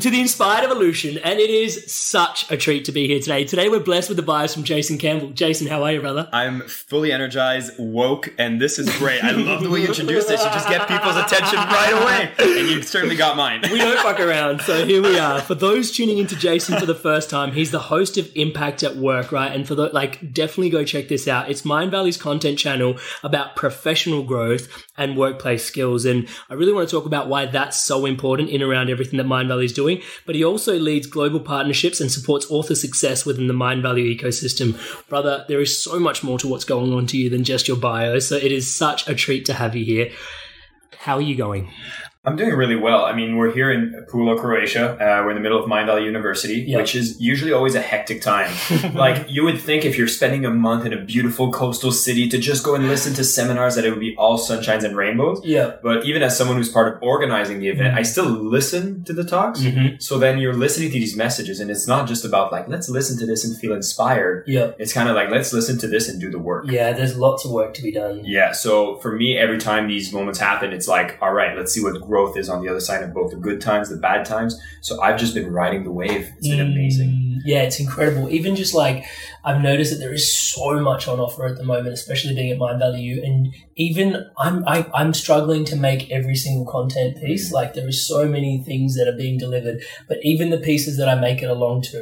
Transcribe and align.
Welcome 0.00 0.12
to 0.12 0.16
the 0.16 0.22
Inspired 0.22 0.64
Evolution, 0.64 1.18
and 1.18 1.38
it 1.38 1.50
is 1.50 1.92
such 1.92 2.50
a 2.50 2.56
treat 2.56 2.86
to 2.86 2.92
be 2.92 3.06
here 3.06 3.20
today. 3.20 3.44
Today 3.44 3.68
we're 3.68 3.80
blessed 3.80 4.08
with 4.08 4.16
the 4.16 4.22
bios 4.22 4.54
from 4.54 4.64
Jason 4.64 4.96
Campbell. 4.96 5.28
Jason, 5.32 5.66
how 5.66 5.82
are 5.82 5.92
you, 5.92 6.00
brother? 6.00 6.26
I'm 6.32 6.62
fully 6.62 7.12
energized, 7.12 7.74
woke, 7.78 8.32
and 8.38 8.58
this 8.58 8.78
is 8.78 8.88
great. 8.96 9.22
I 9.22 9.32
love 9.32 9.62
the 9.62 9.68
way 9.68 9.80
you 9.80 9.88
introduced 9.88 10.28
this. 10.28 10.42
You 10.42 10.50
just 10.52 10.70
get 10.70 10.88
people's 10.88 11.16
attention 11.16 11.58
right 11.58 11.92
away, 11.92 12.32
and 12.38 12.70
you 12.70 12.80
certainly 12.80 13.14
got 13.14 13.36
mine. 13.36 13.60
We 13.70 13.76
don't 13.76 13.98
fuck 13.98 14.20
around, 14.20 14.62
so 14.62 14.86
here 14.86 15.02
we 15.02 15.18
are. 15.18 15.38
For 15.38 15.54
those 15.54 15.90
tuning 15.90 16.16
into 16.16 16.34
Jason 16.34 16.80
for 16.80 16.86
the 16.86 16.94
first 16.94 17.28
time, 17.28 17.52
he's 17.52 17.70
the 17.70 17.80
host 17.80 18.16
of 18.16 18.30
Impact 18.34 18.82
at 18.82 18.96
Work, 18.96 19.32
right? 19.32 19.52
And 19.52 19.68
for 19.68 19.74
the 19.74 19.88
like, 19.88 20.32
definitely 20.32 20.70
go 20.70 20.82
check 20.82 21.08
this 21.08 21.28
out. 21.28 21.50
It's 21.50 21.66
Mind 21.66 21.90
Valley's 21.90 22.16
content 22.16 22.58
channel 22.58 22.96
about 23.22 23.54
professional 23.54 24.22
growth 24.22 24.66
and 24.96 25.18
workplace 25.18 25.62
skills, 25.62 26.06
and 26.06 26.26
I 26.48 26.54
really 26.54 26.72
want 26.72 26.88
to 26.88 26.96
talk 26.96 27.04
about 27.04 27.28
why 27.28 27.44
that's 27.44 27.76
so 27.76 28.06
important 28.06 28.48
in 28.48 28.62
around 28.62 28.88
everything 28.88 29.18
that 29.18 29.24
Mind 29.24 29.48
Valley 29.48 29.66
is 29.66 29.74
doing. 29.90 30.06
But 30.26 30.34
he 30.34 30.44
also 30.44 30.78
leads 30.78 31.06
global 31.06 31.40
partnerships 31.40 32.00
and 32.00 32.10
supports 32.10 32.50
author 32.50 32.74
success 32.74 33.24
within 33.24 33.46
the 33.46 33.54
Mind 33.54 33.82
Valley 33.82 34.14
ecosystem. 34.14 34.78
Brother, 35.08 35.44
there 35.48 35.60
is 35.60 35.82
so 35.82 35.98
much 35.98 36.22
more 36.22 36.38
to 36.38 36.48
what's 36.48 36.64
going 36.64 36.92
on 36.92 37.06
to 37.08 37.16
you 37.16 37.30
than 37.30 37.44
just 37.44 37.68
your 37.68 37.76
bio, 37.76 38.18
so 38.18 38.36
it 38.36 38.52
is 38.52 38.72
such 38.72 39.08
a 39.08 39.14
treat 39.14 39.44
to 39.46 39.54
have 39.54 39.76
you 39.76 39.84
here. 39.84 40.10
How 40.98 41.16
are 41.16 41.22
you 41.22 41.36
going? 41.36 41.70
I'm 42.22 42.36
doing 42.36 42.50
really 42.54 42.76
well. 42.76 43.06
I 43.06 43.14
mean, 43.14 43.38
we're 43.38 43.50
here 43.50 43.72
in 43.72 44.04
Pula, 44.10 44.38
Croatia. 44.38 44.90
Uh, 44.92 45.24
we're 45.24 45.30
in 45.30 45.36
the 45.36 45.40
middle 45.40 45.58
of 45.58 45.66
Mind 45.66 45.86
Valley 45.86 46.04
University, 46.04 46.62
Yeah. 46.68 46.76
which 46.76 46.94
is 46.94 47.18
usually 47.18 47.50
always 47.50 47.74
a 47.74 47.80
hectic 47.80 48.20
time. 48.20 48.52
like, 48.94 49.24
you 49.30 49.42
would 49.42 49.58
think 49.58 49.86
if 49.86 49.96
you're 49.96 50.06
spending 50.06 50.44
a 50.44 50.50
month 50.50 50.84
in 50.84 50.92
a 50.92 51.02
beautiful 51.02 51.50
coastal 51.50 51.90
city 51.92 52.28
to 52.28 52.36
just 52.36 52.62
go 52.62 52.74
and 52.74 52.88
listen 52.88 53.14
to 53.14 53.24
seminars 53.24 53.74
that 53.76 53.86
it 53.86 53.90
would 53.90 54.00
be 54.00 54.14
all 54.18 54.38
sunshines 54.38 54.84
and 54.84 54.98
rainbows. 54.98 55.40
Yeah. 55.44 55.76
But 55.82 56.04
even 56.04 56.22
as 56.22 56.36
someone 56.36 56.58
who's 56.58 56.68
part 56.68 56.94
of 56.94 57.02
organizing 57.02 57.58
the 57.58 57.68
event. 57.68 57.96
I 57.96 58.02
still 58.02 58.26
listen 58.28 59.02
to 59.04 59.14
the 59.14 59.24
talks. 59.24 59.60
Mhm. 59.62 60.02
So 60.02 60.18
then 60.18 60.36
you're 60.36 60.52
listening 60.52 60.88
to 60.90 60.98
these 60.98 61.16
messages, 61.16 61.58
and 61.58 61.70
it's 61.70 61.86
not 61.88 62.06
just 62.06 62.26
about 62.26 62.52
like, 62.52 62.68
let's 62.68 62.90
listen 62.90 63.18
to 63.20 63.24
this 63.24 63.46
and 63.46 63.56
feel 63.58 63.72
inspired. 63.72 64.44
Yeah. 64.46 64.72
It's 64.78 64.92
kind 64.92 65.08
of 65.08 65.14
like, 65.16 65.30
let's 65.30 65.54
listen 65.54 65.78
to 65.78 65.86
this 65.86 66.06
and 66.10 66.20
do 66.20 66.30
the 66.30 66.38
work. 66.38 66.66
Yeah, 66.70 66.92
there's 66.92 67.16
lots 67.16 67.46
of 67.46 67.50
work 67.50 67.72
to 67.74 67.82
be 67.82 67.92
done. 67.92 68.20
Yeah, 68.26 68.52
so 68.52 68.96
for 68.96 69.10
me, 69.16 69.38
every 69.38 69.56
time 69.56 69.88
these 69.88 70.12
moments 70.12 70.38
happen, 70.38 70.74
it's 70.74 70.86
like, 70.86 71.16
all 71.22 71.32
right, 71.32 71.56
let's 71.56 71.72
see 71.72 71.82
what 71.82 71.98
growth 72.10 72.36
is 72.36 72.48
on 72.48 72.58
the 72.62 72.68
other 72.72 72.80
side 72.88 73.02
of 73.04 73.14
both 73.14 73.30
the 73.30 73.36
good 73.48 73.60
times, 73.60 73.88
the 73.88 73.96
bad 73.96 74.22
times. 74.34 74.52
So 74.82 75.00
I've 75.00 75.18
just 75.24 75.34
been 75.38 75.50
riding 75.60 75.82
the 75.84 75.92
wave. 76.02 76.24
It's 76.38 76.48
been 76.54 76.60
amazing. 76.72 77.10
Mm, 77.10 77.38
Yeah, 77.52 77.62
it's 77.68 77.80
incredible. 77.80 78.28
Even 78.38 78.56
just 78.62 78.74
like 78.74 78.98
I've 79.44 79.62
noticed 79.62 79.90
that 79.92 80.00
there 80.04 80.12
is 80.20 80.26
so 80.52 80.68
much 80.90 81.08
on 81.08 81.20
offer 81.26 81.46
at 81.46 81.56
the 81.56 81.64
moment, 81.72 81.94
especially 82.00 82.34
being 82.34 82.50
at 82.52 82.58
Mind 82.58 82.78
Valley, 82.84 83.06
and 83.28 83.54
even 83.86 84.08
I'm 84.44 84.56
I, 84.74 84.78
I'm 85.00 85.12
struggling 85.14 85.64
to 85.70 85.76
make 85.88 86.10
every 86.18 86.36
single 86.44 86.66
content 86.76 87.16
Mm. 87.16 87.22
piece. 87.24 87.46
Like 87.58 87.70
there 87.74 87.88
is 87.88 88.06
so 88.12 88.18
many 88.36 88.52
things 88.68 88.96
that 88.96 89.08
are 89.10 89.16
being 89.24 89.38
delivered, 89.46 89.78
but 90.08 90.18
even 90.32 90.50
the 90.50 90.58
pieces 90.70 90.98
that 90.98 91.08
I 91.08 91.14
make 91.28 91.40
it 91.46 91.50
along 91.56 91.82
to. 91.92 92.00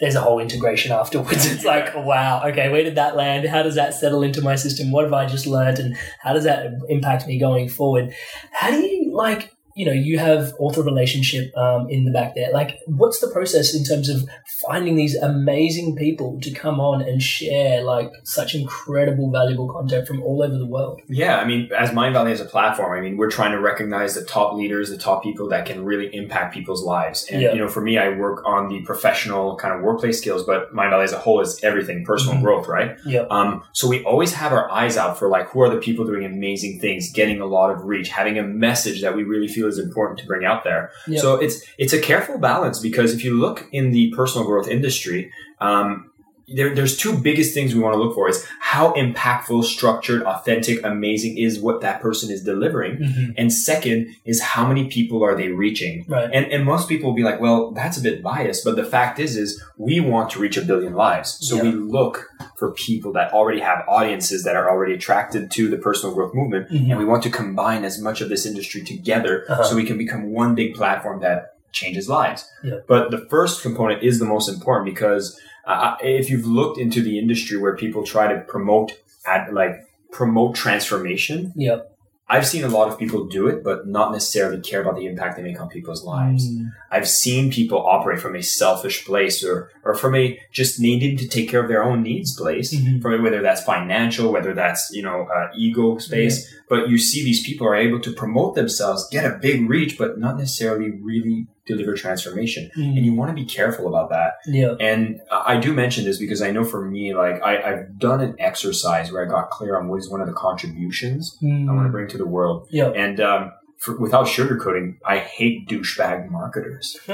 There's 0.00 0.14
a 0.14 0.20
whole 0.20 0.38
integration 0.38 0.92
afterwards. 0.92 1.46
It's 1.52 1.64
like, 1.64 1.94
wow, 1.94 2.42
okay, 2.46 2.70
where 2.70 2.82
did 2.82 2.94
that 2.94 3.16
land? 3.16 3.46
How 3.46 3.62
does 3.62 3.74
that 3.74 3.94
settle 3.94 4.22
into 4.22 4.40
my 4.40 4.56
system? 4.56 4.90
What 4.90 5.04
have 5.04 5.12
I 5.12 5.26
just 5.26 5.46
learned? 5.46 5.78
And 5.78 5.96
how 6.20 6.32
does 6.32 6.44
that 6.44 6.72
impact 6.88 7.26
me 7.26 7.38
going 7.38 7.68
forward? 7.68 8.14
How 8.52 8.70
do 8.70 8.78
you 8.78 9.14
like 9.14 9.54
you 9.80 9.86
know, 9.86 9.92
you 9.92 10.18
have 10.18 10.52
author 10.58 10.82
relationship 10.82 11.56
um, 11.56 11.88
in 11.88 12.04
the 12.04 12.10
back 12.10 12.34
there. 12.34 12.50
Like, 12.52 12.80
what's 12.86 13.20
the 13.20 13.28
process 13.28 13.74
in 13.74 13.82
terms 13.82 14.10
of 14.10 14.28
finding 14.66 14.94
these 14.94 15.16
amazing 15.16 15.96
people 15.96 16.38
to 16.42 16.50
come 16.50 16.78
on 16.80 17.00
and 17.00 17.22
share 17.22 17.82
like 17.82 18.10
such 18.24 18.54
incredible, 18.54 19.30
valuable 19.30 19.72
content 19.72 20.06
from 20.06 20.22
all 20.22 20.42
over 20.42 20.58
the 20.58 20.66
world? 20.66 21.00
Yeah, 21.08 21.38
I 21.38 21.46
mean, 21.46 21.70
as 21.74 21.94
Mind 21.94 22.12
Valley 22.14 22.32
as 22.32 22.42
a 22.42 22.44
platform, 22.44 22.92
I 22.96 23.00
mean, 23.00 23.16
we're 23.16 23.30
trying 23.30 23.52
to 23.52 23.58
recognize 23.60 24.14
the 24.14 24.24
top 24.24 24.52
leaders, 24.54 24.90
the 24.90 24.98
top 24.98 25.22
people 25.22 25.48
that 25.48 25.64
can 25.64 25.82
really 25.82 26.14
impact 26.14 26.52
people's 26.52 26.84
lives. 26.84 27.26
And, 27.32 27.40
Yeah. 27.40 27.52
you 27.54 27.58
know, 27.58 27.68
for 27.68 27.80
me, 27.80 27.96
I 27.96 28.10
work 28.10 28.42
on 28.44 28.68
the 28.68 28.80
professional 28.82 29.56
kind 29.56 29.74
of 29.74 29.80
workplace 29.80 30.18
skills, 30.18 30.42
but 30.44 30.74
Mind 30.74 30.90
Valley 30.90 31.04
as 31.04 31.14
a 31.14 31.18
whole 31.18 31.40
is 31.40 31.58
everything, 31.62 32.04
personal 32.04 32.36
Mhm. 32.36 32.42
growth, 32.42 32.68
right? 32.68 32.96
Yep. 33.06 33.28
Um, 33.30 33.62
so 33.72 33.88
we 33.88 34.04
always 34.04 34.34
have 34.34 34.52
our 34.52 34.70
eyes 34.70 34.98
out 34.98 35.18
for 35.18 35.28
like, 35.30 35.48
who 35.48 35.62
are 35.62 35.70
the 35.70 35.78
people 35.78 36.04
doing 36.04 36.26
amazing 36.26 36.80
things, 36.80 37.10
getting 37.10 37.40
a 37.40 37.46
lot 37.46 37.70
of 37.70 37.84
reach, 37.84 38.10
having 38.10 38.36
a 38.38 38.42
message 38.42 39.00
that 39.00 39.16
we 39.16 39.22
really 39.22 39.48
feel 39.48 39.69
is 39.70 39.78
important 39.78 40.18
to 40.20 40.26
bring 40.26 40.44
out 40.44 40.64
there. 40.64 40.90
Yep. 41.06 41.20
So 41.20 41.36
it's, 41.36 41.64
it's 41.78 41.92
a 41.92 42.00
careful 42.00 42.38
balance 42.38 42.78
because 42.78 43.14
if 43.14 43.24
you 43.24 43.38
look 43.38 43.66
in 43.72 43.92
the 43.92 44.10
personal 44.10 44.46
growth 44.46 44.68
industry, 44.68 45.32
um, 45.60 46.09
there, 46.54 46.74
there's 46.74 46.96
two 46.96 47.16
biggest 47.16 47.54
things 47.54 47.74
we 47.74 47.80
want 47.80 47.94
to 47.94 47.98
look 48.02 48.14
for 48.14 48.28
is 48.28 48.44
how 48.60 48.92
impactful, 48.94 49.64
structured, 49.64 50.22
authentic, 50.22 50.84
amazing 50.84 51.38
is 51.38 51.58
what 51.60 51.80
that 51.82 52.00
person 52.00 52.30
is 52.30 52.42
delivering. 52.42 52.96
Mhm. 52.98 53.34
And 53.38 53.52
second 53.52 54.08
is 54.24 54.40
how 54.42 54.66
many 54.66 54.88
people 54.88 55.22
are 55.24 55.36
they 55.36 55.48
reaching? 55.48 56.04
Right. 56.08 56.28
And, 56.32 56.46
and 56.46 56.64
most 56.64 56.88
people 56.88 57.08
will 57.10 57.16
be 57.16 57.22
like, 57.22 57.40
well, 57.40 57.70
that's 57.72 57.98
a 57.98 58.02
bit 58.02 58.22
biased. 58.22 58.64
But 58.64 58.76
the 58.76 58.84
fact 58.84 59.18
is, 59.18 59.36
is 59.36 59.62
we 59.76 60.00
want 60.00 60.30
to 60.30 60.38
reach 60.40 60.56
a 60.56 60.62
billion 60.62 60.94
lives. 60.94 61.38
So 61.40 61.56
Yeah. 61.56 61.62
we 61.62 61.70
look 61.72 62.28
for 62.56 62.72
people 62.72 63.12
that 63.12 63.32
already 63.32 63.60
have 63.60 63.84
audiences 63.88 64.44
that 64.44 64.56
are 64.56 64.68
already 64.68 64.94
attracted 64.94 65.50
to 65.52 65.68
the 65.68 65.76
personal 65.78 66.14
growth 66.14 66.34
movement. 66.34 66.68
Mhm. 66.70 66.90
And 66.90 66.98
we 66.98 67.04
want 67.04 67.22
to 67.24 67.30
combine 67.30 67.84
as 67.84 68.00
much 68.00 68.20
of 68.20 68.28
this 68.28 68.44
industry 68.46 68.82
together 68.82 69.44
Uh-huh. 69.48 69.62
so 69.64 69.76
we 69.76 69.84
can 69.84 69.98
become 69.98 70.32
one 70.32 70.54
big 70.54 70.74
platform 70.74 71.20
that 71.20 71.54
changes 71.72 72.08
lives. 72.08 72.44
Yeah. 72.64 72.78
But 72.88 73.12
the 73.12 73.26
first 73.30 73.62
component 73.62 74.02
is 74.02 74.18
the 74.18 74.24
most 74.24 74.48
important 74.48 74.86
because 74.92 75.38
uh, 75.66 75.96
if 76.02 76.30
you've 76.30 76.46
looked 76.46 76.78
into 76.78 77.02
the 77.02 77.18
industry 77.18 77.56
where 77.58 77.76
people 77.76 78.02
try 78.04 78.32
to 78.32 78.40
promote 78.40 78.92
at 79.26 79.52
like 79.52 79.86
promote 80.10 80.54
transformation, 80.54 81.52
Yep. 81.56 81.86
I've 82.32 82.46
seen 82.46 82.62
a 82.62 82.68
lot 82.68 82.86
of 82.88 82.96
people 82.96 83.26
do 83.26 83.48
it, 83.48 83.64
but 83.64 83.88
not 83.88 84.12
necessarily 84.12 84.60
care 84.60 84.80
about 84.80 84.94
the 84.94 85.06
impact 85.06 85.36
they 85.36 85.42
make 85.42 85.60
on 85.60 85.68
people's 85.68 86.04
lives. 86.04 86.48
Mm. 86.48 86.70
I've 86.88 87.08
seen 87.08 87.50
people 87.50 87.84
operate 87.84 88.20
from 88.20 88.36
a 88.36 88.42
selfish 88.42 89.04
place 89.04 89.42
or, 89.44 89.68
or 89.84 89.96
from 89.96 90.14
a 90.14 90.38
just 90.52 90.78
needing 90.78 91.16
to 91.16 91.26
take 91.26 91.48
care 91.50 91.60
of 91.60 91.66
their 91.68 91.82
own 91.82 92.04
needs 92.04 92.36
place, 92.36 92.72
Mhm. 92.72 93.02
from 93.02 93.24
whether 93.24 93.42
that's 93.42 93.64
financial, 93.64 94.30
whether 94.32 94.54
that's, 94.54 94.90
you 94.92 95.02
know, 95.02 95.26
uh, 95.34 95.48
ego 95.56 95.98
space. 95.98 96.48
But 96.68 96.88
you 96.88 96.98
see 96.98 97.24
these 97.24 97.44
people 97.44 97.66
are 97.66 97.74
able 97.74 97.98
to 97.98 98.12
promote 98.12 98.54
themselves, 98.54 99.08
get 99.10 99.24
a 99.24 99.36
big 99.36 99.68
reach, 99.68 99.98
but 99.98 100.16
not 100.20 100.38
necessarily 100.38 100.92
really 101.02 101.48
deliver 101.70 101.94
transformation. 101.94 102.70
Mm. 102.76 102.96
And 102.96 103.04
you 103.06 103.14
want 103.14 103.28
to 103.30 103.34
be 103.34 103.44
careful 103.44 103.86
about 103.88 104.10
that. 104.10 104.30
Yeah. 104.46 104.74
And 104.80 105.20
I 105.30 105.56
do 105.58 105.72
mention 105.72 106.04
this 106.04 106.18
because 106.18 106.40
I 106.42 106.50
know 106.50 106.64
for 106.64 106.80
me, 106.84 107.14
like 107.14 107.42
I, 107.42 107.52
I've 107.68 107.98
done 107.98 108.20
an 108.20 108.34
exercise 108.38 109.10
where 109.12 109.24
I 109.24 109.28
got 109.28 109.50
clear 109.50 109.78
on 109.78 109.88
what 109.88 109.98
is 110.02 110.08
one 110.10 110.20
of 110.20 110.26
the 110.26 110.34
contributions 110.48 111.36
I 111.42 111.44
Mm. 111.46 111.74
want 111.74 111.86
to 111.86 111.90
bring 111.96 112.08
to 112.08 112.18
the 112.18 112.26
world. 112.26 112.66
Yeah. 112.70 112.88
And 113.04 113.20
um, 113.20 113.52
for, 113.78 113.96
without 113.98 114.26
sugarcoating, 114.26 114.96
I 115.06 115.18
hate 115.18 115.68
douchebag 115.68 116.30
marketers. 116.30 116.96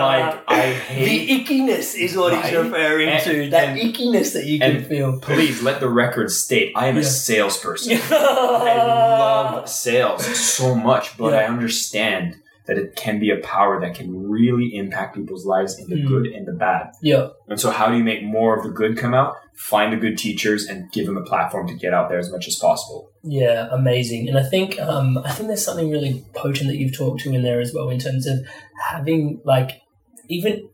Like 0.00 0.42
I 0.48 0.72
hate. 0.72 1.26
the 1.26 1.44
ickiness 1.44 1.94
is 1.94 2.16
what 2.16 2.32
he's 2.42 2.54
referring 2.56 3.08
And- 3.08 3.22
to. 3.24 3.50
That 3.50 3.68
and- 3.70 3.80
ickiness 3.80 4.32
that 4.34 4.46
you 4.46 4.58
can 4.58 4.76
and 4.76 4.86
feel. 4.86 5.18
Please 5.20 5.62
let 5.62 5.80
the 5.80 5.88
record 5.88 6.30
state 6.30 6.72
I 6.76 6.86
am 6.86 6.96
a 6.96 7.02
salesperson. 7.04 7.98
I 8.10 8.76
love 8.76 9.68
sales 9.68 10.24
so 10.38 10.74
much, 10.74 11.16
but 11.18 11.32
Yeah. 11.32 11.40
I 11.40 11.44
understand 11.46 12.36
that 12.66 12.78
it 12.78 12.94
can 12.96 13.18
be 13.18 13.30
a 13.30 13.38
power 13.38 13.80
that 13.80 13.94
can 13.94 14.28
really 14.28 14.74
impact 14.74 15.16
people's 15.16 15.44
lives 15.46 15.78
in 15.78 15.88
the 15.88 15.96
Mm. 15.96 16.06
good 16.08 16.26
and 16.26 16.46
the 16.46 16.52
bad. 16.52 16.92
Yeah. 17.02 17.28
And 17.48 17.58
so, 17.60 17.70
how 17.70 17.88
do 17.90 17.96
you 17.96 18.04
make 18.04 18.22
more 18.22 18.56
of 18.56 18.62
the 18.62 18.70
good 18.70 18.96
come 18.96 19.14
out? 19.14 19.34
Find 19.54 19.92
the 19.92 19.96
good 19.96 20.16
teachers 20.16 20.66
and 20.66 20.90
give 20.92 21.06
them 21.06 21.16
a 21.16 21.22
platform 21.22 21.66
to 21.68 21.74
get 21.74 21.92
out 21.92 22.08
there 22.08 22.18
as 22.18 22.30
much 22.30 22.46
as 22.48 22.56
possible. 22.56 23.10
Yeah, 23.22 23.68
amazing. 23.70 24.28
And 24.28 24.38
I 24.38 24.42
think 24.42 24.80
um, 24.80 25.18
I 25.18 25.32
think 25.32 25.48
there's 25.48 25.64
something 25.64 25.90
really 25.90 26.24
potent 26.34 26.68
that 26.70 26.76
you've 26.76 26.96
talked 26.96 27.20
to 27.22 27.32
in 27.32 27.42
there 27.42 27.60
as 27.60 27.72
well 27.74 27.90
in 27.90 27.98
terms 27.98 28.26
of 28.26 28.38
having 28.88 29.40
like 29.44 29.82
even 30.28 30.68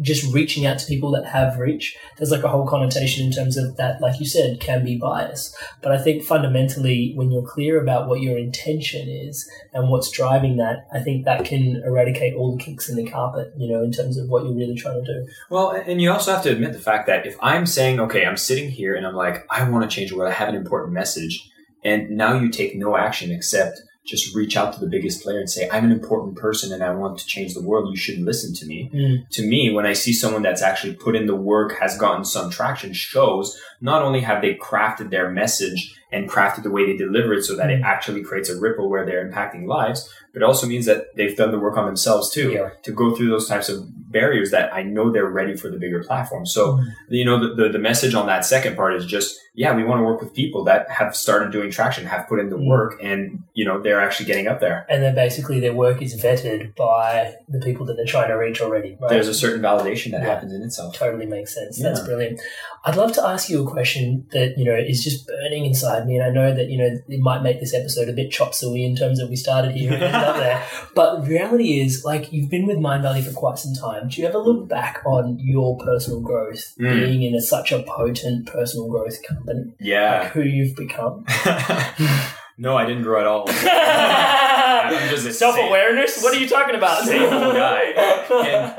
just 0.00 0.32
reaching 0.32 0.66
out 0.66 0.78
to 0.78 0.86
people 0.86 1.10
that 1.12 1.26
have 1.26 1.58
reach. 1.58 1.96
There's 2.16 2.30
like 2.30 2.42
a 2.42 2.48
whole 2.48 2.66
connotation 2.66 3.26
in 3.26 3.32
terms 3.32 3.56
of 3.56 3.76
that, 3.76 4.00
like 4.00 4.18
you 4.18 4.26
said, 4.26 4.60
can 4.60 4.84
be 4.84 4.96
bias. 4.96 5.54
But 5.82 5.92
I 5.92 5.98
think 5.98 6.22
fundamentally, 6.22 7.12
when 7.14 7.30
you're 7.30 7.46
clear 7.46 7.80
about 7.80 8.08
what 8.08 8.20
your 8.20 8.38
intention 8.38 9.08
is 9.08 9.48
and 9.72 9.90
what's 9.90 10.10
driving 10.10 10.56
that, 10.56 10.86
I 10.92 11.00
think 11.00 11.24
that 11.24 11.44
can 11.44 11.82
eradicate 11.84 12.34
all 12.34 12.56
the 12.56 12.62
kinks 12.62 12.88
in 12.88 12.96
the 12.96 13.10
carpet. 13.10 13.52
You 13.56 13.72
know, 13.72 13.82
in 13.82 13.92
terms 13.92 14.16
of 14.16 14.28
what 14.28 14.44
you're 14.44 14.54
really 14.54 14.76
trying 14.76 15.04
to 15.04 15.12
do. 15.12 15.28
Well, 15.50 15.70
and 15.70 16.00
you 16.00 16.10
also 16.10 16.32
have 16.32 16.42
to 16.44 16.52
admit 16.52 16.72
the 16.72 16.78
fact 16.78 17.06
that 17.06 17.26
if 17.26 17.36
I'm 17.42 17.66
saying, 17.66 18.00
okay, 18.00 18.24
I'm 18.24 18.36
sitting 18.36 18.70
here 18.70 18.94
and 18.94 19.06
I'm 19.06 19.14
like, 19.14 19.46
I 19.50 19.68
want 19.68 19.88
to 19.88 19.94
change 19.94 20.10
the 20.10 20.16
world, 20.16 20.32
I 20.32 20.34
have 20.34 20.48
an 20.48 20.54
important 20.54 20.94
message, 20.94 21.50
and 21.84 22.10
now 22.10 22.38
you 22.38 22.48
take 22.48 22.76
no 22.76 22.96
action 22.96 23.30
except 23.30 23.82
just 24.04 24.34
reach 24.34 24.56
out 24.56 24.72
to 24.74 24.80
the 24.80 24.88
biggest 24.88 25.22
player 25.22 25.38
and 25.38 25.48
say, 25.48 25.68
I'm 25.70 25.84
an 25.84 25.92
important 25.92 26.36
person 26.36 26.72
and 26.72 26.82
I 26.82 26.92
want 26.92 27.18
to 27.18 27.26
change 27.26 27.54
the 27.54 27.62
world, 27.62 27.88
you 27.90 27.96
should 27.96 28.18
listen 28.18 28.52
to 28.54 28.66
me. 28.66 28.90
Mm. 28.92 29.28
To 29.30 29.46
me, 29.46 29.72
when 29.72 29.86
I 29.86 29.92
see 29.92 30.12
someone 30.12 30.42
that's 30.42 30.62
actually 30.62 30.94
put 30.94 31.14
in 31.14 31.26
the 31.26 31.36
work, 31.36 31.78
has 31.80 31.96
gotten 31.96 32.24
some 32.24 32.50
traction, 32.50 32.92
shows 32.92 33.60
not 33.80 34.02
only 34.02 34.20
have 34.20 34.42
they 34.42 34.54
crafted 34.54 35.10
their 35.10 35.30
message 35.30 35.94
and 36.10 36.28
crafted 36.28 36.62
the 36.64 36.70
way 36.70 36.84
they 36.86 36.96
deliver 36.96 37.32
it 37.32 37.44
so 37.44 37.54
that 37.56 37.70
it 37.70 37.80
Mm. 37.80 37.84
actually 37.84 38.22
creates 38.22 38.48
a 38.50 38.58
ripple 38.60 38.90
where 38.90 39.06
they're 39.06 39.28
impacting 39.28 39.66
lives, 39.66 40.12
but 40.32 40.42
it 40.42 40.44
also 40.44 40.66
means 40.66 40.86
that 40.86 41.14
they've 41.16 41.36
done 41.36 41.50
the 41.52 41.58
work 41.58 41.76
on 41.76 41.86
themselves 41.86 42.30
too 42.30 42.50
Yeah. 42.52 42.70
to 42.82 42.92
go 42.92 43.14
through 43.14 43.28
those 43.30 43.48
types 43.48 43.68
of 43.68 43.84
barriers 44.10 44.50
that 44.50 44.72
I 44.74 44.82
know 44.82 45.10
they're 45.10 45.26
ready 45.30 45.56
for 45.56 45.68
the 45.70 45.78
bigger 45.78 46.02
platform. 46.04 46.44
So, 46.46 46.74
Mm. 46.74 46.84
you 47.08 47.24
know, 47.24 47.38
the, 47.40 47.54
the, 47.62 47.68
the 47.70 47.78
message 47.78 48.14
on 48.14 48.26
that 48.26 48.44
second 48.44 48.76
part 48.76 48.94
is 48.94 49.06
just, 49.06 49.38
yeah, 49.54 49.74
we 49.74 49.84
want 49.84 50.00
to 50.00 50.04
work 50.04 50.20
with 50.20 50.34
people 50.34 50.64
that 50.64 50.88
have 50.90 51.16
started 51.16 51.50
doing 51.52 51.70
traction, 51.70 52.04
have 52.06 52.28
put 52.28 52.38
in 52.38 52.50
the 52.50 52.56
Mm. 52.56 52.66
work, 52.66 52.98
and, 53.02 53.40
you 53.54 53.64
know, 53.64 53.80
they're 53.80 54.00
actually 54.00 54.26
getting 54.26 54.48
up 54.48 54.60
there. 54.60 54.84
And 54.90 55.02
then 55.02 55.14
basically 55.14 55.60
their 55.60 55.72
work 55.74 56.02
is 56.02 56.14
vetted 56.22 56.74
by 56.76 57.36
the 57.48 57.58
people 57.60 57.86
that 57.86 57.94
they're 57.96 58.04
trying 58.04 58.28
to 58.28 58.34
reach 58.34 58.60
already. 58.60 58.98
Right? 59.00 59.08
There's 59.10 59.28
a 59.28 59.34
certain 59.34 59.62
validation 59.62 60.10
that 60.12 60.20
Yeah. 60.22 60.28
happens 60.34 60.52
in 60.52 60.62
itself. 60.62 60.94
totally 60.94 61.26
makes 61.26 61.54
sense. 61.54 61.80
That's 61.80 62.00
brilliant. 62.00 62.40
I'd 62.84 62.96
love 62.96 63.12
to 63.14 63.26
ask 63.26 63.48
you 63.48 63.66
a 63.66 63.70
question 63.70 64.26
that, 64.32 64.58
you 64.58 64.64
know, 64.64 64.74
is 64.76 65.02
just 65.02 65.26
burning 65.26 65.64
inside 65.64 66.06
me. 66.06 66.16
And 66.18 66.24
I 66.24 66.30
know 66.30 66.52
that, 66.54 66.68
you 66.68 66.76
know, 66.78 66.98
it 67.08 67.20
might 67.20 67.42
make 67.42 67.60
this 67.60 67.72
episode 67.74 68.08
a 68.08 68.12
bit 68.12 68.30
chop 68.30 68.54
suey 68.54 68.84
in 68.84 68.94
terms 68.96 69.20
of 69.20 69.28
we 69.30 69.36
started 69.36 69.72
here 69.72 69.90
and 70.22 70.30
up 70.30 70.36
there. 70.36 70.64
But 70.94 71.20
the 71.22 71.28
reality 71.30 71.80
is, 71.80 72.04
like, 72.04 72.32
you've 72.32 72.50
been 72.50 72.66
with 72.66 72.78
Mind 72.78 73.02
Valley 73.02 73.22
for 73.22 73.32
quite 73.32 73.58
some 73.58 73.74
time. 73.74 74.08
Do 74.08 74.20
you 74.20 74.26
ever 74.28 74.38
look 74.38 74.68
back 74.68 75.02
on 75.06 75.38
your 75.40 75.76
personal 75.78 76.20
growth, 76.20 76.74
Mm. 76.80 77.06
being 77.06 77.22
in 77.22 77.34
a, 77.34 77.40
such 77.40 77.72
a 77.72 77.82
potent 77.82 78.46
personal 78.46 78.88
growth 78.88 79.18
company, 79.28 79.74
Yeah. 79.80 80.20
like 80.22 80.28
who 80.32 80.42
you've 80.42 80.76
become? 80.76 81.24
no, 82.58 82.76
I 82.76 82.84
didn't 82.86 83.02
grow 83.02 83.20
at 83.20 83.26
all. 83.26 83.44
I'm 83.48 85.08
just 85.08 85.38
Self 85.38 85.56
awareness? 85.56 86.22
What 86.22 86.34
are 86.36 86.38
you 86.40 86.48
talking 86.48 86.74
about? 86.74 87.04
Same 87.04 87.28
guy. 87.30 87.82
And, 87.96 88.72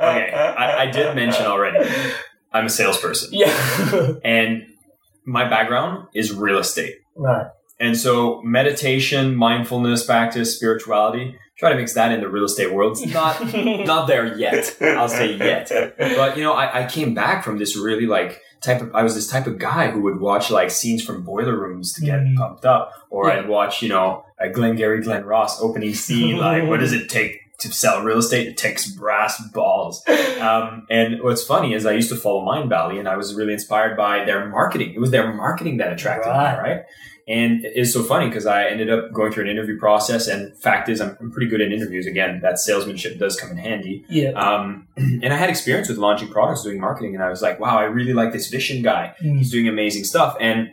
okay, 0.00 0.32
I, 0.32 0.82
I 0.82 0.90
did 0.90 1.14
mention 1.14 1.46
already, 1.46 1.88
I'm 2.52 2.66
a 2.66 2.70
salesperson. 2.70 3.30
yeah. 3.32 4.12
And 4.24 4.62
my 5.26 5.48
background 5.48 6.08
is 6.14 6.32
real 6.32 6.58
estate. 6.58 6.94
right. 7.16 7.46
And 7.80 7.96
so 7.96 8.40
meditation, 8.42 9.34
mindfulness 9.34 10.04
practice, 10.04 10.56
spirituality, 10.56 11.36
try 11.58 11.70
to 11.70 11.76
mix 11.76 11.94
that 11.94 12.12
in 12.12 12.20
the 12.20 12.28
real 12.28 12.44
estate 12.44 12.72
world. 12.72 12.98
It's 13.00 13.12
not 13.12 13.40
not 13.86 14.06
there 14.06 14.36
yet. 14.38 14.76
I'll 14.80 15.08
say 15.08 15.36
yet. 15.36 15.70
But 15.98 16.36
you 16.36 16.42
know, 16.44 16.52
I, 16.52 16.84
I 16.84 16.88
came 16.88 17.14
back 17.14 17.44
from 17.44 17.58
this 17.58 17.76
really 17.76 18.06
like 18.06 18.40
type 18.62 18.80
of 18.80 18.94
I 18.94 19.02
was 19.02 19.14
this 19.14 19.26
type 19.28 19.46
of 19.46 19.58
guy 19.58 19.90
who 19.90 20.00
would 20.02 20.20
watch 20.20 20.50
like 20.50 20.70
scenes 20.70 21.04
from 21.04 21.22
boiler 21.24 21.58
rooms 21.58 21.92
to 21.94 22.00
get 22.00 22.20
Mm. 22.20 22.36
pumped 22.36 22.64
up. 22.64 22.92
Or 23.10 23.28
Yeah. 23.28 23.40
I'd 23.40 23.48
watch, 23.48 23.82
you 23.82 23.88
know, 23.88 24.24
a 24.38 24.48
Glengarry 24.48 25.02
Glen 25.02 25.24
Ross 25.24 25.60
opening 25.60 25.94
scene, 25.94 26.36
like 26.38 26.64
what 26.68 26.80
does 26.80 26.92
it 26.92 27.08
take 27.08 27.40
to 27.60 27.72
sell 27.72 28.02
real 28.02 28.18
estate? 28.18 28.48
It 28.48 28.56
takes 28.56 28.90
brass 28.90 29.40
balls. 29.52 30.02
Um, 30.40 30.86
and 30.90 31.22
what's 31.22 31.44
funny 31.44 31.72
is 31.74 31.86
I 31.86 31.92
used 31.92 32.08
to 32.10 32.16
follow 32.16 32.44
Mind 32.44 32.68
Valley 32.68 32.98
and 32.98 33.08
I 33.08 33.16
was 33.16 33.34
really 33.34 33.52
inspired 33.52 33.96
by 33.96 34.24
their 34.24 34.48
marketing. 34.48 34.92
It 34.94 35.00
was 35.00 35.10
their 35.12 35.32
marketing 35.32 35.76
that 35.78 35.92
attracted 35.92 36.30
Right. 36.30 36.52
me, 36.54 36.58
right? 36.70 36.82
And 37.26 37.64
it's 37.64 37.92
so 37.92 38.02
funny 38.02 38.28
because 38.28 38.44
I 38.44 38.66
ended 38.66 38.90
up 38.90 39.12
going 39.12 39.32
through 39.32 39.44
an 39.44 39.50
interview 39.50 39.78
process. 39.78 40.28
And 40.28 40.54
fact 40.58 40.88
is, 40.88 41.00
I'm, 41.00 41.16
I'm 41.20 41.30
pretty 41.30 41.48
good 41.48 41.62
at 41.62 41.72
interviews. 41.72 42.06
Again, 42.06 42.40
that 42.42 42.58
salesmanship 42.58 43.18
does 43.18 43.40
come 43.40 43.50
in 43.50 43.56
handy. 43.56 44.04
Yeah. 44.10 44.30
Um, 44.30 44.88
and 44.96 45.32
I 45.32 45.36
had 45.36 45.48
experience 45.48 45.88
with 45.88 45.96
launching 45.96 46.28
products, 46.28 46.62
doing 46.62 46.80
marketing, 46.80 47.14
and 47.14 47.24
I 47.24 47.30
was 47.30 47.40
like, 47.40 47.58
wow, 47.58 47.78
I 47.78 47.84
really 47.84 48.12
like 48.12 48.32
this 48.32 48.52
Vishen 48.52 48.82
guy. 48.82 49.14
Mm. 49.22 49.38
He's 49.38 49.50
doing 49.50 49.68
amazing 49.68 50.04
stuff. 50.04 50.36
And 50.38 50.70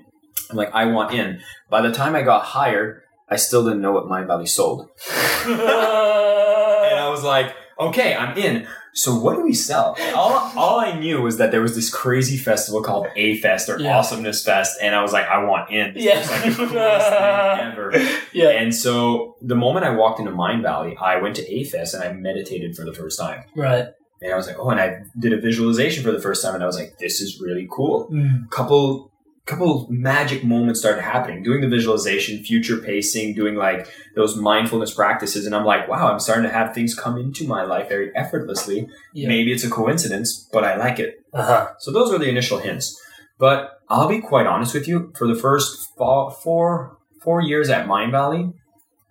I'm 0.50 0.58
like, 0.58 0.72
I 0.74 0.86
want 0.86 1.14
in. 1.14 1.40
By 1.70 1.82
the 1.82 1.92
time 1.92 2.16
I 2.16 2.22
got 2.22 2.44
hired, 2.44 3.02
I 3.30 3.38
still 3.38 3.64
didn't 3.64 3.82
know 3.82 3.94
what 3.94 4.10
Mind 4.10 4.28
Valley 4.28 4.46
sold. 4.46 4.90
and 5.46 5.62
I 5.62 7.08
was 7.10 7.24
like, 7.24 7.56
okay, 7.80 8.14
I'm 8.14 8.38
in. 8.38 8.68
So 8.94 9.16
what 9.18 9.36
do 9.36 9.44
we 9.44 9.54
sell? 9.54 9.96
All, 10.16 10.52
all 10.58 10.80
I 10.80 11.00
knew 11.00 11.22
was 11.22 11.38
that 11.38 11.52
there 11.52 11.62
was 11.62 11.76
this 11.76 11.90
crazy 11.90 12.38
festival 12.38 12.82
called 12.84 13.08
A 13.16 13.38
Fest 13.38 13.70
or 13.70 13.80
Yeah. 13.80 13.98
Awesomeness 13.98 14.44
Fest, 14.44 14.78
and 14.82 14.94
I 14.96 15.02
was 15.02 15.14
like, 15.14 15.26
I 15.28 15.44
want 15.44 15.72
in. 15.72 15.94
Yeah. 15.96 16.20
It's 16.20 16.30
like 16.32 16.44
the 16.44 16.56
coolest 16.56 17.10
thing 17.10 17.60
ever. 17.72 18.20
yeah. 18.34 18.50
And 18.62 18.74
so 18.76 19.38
the 19.42 19.56
moment 19.56 19.86
I 19.86 19.92
walked 19.92 20.20
into 20.20 20.32
Mind 20.32 20.64
Valley, 20.64 20.98
I 21.00 21.18
went 21.22 21.36
to 21.38 21.50
A 21.54 21.64
Fest 21.64 21.94
and 21.94 22.04
I 22.04 22.12
meditated 22.14 22.76
for 22.76 22.84
the 22.86 22.94
first 22.94 23.20
time. 23.20 23.44
Right. 23.56 23.88
And 24.22 24.32
I 24.34 24.36
was 24.36 24.46
like, 24.46 24.58
oh, 24.60 24.70
and 24.70 24.80
I 24.80 25.00
did 25.18 25.34
a 25.34 25.38
visualization 25.42 26.04
for 26.04 26.12
the 26.12 26.22
first 26.22 26.44
time, 26.44 26.54
and 26.54 26.64
I 26.64 26.68
was 26.68 26.78
like, 26.78 26.98
this 27.00 27.22
is 27.22 27.40
really 27.42 27.68
cool. 27.72 28.08
Mm. 28.12 28.50
Couple 28.52 29.11
couple 29.46 29.88
magic 29.90 30.44
moments 30.44 30.80
started 30.80 31.02
happening 31.02 31.42
doing 31.44 31.62
the 31.62 31.68
visualization 31.68 32.44
future 32.44 32.78
pacing 32.78 33.34
doing 33.34 33.56
like 33.56 33.88
those 34.16 34.36
mindfulness 34.38 34.94
practices 34.94 35.46
and 35.46 35.56
i'm 35.56 35.66
like 35.66 35.88
wow 35.90 36.12
i'm 36.12 36.20
starting 36.20 36.44
to 36.44 36.50
have 36.54 36.74
things 36.74 36.94
come 36.96 37.18
into 37.18 37.48
my 37.48 37.64
life 37.64 37.90
very 37.90 38.16
effortlessly 38.16 38.88
Yeah. 39.14 39.28
maybe 39.28 39.52
it's 39.52 39.64
a 39.64 39.70
coincidence 39.70 40.48
but 40.54 40.64
i 40.64 40.76
like 40.78 41.00
it 41.00 41.16
Uh 41.34 41.44
huh. 41.46 41.68
so 41.80 41.92
those 41.92 42.12
were 42.12 42.20
the 42.20 42.30
initial 42.30 42.60
hints 42.60 43.00
but 43.40 43.80
i'll 43.90 44.08
be 44.08 44.20
quite 44.22 44.46
honest 44.46 44.74
with 44.76 44.88
you 44.88 45.12
for 45.18 45.28
the 45.28 45.36
first 45.36 45.90
four 45.98 46.98
four 47.24 47.42
years 47.42 47.70
at 47.70 47.88
mind 47.88 48.12
valley 48.12 48.52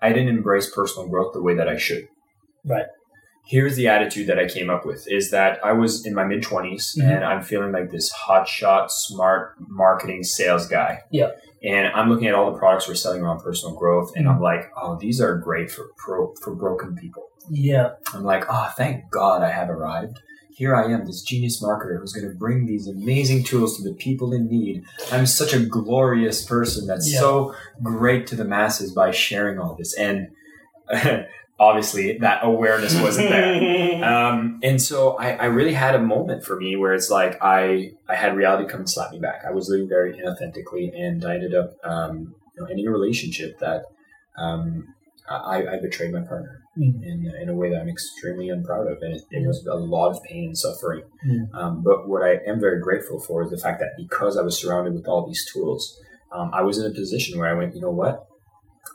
i 0.01 0.11
didn't 0.13 0.29
embrace 0.29 0.71
personal 0.73 1.09
growth 1.09 1.33
the 1.35 1.43
way 1.43 1.55
that 1.55 1.69
i 1.69 1.77
should 1.77 2.07
Right. 2.65 2.87
Here's 3.51 3.75
the 3.77 3.89
attitude 3.89 4.27
that 4.29 4.39
I 4.39 4.47
came 4.47 4.71
up 4.71 4.87
with 4.87 5.03
is 5.09 5.31
that 5.33 5.59
I 5.65 5.73
was 5.73 6.07
in 6.07 6.15
my 6.15 6.25
mid 6.25 6.43
20s 6.43 6.95
Mhm. 6.97 7.05
and 7.17 7.25
I'm 7.25 7.43
feeling 7.43 7.73
like 7.73 7.91
this 7.91 8.13
hotshot, 8.13 8.91
smart 8.91 9.55
marketing 9.69 10.23
sales 10.23 10.67
guy. 10.69 11.01
Yeah. 11.11 11.31
And 11.63 11.89
I'm 11.89 12.09
looking 12.09 12.29
at 12.29 12.35
all 12.35 12.51
the 12.53 12.59
products 12.59 12.87
we're 12.89 12.95
selling 12.95 13.23
around 13.23 13.41
personal 13.41 13.75
growth 13.75 14.13
and 14.17 14.27
Mhm. 14.27 14.31
I'm 14.37 14.41
like, 14.41 14.71
oh, 14.81 14.97
these 15.01 15.21
are 15.21 15.37
great 15.37 15.71
for 15.71 15.85
pro, 15.97 16.33
for 16.43 16.55
broken 16.55 16.95
people. 16.95 17.25
Yeah. 17.51 17.91
I'm 18.15 18.25
like, 18.25 18.45
oh, 18.49 18.71
thank 18.77 19.11
God 19.11 19.43
I 19.43 19.51
have 19.51 19.69
arrived. 19.69 20.21
Here 20.53 20.75
I 20.77 20.85
am, 20.93 21.07
this 21.07 21.23
genius 21.23 21.63
marketer 21.63 21.99
who's 21.99 22.13
going 22.13 22.29
to 22.31 22.37
bring 22.37 22.67
these 22.67 22.87
amazing 22.87 23.45
tools 23.45 23.77
to 23.79 23.83
the 23.83 23.95
people 23.95 24.33
in 24.33 24.47
need. 24.49 24.85
I'm 25.11 25.27
such 25.27 25.53
a 25.55 25.61
glorious 25.61 26.45
person 26.45 26.87
that's 26.87 27.11
Yeah. 27.13 27.19
so 27.21 27.55
great 27.83 28.27
to 28.29 28.37
the 28.37 28.45
masses 28.45 28.93
by 28.93 29.11
sharing 29.11 29.59
all 29.59 29.75
this. 29.75 29.93
And 29.99 30.29
obviously, 31.61 32.19
that 32.19 32.41
awareness 32.43 33.01
wasn't 33.01 33.29
there. 33.29 34.01
Um, 34.01 34.61
and 34.63 34.81
so 34.81 35.19
I, 35.19 35.33
I 35.33 35.45
really 35.45 35.75
had 35.75 35.95
a 35.95 35.99
moment 35.99 36.43
for 36.43 36.57
me 36.57 36.75
where 36.75 36.95
it's 36.95 37.11
like 37.11 37.37
I 37.43 37.93
I 38.09 38.15
had 38.15 38.35
reality 38.35 38.67
come 38.67 38.81
and 38.81 38.91
slap 38.91 39.13
me 39.13 39.19
back. 39.21 39.43
I 39.47 39.53
was 39.53 39.69
living 39.69 39.89
very 39.89 40.15
inauthentically, 40.15 40.91
and 40.99 41.23
I 41.25 41.35
ended 41.35 41.55
up 41.55 41.75
um, 41.85 42.35
you 42.57 42.63
know, 42.63 42.67
ending 42.71 42.87
a 42.87 42.91
relationship 42.91 43.59
that 43.59 43.85
um, 44.39 44.95
I, 45.29 45.67
I 45.73 45.81
betrayed 45.81 46.13
my 46.13 46.23
partner 46.23 46.61
Mm. 46.79 47.03
in, 47.03 47.33
in 47.43 47.49
a 47.49 47.55
way 47.55 47.69
that 47.71 47.81
I'm 47.81 47.89
extremely 47.89 48.49
unproud 48.49 48.87
of. 48.87 48.99
And 49.03 49.15
it, 49.15 49.23
it 49.33 49.47
was 49.47 49.67
a 49.67 49.75
lot 49.75 50.11
of 50.11 50.23
pain 50.23 50.45
and 50.45 50.57
suffering. 50.57 51.03
Mm. 51.27 51.53
Um, 51.53 51.83
but 51.83 52.09
what 52.09 52.23
I 52.23 52.35
am 52.47 52.61
very 52.61 52.81
grateful 52.81 53.19
for 53.19 53.43
is 53.43 53.51
the 53.51 53.59
fact 53.59 53.81
that 53.81 53.91
because 53.99 54.37
I 54.37 54.43
was 54.43 54.57
surrounded 54.57 54.95
with 54.95 55.09
all 55.09 55.27
these 55.27 55.45
tools, 55.53 55.99
um, 56.33 56.53
I 56.55 56.63
was 56.63 56.79
in 56.79 56.87
a 56.91 56.95
position 56.95 57.39
where 57.39 57.49
I 57.49 57.55
went, 57.55 57.75
you 57.75 57.81
know 57.81 57.91
what? 57.91 58.25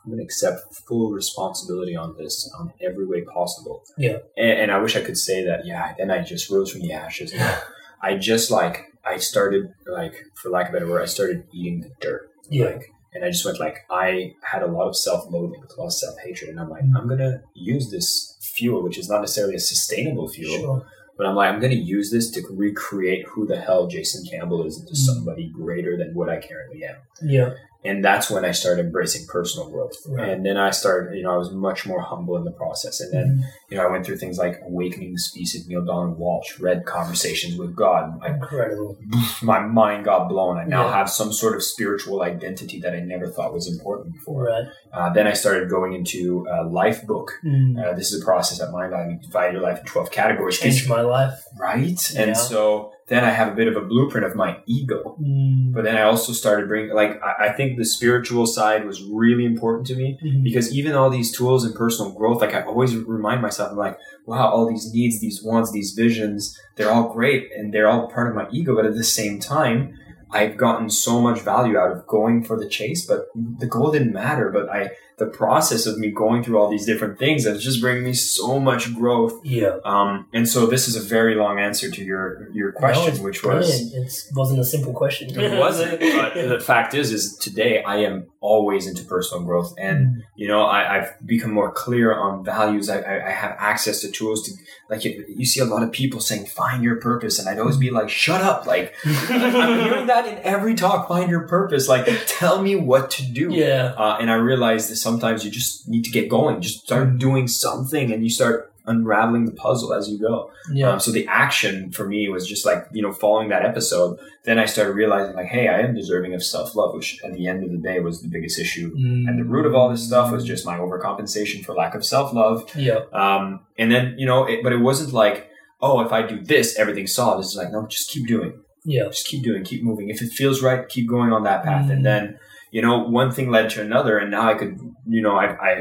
I'm 0.04 0.12
going 0.12 0.20
to 0.20 0.24
accept 0.24 0.74
full 0.88 1.12
responsibility 1.12 1.96
on 1.96 2.16
this 2.18 2.52
on 2.60 2.74
every 2.82 3.06
way 3.06 3.22
possible. 3.24 3.84
Yeah. 3.98 4.18
And, 4.38 4.60
and 4.60 4.72
I 4.72 4.78
wish 4.80 4.96
I 4.96 5.02
could 5.02 5.18
say 5.18 5.44
that, 5.46 5.66
yeah, 5.66 5.94
then 5.98 6.12
I 6.12 6.22
just 6.24 6.50
rose 6.50 6.72
from 6.72 6.82
the 6.82 6.94
ashes. 6.94 7.34
I 8.02 8.16
just 8.18 8.52
like, 8.52 8.94
I 9.04 9.18
started, 9.18 9.74
like, 9.88 10.26
for 10.36 10.50
lack 10.50 10.70
of 10.70 10.76
a 10.76 10.80
better 10.80 10.90
word, 10.92 11.02
I 11.02 11.06
started 11.06 11.46
eating 11.52 11.82
the 11.82 11.92
dirt. 12.00 12.30
Yeah. 12.50 12.66
Like, 12.66 12.92
and 13.14 13.24
I 13.24 13.30
just 13.30 13.46
went 13.46 13.60
like 13.62 13.86
I 13.90 14.34
had 14.44 14.62
a 14.62 14.68
lot 14.68 14.88
of 14.90 14.96
self-loathing, 14.98 15.64
a 15.64 15.80
lot 15.80 15.86
of 15.88 15.94
self-hatred, 15.94 16.50
and 16.50 16.60
I'm 16.60 16.70
like, 16.70 16.84
Mm. 16.84 16.98
I'm 17.00 17.08
gonna 17.08 17.44
use 17.54 17.90
this 17.90 18.38
fuel, 18.56 18.84
which 18.84 18.98
is 18.98 19.10
not 19.10 19.22
necessarily 19.22 19.56
a 19.56 19.60
sustainable 19.60 20.28
fuel, 20.28 20.58
Sure. 20.60 20.86
but 21.18 21.26
I'm 21.26 21.34
like, 21.36 21.50
I'm 21.54 21.62
gonna 21.62 21.76
use 21.76 22.12
this 22.12 22.30
to 22.32 22.42
recreate 22.52 23.26
who 23.28 23.48
the 23.48 23.56
hell 23.60 23.88
Jason 23.88 24.26
Campbell 24.30 24.66
is 24.66 24.78
into 24.82 24.92
Mm. 24.94 24.98
somebody 24.98 25.48
greater 25.50 25.96
than 25.98 26.14
what 26.14 26.28
I 26.30 26.42
currently 26.42 26.84
am. 26.84 26.98
Yeah. 27.24 27.54
And 27.86 28.04
that's 28.04 28.30
when 28.30 28.44
I 28.46 28.52
started 28.52 28.86
embracing 28.86 29.26
personal 29.28 29.70
growth. 29.70 29.94
Right. 30.08 30.30
And 30.30 30.46
then 30.46 30.58
I 30.58 30.72
started, 30.72 31.16
you 31.16 31.24
know, 31.24 31.34
I 31.34 31.38
was 31.38 31.52
much 31.52 31.86
more 31.86 32.02
humble 32.02 32.36
in 32.38 32.44
the 32.44 32.52
process. 32.52 33.00
And 33.00 33.14
then, 33.14 33.44
you 33.70 33.78
know, 33.78 33.84
I 33.86 33.92
went 33.92 34.06
through 34.06 34.18
things 34.18 34.38
like 34.38 34.60
Awakening 34.66 35.14
the 35.14 35.20
Species, 35.20 35.68
Neale 35.68 35.86
Donald 35.86 36.20
Walsch, 36.20 36.60
read 36.60 36.86
Conversations 36.86 37.58
with 37.58 37.76
God. 37.76 38.20
Incredible. 38.26 38.98
my 39.44 39.60
mind 39.60 40.06
got 40.06 40.28
blown. 40.28 40.58
I 40.58 40.64
now 40.66 40.86
Yeah. 40.86 40.94
have 40.98 41.10
some 41.10 41.32
sort 41.32 41.56
of 41.56 41.64
spiritual 41.64 42.24
identity 42.24 42.80
that 42.82 42.94
I 42.94 43.00
never 43.02 43.28
thought 43.28 43.54
was 43.54 43.68
important 43.72 44.14
before. 44.14 44.46
Right. 44.46 44.66
Uh, 44.92 45.14
then 45.14 45.28
I 45.28 45.34
started 45.34 45.70
going 45.70 45.94
into 45.94 46.46
a 46.50 46.64
Lifebook. 46.66 47.28
Mm. 47.44 47.84
Uh, 47.84 47.94
this 47.94 48.12
is 48.12 48.22
a 48.22 48.26
process 48.26 48.60
at 48.62 48.72
Mind 48.72 48.92
Valley. 48.92 49.14
You 49.14 49.20
divide 49.20 49.54
your 49.54 49.62
life 49.62 49.80
in 49.80 49.86
12 49.86 50.12
categories. 50.12 50.58
Changed 50.60 50.90
my 50.90 51.02
life. 51.02 51.40
Right? 51.60 52.00
Yeah. 52.14 52.22
And 52.22 52.38
so 52.38 52.92
then 53.08 53.24
I 53.24 53.30
have 53.30 53.50
a 53.54 53.56
bit 53.56 53.68
of 53.68 53.76
a 53.76 53.82
blueprint 53.86 54.26
of 54.26 54.36
my 54.36 54.58
ego. 54.66 55.16
Mm. 55.22 55.74
But 55.74 55.84
then 55.84 55.96
I 55.96 56.02
also 56.04 56.34
started 56.34 56.68
bringing, 56.68 56.94
like, 56.96 57.22
I, 57.22 57.48
I 57.48 57.50
think 57.54 57.78
the 57.78 57.86
spiritual 57.86 58.48
side 58.48 58.84
was 58.86 59.04
really 59.04 59.46
important 59.46 59.86
to 59.88 59.96
me 59.96 60.18
Mhm. 60.24 60.44
because 60.44 60.74
even 60.76 60.94
all 60.94 61.10
these 61.12 61.32
tools 61.32 61.66
and 61.66 61.76
personal 61.76 62.12
growth, 62.12 62.42
like, 62.42 62.56
I 62.56 62.64
always 62.64 62.96
remind 62.96 63.42
myself, 63.44 63.72
I'm 63.72 63.78
like, 63.78 63.98
wow, 64.26 64.50
all 64.50 64.68
these 64.68 64.92
needs, 64.92 65.20
these 65.20 65.44
wants, 65.44 65.72
these 65.72 65.92
visions, 65.92 66.60
they're 66.78 66.90
all 66.92 67.14
great 67.14 67.52
and 67.56 67.72
they're 67.72 67.88
all 67.88 68.08
part 68.08 68.28
of 68.30 68.36
my 68.36 68.48
ego. 68.52 68.76
But 68.76 68.88
at 68.88 68.96
the 68.96 69.04
same 69.04 69.40
time, 69.40 69.94
I've 70.32 70.58
gotten 70.58 70.90
so 70.90 71.22
much 71.22 71.42
value 71.42 71.78
out 71.78 71.92
of 71.92 72.08
going 72.08 72.44
for 72.44 72.58
the 72.60 72.68
chase, 72.68 73.06
but 73.06 73.28
the 73.60 73.68
goal 73.68 73.92
didn't 73.92 74.14
matter. 74.14 74.50
But 74.50 74.68
I, 74.70 74.90
the 75.18 75.26
process 75.26 75.86
of 75.86 75.98
me 75.98 76.12
going 76.12 76.44
through 76.44 76.58
all 76.60 76.70
these 76.70 76.86
different 76.86 77.18
things 77.18 77.46
has 77.46 77.64
just 77.64 77.80
bringing 77.80 78.04
me 78.04 78.14
so 78.14 78.60
much 78.60 78.94
growth. 78.94 79.40
Yeah. 79.46 79.78
Um, 79.86 80.28
and 80.34 80.48
so 80.48 80.66
this 80.66 80.88
is 80.90 80.96
a 80.98 81.00
very 81.00 81.36
long 81.36 81.58
answer 81.60 81.90
to 81.90 82.04
your 82.04 82.50
your 82.52 82.72
question, 82.74 83.14
it's 83.14 83.20
which 83.22 83.44
was 83.44 83.68
brilliant. 83.70 83.94
It 84.08 84.14
wasn't 84.36 84.60
a 84.60 84.66
simple 84.66 84.94
question. 84.94 85.30
it 85.40 85.60
wasn't. 85.66 86.00
But 86.02 86.34
the 86.50 86.60
fact 86.60 86.94
is, 86.94 87.12
is 87.12 87.38
today 87.38 87.82
I 87.84 87.98
am 87.98 88.28
always 88.42 88.86
into 88.88 89.04
personal 89.06 89.44
growth, 89.44 89.74
and 89.78 89.96
Mm. 90.06 90.22
you 90.36 90.48
know 90.48 90.64
I, 90.66 90.98
I've 90.98 91.16
become 91.26 91.52
more 91.52 91.72
clear 91.72 92.14
on 92.14 92.44
values. 92.44 92.90
I, 92.90 93.00
I, 93.00 93.28
I 93.28 93.32
have 93.32 93.56
access 93.58 94.02
to 94.02 94.12
tools 94.12 94.44
to 94.48 94.52
like 94.90 95.04
you, 95.06 95.26
you 95.28 95.46
see 95.46 95.62
a 95.62 95.66
lot 95.66 95.82
of 95.82 95.92
people 95.92 96.20
saying 96.20 96.46
find 96.46 96.84
your 96.84 96.98
purpose, 96.98 97.40
and 97.40 97.48
I'd 97.50 97.58
always 97.58 97.78
be 97.78 97.90
like, 97.90 98.10
shut 98.10 98.42
up! 98.42 98.66
Like 98.68 98.94
I'm 99.06 99.80
hearing 99.80 100.08
that 100.08 100.28
in 100.28 100.38
every 100.44 100.76
talk. 100.76 101.08
Find 101.08 101.30
your 101.30 101.48
purpose. 101.48 101.88
Like 101.88 102.06
tell 102.28 102.62
me 102.62 102.76
what 102.76 103.12
to 103.12 103.24
do. 103.26 103.52
Yeah. 103.54 103.94
Uh, 103.98 104.18
and 104.20 104.30
I 104.30 104.36
realized 104.36 104.92
that 104.92 104.98
sometimes 105.06 105.46
you 105.46 105.52
just 105.52 105.88
need 105.88 106.04
to 106.04 106.12
get 106.12 106.28
going. 106.28 106.62
Just 106.62 106.80
start 106.86 107.18
doing 107.18 107.48
something, 107.48 108.12
and 108.12 108.24
you 108.24 108.30
start 108.30 108.74
unraveling 108.88 109.46
the 109.46 109.52
puzzle 109.52 109.94
as 109.94 110.10
you 110.10 110.20
go. 110.20 110.52
Yeah. 110.72 110.92
Um, 110.92 111.00
so 111.00 111.12
the 111.12 111.28
action 111.28 111.92
for 111.92 112.08
me 112.08 112.30
was 112.30 112.48
just 112.48 112.66
like, 112.66 112.88
you 112.92 113.02
know, 113.02 113.12
following 113.12 113.50
that 113.50 113.66
episode, 113.66 114.20
then 114.44 114.60
I 114.60 114.66
started 114.66 114.94
realizing 114.94 115.36
like, 115.36 115.48
hey, 115.48 115.68
I 115.68 115.80
am 115.80 115.96
deserving 115.96 116.34
of 116.34 116.44
self 116.44 116.76
love, 116.76 116.94
which 116.94 117.20
at 117.24 117.34
the 117.34 117.48
end 117.48 117.64
of 117.64 117.72
the 117.72 117.78
day 117.78 118.00
was 118.00 118.22
the 118.22 118.28
biggest 118.28 118.60
issue. 118.60 118.96
Mm. 118.96 119.28
And 119.28 119.40
the 119.40 119.44
root 119.44 119.66
of 119.66 119.76
all 119.76 119.90
this 119.90 120.06
stuff 120.06 120.32
was 120.32 120.44
just 120.44 120.66
my 120.66 120.78
overcompensation 120.78 121.66
for 121.66 121.74
lack 121.74 121.96
of 121.96 122.06
self 122.06 122.34
love. 122.34 122.70
yeah. 122.76 123.02
Um, 123.12 123.62
and 123.78 123.92
then, 123.92 124.16
you 124.18 124.26
know, 124.26 124.46
it, 124.46 124.64
but 124.64 124.74
it 124.74 124.80
wasn't 124.80 125.14
like, 125.14 125.50
oh, 125.82 126.02
if 126.02 126.12
I 126.12 126.26
do 126.26 126.44
this, 126.44 126.78
everything's 126.78 127.14
solved. 127.14 127.44
It's 127.44 127.56
like, 127.56 127.72
no, 127.72 127.86
just 127.88 128.10
keep 128.10 128.28
doing. 128.28 128.62
Yeah. 128.84 129.06
Just 129.06 129.28
keep 129.28 129.44
doing, 129.44 129.64
keep 129.64 129.84
moving. 129.84 130.10
If 130.10 130.22
it 130.22 130.32
feels 130.32 130.62
right, 130.62 130.88
keep 130.88 131.10
going 131.10 131.34
on 131.34 131.44
that 131.44 131.64
path. 131.64 131.88
Mm. 131.88 131.94
And 131.94 132.06
then, 132.06 132.40
you 132.76 132.82
know, 132.86 132.96
one 133.22 133.30
thing 133.36 133.48
led 133.58 133.70
to 133.76 133.80
another, 133.82 134.14
and 134.22 134.30
now 134.38 134.46
I 134.52 134.56
could, 134.60 134.74
you 135.16 135.22
know, 135.26 135.36
I, 135.44 135.46
I, 135.70 135.72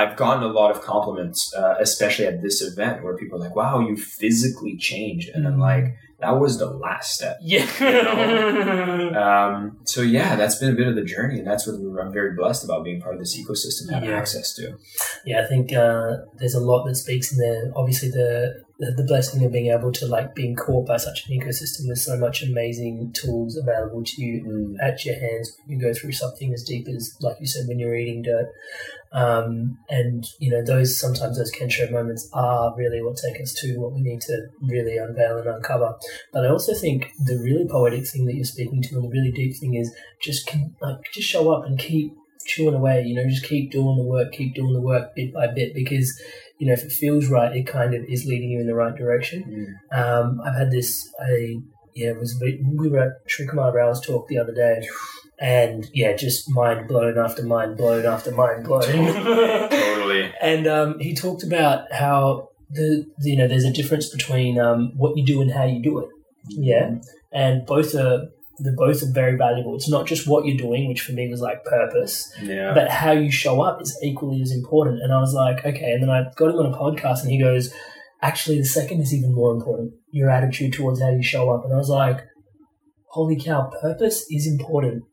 I've 0.00 0.14
gotten 0.16 0.42
a 0.50 0.52
lot 0.60 0.70
of 0.74 0.78
compliments, 0.92 1.40
uh, 1.60 1.74
especially 1.86 2.26
at 2.32 2.36
this 2.42 2.56
event, 2.62 3.02
where 3.04 3.14
people 3.22 3.34
are 3.38 3.42
like, 3.46 3.56
"Wow, 3.62 3.74
you 3.88 3.94
physically 3.96 4.74
changed," 4.90 5.28
and 5.34 5.46
I'm 5.48 5.56
Mm. 5.58 5.68
like, 5.70 5.84
"That 6.22 6.34
was 6.42 6.52
the 6.58 6.70
last 6.84 7.08
step." 7.16 7.36
Yeah. 7.54 7.66
Um, 9.24 9.78
so 9.84 10.00
yeah, 10.02 10.36
that's 10.36 10.56
been 10.60 10.72
a 10.72 10.76
bit 10.76 10.88
of 10.92 10.94
the 11.00 11.04
journey, 11.04 11.38
and 11.40 11.46
that's 11.46 11.66
what 11.66 11.74
I'm 12.02 12.12
very 12.12 12.32
blessed 12.34 12.64
about 12.64 12.84
being 12.84 13.00
part 13.00 13.14
of 13.16 13.20
this 13.20 13.34
ecosystem, 13.40 13.92
having 13.92 14.10
Yeah. 14.10 14.16
access 14.22 14.54
to. 14.56 14.64
yeah, 15.26 15.42
I 15.44 15.46
think 15.52 15.72
uh, 15.72 16.16
there's 16.38 16.54
a 16.54 16.60
lot 16.60 16.80
that 16.86 16.94
speaks 16.96 17.32
in 17.32 17.38
there. 17.38 17.62
Obviously, 17.80 18.10
the, 18.10 18.62
the 18.78 18.92
the 18.92 19.04
blessing 19.04 19.44
of 19.44 19.52
being 19.52 19.72
able 19.72 19.90
to 19.90 20.06
like 20.06 20.34
being 20.34 20.54
caught 20.54 20.86
by 20.86 20.96
such 20.96 21.26
an 21.26 21.38
ecosystem 21.38 21.88
with 21.88 21.98
so 21.98 22.16
much 22.16 22.42
amazing 22.42 23.12
tools 23.12 23.56
available 23.56 24.02
to 24.04 24.22
you 24.22 24.76
at 24.80 25.04
your 25.04 25.18
hands. 25.18 25.56
You 25.66 25.80
go 25.80 25.92
through 25.92 26.12
something 26.12 26.52
as 26.52 26.62
deep 26.62 26.86
as, 26.88 27.16
like 27.20 27.36
you 27.40 27.46
said, 27.46 27.66
when 27.66 27.78
you're 27.78 27.96
eating 27.96 28.22
dirt, 28.22 28.52
um, 29.12 29.78
and 29.88 30.24
you 30.38 30.50
know 30.50 30.62
those 30.64 30.98
sometimes 30.98 31.38
those 31.38 31.52
Kensho 31.52 31.90
moments 31.90 32.28
are 32.32 32.74
really 32.76 33.02
what 33.02 33.16
take 33.16 33.40
us 33.40 33.52
to 33.54 33.76
what 33.78 33.92
we 33.92 34.00
need 34.00 34.20
to 34.22 34.46
really 34.62 34.96
unveil 34.96 35.38
and 35.38 35.48
uncover. 35.48 35.96
But 36.32 36.46
I 36.46 36.48
also 36.48 36.74
think 36.74 37.12
the 37.18 37.38
really 37.38 37.66
poetic 37.66 38.06
thing 38.06 38.26
that 38.26 38.34
you're 38.34 38.44
speaking 38.44 38.82
to, 38.82 38.96
and 38.96 39.04
the 39.04 39.08
really 39.08 39.32
deep 39.32 39.56
thing 39.56 39.74
is 39.74 39.92
just 40.20 40.46
can, 40.46 40.76
like 40.80 40.98
just 41.12 41.28
show 41.28 41.52
up 41.52 41.64
and 41.64 41.78
keep 41.78 42.14
chewing 42.46 42.74
away. 42.74 43.02
You 43.02 43.16
know, 43.16 43.28
just 43.28 43.44
keep 43.44 43.72
doing 43.72 43.96
the 43.96 44.04
work, 44.04 44.32
keep 44.32 44.54
doing 44.54 44.72
the 44.72 44.80
work 44.80 45.16
bit 45.16 45.34
by 45.34 45.48
bit 45.48 45.74
because 45.74 46.20
you 46.58 46.66
know 46.66 46.72
if 46.72 46.82
it 46.82 46.92
feels 46.92 47.28
right, 47.28 47.56
it 47.56 47.66
kind 47.66 47.94
of 47.94 48.04
is 48.04 48.24
leading 48.26 48.50
you 48.50 48.60
in 48.60 48.66
the 48.66 48.74
right 48.74 48.94
direction. 48.94 49.78
Um, 49.92 50.40
I've 50.44 50.56
had 50.56 50.70
this. 50.70 51.08
I 51.20 51.56
yeah, 51.94 52.10
it 52.10 52.18
was 52.18 52.40
we 52.40 52.88
were 52.88 53.00
at 53.00 53.28
Srikumar 53.28 53.72
Rao's 53.72 54.00
talk 54.00 54.28
the 54.28 54.38
other 54.38 54.54
day, 54.54 54.86
and 55.38 55.88
yeah, 55.92 56.14
just 56.14 56.50
mind 56.50 56.88
blown 56.88 57.18
after 57.18 57.42
mind 57.42 57.76
blown 57.76 58.06
after 58.06 58.30
mind 58.32 58.64
blown. 58.64 58.82
Totally. 59.70 60.32
and 60.40 60.66
um, 60.66 60.98
he 60.98 61.14
talked 61.14 61.42
about 61.42 61.92
how 61.92 62.50
the, 62.70 63.06
the 63.18 63.30
you 63.30 63.36
know 63.36 63.48
there's 63.48 63.64
a 63.64 63.72
difference 63.72 64.08
between 64.08 64.58
um, 64.58 64.92
what 64.96 65.16
you 65.16 65.24
do 65.24 65.40
and 65.40 65.50
how 65.50 65.64
you 65.64 65.82
do 65.82 65.98
it. 66.00 66.08
Yeah, 66.48 66.96
and 67.32 67.66
both 67.66 67.94
are 67.94 68.28
the 68.60 68.72
both 68.72 69.02
are 69.02 69.12
very 69.12 69.36
valuable. 69.36 69.74
It's 69.76 69.88
not 69.90 70.06
just 70.06 70.26
what 70.28 70.44
you're 70.46 70.56
doing, 70.56 70.88
which 70.88 71.00
for 71.00 71.12
me 71.12 71.28
was 71.28 71.40
like 71.40 71.64
purpose, 71.64 72.30
Yeah. 72.42 72.72
but 72.74 72.88
how 72.90 73.12
you 73.12 73.30
show 73.30 73.60
up 73.60 73.80
is 73.80 73.96
equally 74.02 74.42
as 74.42 74.52
important. 74.52 75.02
And 75.02 75.12
I 75.12 75.20
was 75.20 75.32
like, 75.34 75.64
okay. 75.64 75.92
And 75.92 76.02
then 76.02 76.10
I 76.10 76.24
got 76.36 76.50
him 76.50 76.56
on 76.56 76.72
a 76.72 76.76
podcast, 76.76 77.22
and 77.22 77.30
he 77.30 77.38
goes, 77.40 77.72
actually, 78.22 78.58
the 78.58 78.64
second 78.66 79.00
is 79.00 79.14
even 79.14 79.32
more 79.34 79.52
important. 79.52 79.92
Your 80.10 80.28
attitude 80.30 80.72
towards 80.72 81.00
how 81.00 81.10
you 81.10 81.22
show 81.22 81.50
up. 81.50 81.64
And 81.64 81.72
I 81.72 81.76
was 81.76 81.88
like, 81.88 82.20
holy 83.10 83.40
cow, 83.40 83.70
purpose 83.80 84.26
is 84.30 84.46
important, 84.46 85.04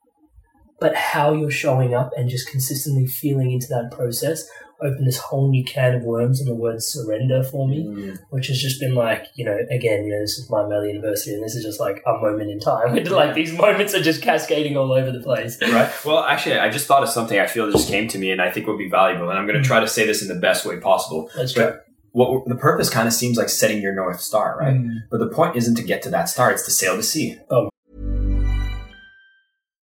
but 0.79 0.95
how 0.95 1.33
you're 1.33 1.51
showing 1.51 1.93
up 1.93 2.11
and 2.17 2.29
just 2.29 2.49
consistently 2.49 3.05
feeling 3.07 3.51
into 3.51 3.67
that 3.67 3.89
process 3.91 4.47
opened 4.81 5.07
this 5.07 5.17
whole 5.17 5.49
new 5.49 5.63
can 5.63 5.95
of 5.95 6.03
worms 6.03 6.41
on 6.41 6.47
the 6.47 6.55
word 6.55 6.81
surrender 6.81 7.43
for 7.43 7.67
me, 7.67 7.85
Mm. 7.85 8.17
which 8.29 8.47
has 8.47 8.61
just 8.61 8.79
been 8.79 8.95
like, 8.95 9.25
you 9.35 9.45
know, 9.45 9.57
again, 9.69 10.05
you 10.05 10.11
know, 10.11 10.19
this 10.19 10.37
is 10.37 10.49
my 10.49 10.67
Melly 10.67 10.89
University, 10.89 11.33
and 11.33 11.43
this 11.43 11.55
is 11.55 11.63
just 11.63 11.79
like 11.79 12.03
a 12.05 12.13
moment 12.13 12.49
in 12.51 12.59
time. 12.59 12.95
like 13.05 13.35
these 13.35 13.53
moments 13.53 13.93
are 13.93 14.01
just 14.01 14.21
cascading 14.21 14.75
all 14.77 14.91
over 14.91 15.11
the 15.11 15.19
place. 15.21 15.57
Right. 15.61 15.91
Well, 16.05 16.19
actually, 16.19 16.59
I 16.59 16.69
just 16.69 16.87
thought 16.87 17.03
of 17.03 17.09
something 17.09 17.39
I 17.39 17.47
feel 17.47 17.71
just 17.71 17.87
came 17.87 18.07
to 18.09 18.17
me, 18.17 18.31
and 18.31 18.41
I 18.41 18.51
think 18.51 18.67
would 18.67 18.77
be 18.77 18.89
valuable. 18.89 19.29
And 19.29 19.37
I'm 19.39 19.47
going 19.47 19.61
to 19.61 19.67
try 19.67 19.79
to 19.79 19.87
say 19.87 20.05
this 20.05 20.21
in 20.21 20.27
the 20.27 20.39
best 20.39 20.65
way 20.65 20.77
possible. 20.79 21.29
Let's 21.35 21.53
try. 21.53 21.65
But 21.65 21.85
what 22.11 22.47
the 22.47 22.55
purpose 22.55 22.89
kind 22.89 23.07
of 23.07 23.13
seems 23.13 23.37
like 23.37 23.49
setting 23.49 23.81
your 23.81 23.93
north 23.93 24.21
star, 24.21 24.57
right? 24.59 24.75
Mm. 24.75 24.99
But 25.11 25.19
the 25.19 25.27
point 25.27 25.55
isn't 25.57 25.75
to 25.75 25.83
get 25.83 26.01
to 26.03 26.09
that 26.11 26.29
star; 26.29 26.51
it's 26.51 26.63
to 26.65 26.71
sail 26.71 26.95
the 26.95 27.03
sea. 27.03 27.37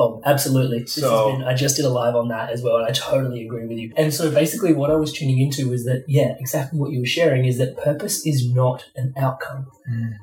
Bob, 0.00 0.22
absolutely. 0.24 0.78
This 0.80 0.94
So- 0.94 1.32
been, 1.32 1.42
I 1.44 1.54
just 1.54 1.76
did 1.76 1.84
a 1.84 1.90
live 1.90 2.16
on 2.16 2.28
that 2.28 2.48
as 2.50 2.62
well, 2.62 2.76
and 2.78 2.86
I 2.86 2.90
totally 2.92 3.44
agree 3.44 3.66
with 3.66 3.76
you. 3.76 3.92
And 3.96 4.14
so 4.14 4.30
basically, 4.30 4.72
what 4.72 4.90
I 4.90 4.94
was 4.96 5.12
tuning 5.12 5.38
into 5.40 5.68
was 5.68 5.84
that, 5.84 6.04
yeah, 6.08 6.36
exactly 6.40 6.78
what 6.80 6.90
you 6.90 7.00
were 7.00 7.06
sharing 7.18 7.44
is 7.44 7.58
that 7.58 7.76
purpose 7.76 8.26
is 8.26 8.48
not 8.50 8.86
an 8.96 9.12
outcome. 9.16 9.66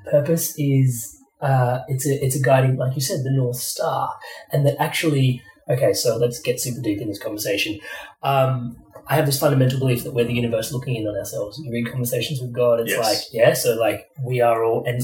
Purpose 0.10 0.54
is 0.58 1.14
uh, 1.42 1.82
it's 1.88 2.08
a 2.08 2.14
it's 2.26 2.36
a 2.36 2.42
guiding, 2.42 2.78
like 2.78 2.96
you 2.96 3.02
said, 3.02 3.24
the 3.24 3.30
north 3.32 3.58
star, 3.58 4.10
and 4.52 4.66
that 4.66 4.76
actually, 4.82 5.44
okay. 5.70 5.94
So 5.94 6.18
let's 6.18 6.40
get 6.40 6.60
super 6.60 6.82
deep 6.82 7.00
in 7.00 7.08
this 7.10 7.22
conversation. 7.22 7.80
Um, 8.24 8.78
I 9.10 9.14
have 9.16 9.28
this 9.28 9.40
fundamental 9.40 9.78
belief 9.80 10.04
that 10.04 10.14
we're 10.16 10.26
the 10.26 10.34
universe 10.34 10.74
looking 10.74 10.96
in 10.96 11.08
on 11.08 11.16
ourselves. 11.16 11.60
You 11.64 11.72
read 11.72 11.92
conversations 11.92 12.42
with 12.42 12.52
God, 12.52 12.80
it's 12.80 12.90
Yes. 12.92 13.06
like, 13.08 13.24
yeah, 13.32 13.54
so 13.54 13.76
like 13.76 14.10
we 14.24 14.42
are 14.42 14.64
all, 14.66 14.84
and 14.86 15.02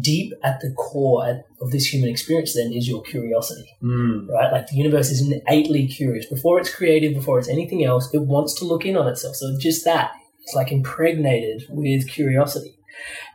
deep 0.00 0.32
at 0.42 0.60
the 0.60 0.70
core 0.72 1.44
of 1.60 1.70
this 1.70 1.92
human 1.92 2.10
experience, 2.10 2.54
then 2.54 2.72
is 2.72 2.88
your 2.88 3.02
curiosity 3.02 3.68
Mm. 3.82 4.28
right? 4.28 4.52
Like 4.52 4.68
the 4.68 4.76
universe 4.76 5.10
is 5.10 5.20
innately 5.26 5.86
curious. 5.86 6.26
Before 6.26 6.58
it's 6.58 6.74
creative, 6.74 7.14
before 7.14 7.38
it's 7.38 7.48
anything 7.48 7.84
else, 7.84 8.12
it 8.12 8.22
wants 8.22 8.54
to 8.54 8.64
look 8.64 8.84
in 8.84 8.96
on 8.96 9.06
itself. 9.08 9.36
So 9.36 9.56
just 9.58 9.84
that, 9.84 10.12
it's 10.42 10.54
like 10.54 10.72
impregnated 10.72 11.64
with 11.68 12.08
curiosity. 12.08 12.76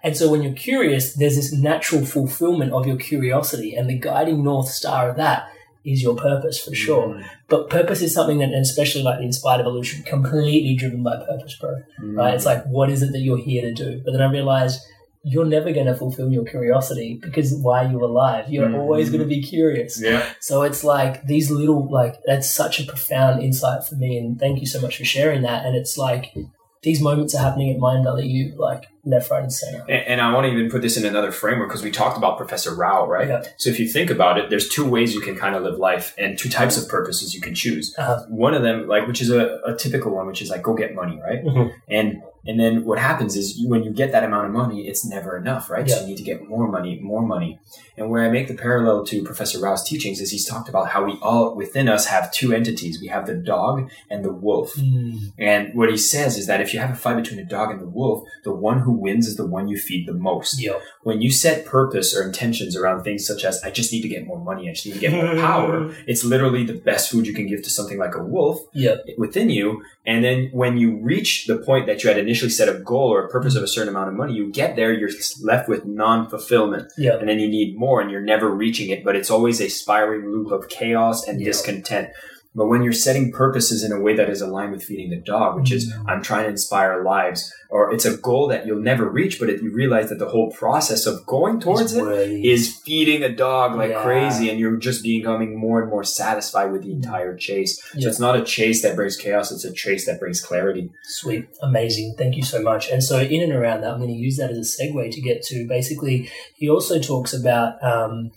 And 0.03 0.15
so 0.15 0.31
when 0.31 0.41
you're 0.41 0.53
curious, 0.53 1.13
there's 1.15 1.35
this 1.35 1.51
natural 1.53 2.05
fulfillment 2.05 2.71
of 2.71 2.87
your 2.87 2.97
curiosity, 2.97 3.75
and 3.75 3.89
the 3.89 3.99
guiding 3.99 4.43
north 4.43 4.69
star 4.69 5.09
of 5.09 5.17
that 5.17 5.49
is 5.85 6.01
your 6.01 6.15
purpose 6.15 6.59
for 6.63 6.73
sure. 6.75 7.21
But 7.47 7.69
purpose 7.69 8.01
is 8.01 8.13
something 8.13 8.39
that, 8.39 8.53
especially 8.53 9.03
like 9.03 9.19
the 9.19 9.25
inspired 9.25 9.61
evolution, 9.61 10.03
completely 10.03 10.75
driven 10.75 11.03
by 11.03 11.17
purpose, 11.17 11.55
bro. 11.59 11.75
Right? 12.01 12.33
It's 12.35 12.45
like, 12.45 12.63
what 12.65 12.89
is 12.89 13.01
it 13.01 13.11
that 13.11 13.19
you're 13.19 13.37
here 13.37 13.61
to 13.61 13.73
do? 13.73 14.01
But 14.03 14.11
then 14.11 14.21
I 14.21 14.31
realized 14.31 14.81
you're 15.23 15.45
never 15.45 15.71
going 15.73 15.85
to 15.85 15.95
fulfill 15.95 16.31
your 16.31 16.45
curiosity 16.45 17.19
because 17.21 17.53
why 17.53 17.85
are 17.85 17.91
you 17.91 18.03
alive? 18.03 18.49
You're 18.49 18.73
always 18.79 19.09
going 19.09 19.21
to 19.21 19.27
be 19.27 19.41
curious. 19.41 20.01
Yeah. 20.01 20.25
So 20.39 20.61
it's 20.61 20.83
like 20.83 21.25
these 21.27 21.51
little, 21.51 21.91
like, 21.91 22.15
that's 22.25 22.49
such 22.49 22.79
a 22.79 22.85
profound 22.85 23.43
insight 23.43 23.83
for 23.83 23.95
me. 23.95 24.17
And 24.17 24.39
thank 24.39 24.61
you 24.61 24.65
so 24.65 24.79
much 24.79 24.97
for 24.97 25.05
sharing 25.05 25.41
that. 25.41 25.65
And 25.65 25.75
it's 25.75 25.97
like 25.97 26.33
these 26.81 27.01
moments 27.01 27.35
are 27.35 27.39
happening 27.43 27.69
at 27.69 27.77
Mind 27.77 28.05
Valley 28.05 28.27
U, 28.27 28.55
like 28.57 28.85
left, 29.03 29.29
right, 29.29 29.43
and 29.43 29.51
center. 29.51 29.83
And, 29.89 30.07
and 30.07 30.21
I 30.21 30.31
want 30.33 30.45
to 30.45 30.53
even 30.53 30.69
put 30.69 30.81
this 30.81 30.95
in 30.95 31.05
another 31.05 31.33
framework 31.33 31.67
because 31.67 31.83
we 31.83 31.91
talked 31.91 32.17
about 32.17 32.37
Professor 32.37 32.73
Rao, 32.73 33.05
right? 33.05 33.27
Yeah. 33.27 33.43
So 33.57 33.69
if 33.69 33.77
you 33.77 33.89
think 33.89 34.09
about 34.09 34.37
it, 34.37 34.49
there's 34.49 34.69
two 34.69 34.89
ways 34.89 35.13
you 35.13 35.19
can 35.19 35.35
kind 35.35 35.55
of 35.55 35.63
live 35.63 35.77
life 35.77 36.15
and 36.17 36.37
two 36.37 36.47
types 36.47 36.81
of 36.81 36.87
purposes 36.87 37.35
you 37.35 37.41
can 37.41 37.53
choose. 37.53 37.93
Uh-huh. 37.97 38.23
One 38.29 38.53
of 38.53 38.63
them, 38.63 38.87
like, 38.87 39.05
which 39.05 39.21
is 39.21 39.29
a, 39.29 39.59
a 39.65 39.75
typical 39.75 40.13
one, 40.13 40.27
which 40.27 40.41
is 40.41 40.49
like, 40.49 40.63
go 40.63 40.73
get 40.73 40.95
money, 40.95 41.19
right? 41.21 41.43
Mhm. 41.43 41.73
And 41.89 42.21
and 42.45 42.59
then 42.59 42.85
what 42.85 42.99
happens 42.99 43.35
is 43.35 43.57
you, 43.57 43.67
when 43.69 43.83
you 43.83 43.91
get 43.91 44.11
that 44.11 44.23
amount 44.23 44.47
of 44.47 44.51
money, 44.53 44.87
it's 44.87 45.05
never 45.05 45.37
enough, 45.37 45.69
right? 45.69 45.89
So 45.89 46.01
you 46.01 46.07
need 46.07 46.17
to 46.17 46.23
get 46.23 46.47
more 46.47 46.67
money, 46.67 46.99
more 46.99 47.21
money. 47.21 47.59
And 47.97 48.09
where 48.09 48.23
I 48.23 48.29
make 48.29 48.47
the 48.47 48.53
parallel 48.53 49.05
to 49.07 49.23
Professor 49.23 49.59
Rao's 49.59 49.83
teachings 49.83 50.21
is 50.21 50.31
he's 50.31 50.45
talked 50.45 50.69
about 50.69 50.89
how 50.89 51.03
we 51.03 51.17
all 51.21 51.55
within 51.55 51.89
us 51.89 52.05
have 52.07 52.31
two 52.31 52.53
entities. 52.53 52.99
We 53.01 53.07
have 53.07 53.25
the 53.27 53.35
dog 53.35 53.91
and 54.09 54.23
the 54.23 54.31
wolf. 54.31 54.73
Mm. 54.75 55.33
And 55.37 55.73
what 55.75 55.89
he 55.89 55.97
says 55.97 56.37
is 56.37 56.47
that 56.47 56.61
if 56.61 56.73
you 56.73 56.79
have 56.79 56.91
a 56.91 56.95
fight 56.95 57.17
between 57.21 57.39
a 57.39 57.45
dog 57.45 57.71
and 57.71 57.81
the 57.81 57.87
wolf, 57.89 58.23
the 58.45 58.53
one 58.53 58.79
who 58.79 58.93
wins 58.93 59.27
is 59.27 59.35
the 59.35 59.45
one 59.45 59.67
you 59.67 59.77
feed 59.77 60.07
the 60.07 60.13
most. 60.13 60.61
Yep. 60.61 60.81
When 61.03 61.21
you 61.21 61.29
set 61.31 61.65
purpose 61.65 62.15
or 62.15 62.23
intentions 62.23 62.77
around 62.77 63.03
things 63.03 63.27
such 63.27 63.43
as, 63.43 63.61
I 63.63 63.69
just 63.69 63.91
need 63.91 64.01
to 64.03 64.07
get 64.07 64.25
more 64.25 64.39
money, 64.39 64.69
I 64.69 64.73
just 64.73 64.85
need 64.85 64.93
to 64.93 64.99
get 64.99 65.11
more 65.11 65.35
power, 65.35 65.93
it's 66.07 66.23
literally 66.23 66.63
the 66.63 66.75
best 66.75 67.11
food 67.11 67.27
you 67.27 67.33
can 67.33 67.47
give 67.47 67.63
to 67.63 67.69
something 67.69 67.97
like 67.97 68.15
a 68.15 68.23
wolf 68.23 68.61
Yep. 68.73 69.05
within 69.17 69.49
you. 69.49 69.83
And 70.05 70.23
then 70.23 70.49
when 70.53 70.77
you 70.77 70.97
reach 71.01 71.47
the 71.47 71.57
point 71.57 71.85
that 71.87 72.03
you 72.03 72.09
had 72.09 72.17
initially 72.29 72.51
set 72.51 72.69
a 72.69 72.77
goal 72.79 73.11
or 73.11 73.25
a 73.25 73.27
purpose 73.27 73.55
of 73.55 73.63
a 73.63 73.65
mm. 73.65 73.69
certain 73.69 73.89
amount 73.89 74.07
of 74.07 74.13
money, 74.13 74.33
you 74.33 74.51
get 74.51 74.75
there, 74.75 74.93
you're 74.93 75.09
left 75.41 75.67
with 75.67 75.83
non 75.85 76.29
fulfillment. 76.29 76.91
Yep. 76.97 77.21
And 77.21 77.29
then 77.29 77.39
you 77.39 77.47
need 77.47 77.75
more 77.75 78.01
and 78.01 78.11
you're 78.11 78.21
never 78.21 78.49
reaching 78.49 78.89
it, 78.89 79.03
but 79.03 79.15
it's 79.15 79.31
always 79.31 79.59
a 79.59 79.67
spiraling 79.67 80.29
loop 80.31 80.51
of 80.51 80.69
chaos 80.69 81.27
and 81.27 81.41
Yeah. 81.41 81.47
discontent. 81.47 82.09
But 82.55 82.67
when 82.67 82.81
you're 82.81 82.93
setting 82.93 83.31
purposes 83.31 83.83
in 83.83 83.91
a 83.91 83.99
way 84.01 84.15
that 84.15 84.27
is 84.27 84.41
aligned 84.41 84.71
with 84.71 84.83
feeding 84.83 85.11
the 85.11 85.21
dog, 85.21 85.55
which 85.55 85.71
is 85.71 85.93
Mm. 85.93 86.05
I'm 86.07 86.23
trying 86.23 86.45
to 86.45 86.49
inspire 86.49 87.03
lives, 87.03 87.53
or 87.69 87.93
it's 87.93 88.05
a 88.05 88.17
goal 88.17 88.47
that 88.47 88.65
you'll 88.65 88.81
never 88.81 89.07
reach, 89.07 89.39
but 89.39 89.51
if 89.51 89.61
you 89.61 89.71
realize 89.71 90.09
that 90.09 90.17
the 90.17 90.29
whole 90.29 90.49
process 90.51 91.05
of 91.05 91.23
going 91.27 91.59
towards 91.59 91.93
it 91.93 92.03
is 92.43 92.75
feeding 92.83 93.21
a 93.21 93.29
dog 93.29 93.75
like 93.75 93.91
Yeah. 93.91 94.01
crazy, 94.01 94.49
and 94.49 94.59
you're 94.59 94.77
just 94.77 95.03
becoming 95.03 95.55
more 95.59 95.79
and 95.79 95.91
more 95.91 96.03
satisfied 96.03 96.71
with 96.71 96.81
the 96.81 96.91
entire 96.91 97.35
chase. 97.37 97.79
Yeah. 97.93 98.01
So 98.05 98.09
it's 98.09 98.19
not 98.19 98.35
a 98.35 98.43
chase 98.43 98.81
that 98.81 98.95
brings 98.95 99.15
chaos; 99.15 99.51
it's 99.51 99.63
a 99.63 99.71
chase 99.71 100.07
that 100.07 100.19
brings 100.19 100.41
clarity. 100.41 100.89
Sweet, 101.03 101.45
amazing. 101.61 102.15
Thank 102.17 102.35
you 102.35 102.43
so 102.43 102.61
much. 102.63 102.89
And 102.89 103.03
so, 103.03 103.19
in 103.19 103.43
and 103.43 103.53
around 103.53 103.81
that, 103.81 103.91
I'm 103.91 103.99
going 103.99 104.09
to 104.09 104.15
use 104.15 104.37
that 104.37 104.49
as 104.49 104.57
a 104.57 104.83
segue 104.83 105.11
to 105.11 105.21
get 105.21 105.43
to 105.43 105.67
basically, 105.67 106.29
he 106.55 106.67
also 106.67 106.99
talks 106.99 107.31
about 107.31 107.81
um, 107.83 108.31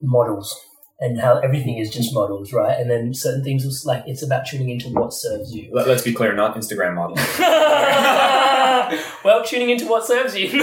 models 0.00 0.54
and 0.98 1.20
how 1.20 1.38
everything 1.38 1.76
is 1.78 1.90
just 1.90 2.14
models, 2.14 2.52
right? 2.52 2.78
And 2.78 2.90
then 2.90 3.12
certain 3.14 3.44
things, 3.44 3.64
was 3.64 3.84
like 3.84 4.04
it's 4.06 4.22
about 4.22 4.46
tuning 4.46 4.70
into 4.70 4.88
what 4.88 5.12
serves 5.12 5.52
you. 5.54 5.68
Let, 5.72 5.88
us 5.88 6.02
be 6.02 6.12
clear, 6.14 6.32
not 6.34 6.56
Instagram 6.56 6.94
models. 6.94 7.20
well, 9.24 9.44
tuning 9.44 9.70
into 9.70 9.86
what 9.86 10.06
serves 10.06 10.34
you. 10.36 10.62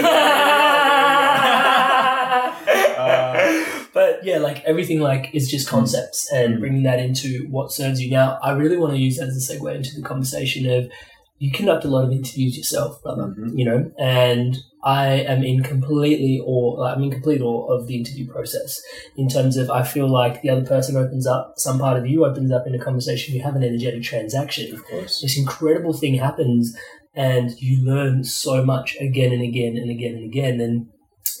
but 3.92 4.24
yeah, 4.24 4.38
like 4.38 4.62
everything, 4.64 5.00
like 5.00 5.30
is 5.34 5.48
just 5.50 5.68
concepts, 5.68 6.30
and 6.32 6.54
Mm. 6.56 6.60
bringing 6.60 6.82
that 6.84 6.98
into 7.00 7.46
what 7.50 7.70
serves 7.72 8.00
you. 8.00 8.10
Now, 8.10 8.38
I 8.42 8.52
really 8.52 8.76
want 8.76 8.92
to 8.94 8.98
use 8.98 9.16
that 9.18 9.28
as 9.28 9.36
a 9.36 9.54
segue 9.54 9.74
into 9.74 9.94
the 9.94 10.02
conversation 10.02 10.68
of 10.70 10.90
you 11.38 11.50
conduct 11.50 11.84
a 11.84 11.88
lot 11.88 12.04
of 12.04 12.12
interviews 12.12 12.56
yourself, 12.56 13.02
brother. 13.02 13.34
Mhm. 13.38 13.52
You 13.58 13.64
know, 13.66 13.90
and 13.98 14.56
I 14.84 15.06
am 15.12 15.42
in 15.42 15.62
completely 15.62 16.40
awe. 16.44 16.84
I'm 16.84 17.02
in 17.02 17.10
complete 17.10 17.40
awe 17.40 17.66
of 17.72 17.86
the 17.86 17.96
interview 17.96 18.30
process. 18.30 18.82
In 19.16 19.28
terms 19.28 19.56
of, 19.56 19.70
I 19.70 19.82
feel 19.82 20.08
like 20.08 20.42
the 20.42 20.50
other 20.50 20.64
person 20.64 20.96
opens 20.96 21.26
up, 21.26 21.54
some 21.56 21.78
part 21.78 21.96
of 21.96 22.06
you 22.06 22.26
opens 22.26 22.52
up 22.52 22.66
in 22.66 22.74
a 22.74 22.78
conversation. 22.78 23.34
You 23.34 23.42
have 23.42 23.56
an 23.56 23.64
energetic 23.64 24.02
transaction 24.02 24.74
Of 24.74 24.84
course. 24.84 25.20
this 25.22 25.38
incredible 25.38 25.94
thing 25.94 26.14
happens 26.14 26.76
and 27.14 27.50
you 27.60 27.84
learn 27.84 28.24
so 28.24 28.64
much 28.64 28.96
again 29.00 29.32
and 29.32 29.42
again 29.42 29.76
and 29.76 29.90
again 29.90 30.14
and 30.14 30.24
again 30.24 30.60
and 30.60 30.86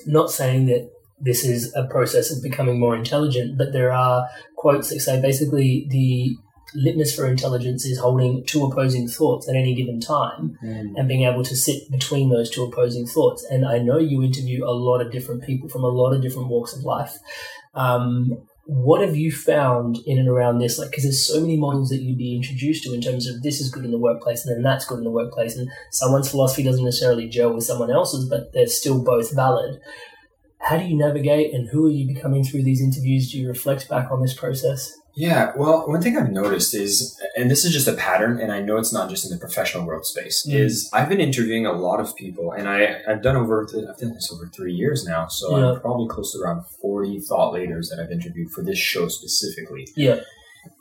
not 0.06 0.30
saying 0.30 0.66
that 0.66 0.90
this 1.20 1.44
is 1.44 1.74
a 1.74 1.84
process 1.84 2.34
of 2.34 2.42
becoming 2.42 2.78
more 2.78 2.96
intelligent 2.96 3.58
but 3.58 3.72
there 3.72 3.92
are 3.92 4.28
quotes 4.56 4.90
that 4.90 5.00
say 5.00 5.20
basically 5.20 5.86
the 5.90 6.36
litmus 6.74 7.14
for 7.14 7.26
intelligence 7.26 7.84
is 7.84 7.98
holding 7.98 8.44
two 8.44 8.64
opposing 8.64 9.08
thoughts 9.08 9.48
at 9.48 9.56
any 9.56 9.74
given 9.74 10.00
time 10.00 10.58
and 10.96 11.08
being 11.08 11.24
able 11.24 11.44
to 11.44 11.56
sit 11.56 11.90
between 11.90 12.30
those 12.30 12.50
two 12.50 12.64
opposing 12.64 13.06
thoughts 13.06 13.44
and 13.50 13.66
i 13.66 13.78
know 13.78 13.98
you 13.98 14.22
interview 14.22 14.64
a 14.64 14.70
lot 14.70 15.00
of 15.00 15.12
different 15.12 15.42
people 15.44 15.68
from 15.68 15.84
a 15.84 15.88
lot 15.88 16.12
of 16.12 16.22
different 16.22 16.48
walks 16.48 16.76
of 16.76 16.82
life 16.82 17.18
um, 17.74 18.46
what 18.66 19.02
have 19.02 19.14
you 19.14 19.30
found 19.30 19.98
in 20.06 20.18
and 20.18 20.28
around 20.28 20.58
this? 20.58 20.78
Like, 20.78 20.90
because 20.90 21.04
there's 21.04 21.26
so 21.26 21.40
many 21.40 21.56
models 21.56 21.90
that 21.90 22.00
you'd 22.00 22.18
be 22.18 22.34
introduced 22.34 22.84
to 22.84 22.94
in 22.94 23.02
terms 23.02 23.28
of 23.28 23.42
this 23.42 23.60
is 23.60 23.70
good 23.70 23.84
in 23.84 23.90
the 23.90 23.98
workplace 23.98 24.44
and 24.44 24.56
then 24.56 24.62
that's 24.62 24.86
good 24.86 24.98
in 24.98 25.04
the 25.04 25.10
workplace, 25.10 25.56
and 25.56 25.68
someone's 25.90 26.30
philosophy 26.30 26.62
doesn't 26.62 26.84
necessarily 26.84 27.28
gel 27.28 27.52
with 27.52 27.64
someone 27.64 27.90
else's, 27.90 28.28
but 28.28 28.52
they're 28.52 28.66
still 28.66 29.02
both 29.02 29.34
valid. 29.34 29.80
How 30.64 30.78
do 30.78 30.84
you 30.84 30.96
navigate, 30.96 31.52
and 31.54 31.68
who 31.68 31.86
are 31.86 31.90
you 31.90 32.06
becoming 32.06 32.42
through 32.44 32.62
these 32.62 32.80
interviews? 32.80 33.30
Do 33.30 33.38
you 33.38 33.48
reflect 33.48 33.88
back 33.88 34.10
on 34.10 34.22
this 34.22 34.34
process? 34.34 34.96
Yeah, 35.16 35.52
well, 35.56 35.86
one 35.86 36.02
thing 36.02 36.16
I've 36.16 36.32
noticed 36.32 36.74
is, 36.74 37.20
and 37.36 37.48
this 37.50 37.64
is 37.64 37.72
just 37.72 37.86
a 37.86 37.92
pattern, 37.92 38.40
and 38.40 38.50
I 38.50 38.60
know 38.60 38.78
it's 38.78 38.92
not 38.92 39.08
just 39.10 39.24
in 39.24 39.30
the 39.30 39.38
professional 39.38 39.86
world 39.86 40.04
space, 40.06 40.44
Mm. 40.48 40.54
is 40.54 40.90
I've 40.92 41.08
been 41.08 41.20
interviewing 41.20 41.66
a 41.66 41.72
lot 41.72 42.00
of 42.00 42.16
people, 42.16 42.50
and 42.50 42.68
I, 42.68 43.00
I've 43.06 43.22
done 43.22 43.36
over, 43.36 43.62
I've 43.62 43.98
done 43.98 44.14
this 44.14 44.30
over 44.32 44.46
three 44.48 44.72
years 44.72 45.06
now, 45.06 45.28
so 45.28 45.56
Yeah. 45.56 45.72
I'm 45.72 45.80
probably 45.80 46.08
close 46.08 46.32
to 46.32 46.40
around 46.40 46.64
40 46.82 47.20
thought 47.20 47.52
leaders 47.52 47.90
that 47.90 48.00
I've 48.02 48.10
interviewed 48.10 48.50
for 48.50 48.62
this 48.62 48.78
show 48.78 49.06
specifically. 49.08 49.86
Yeah. 49.94 50.20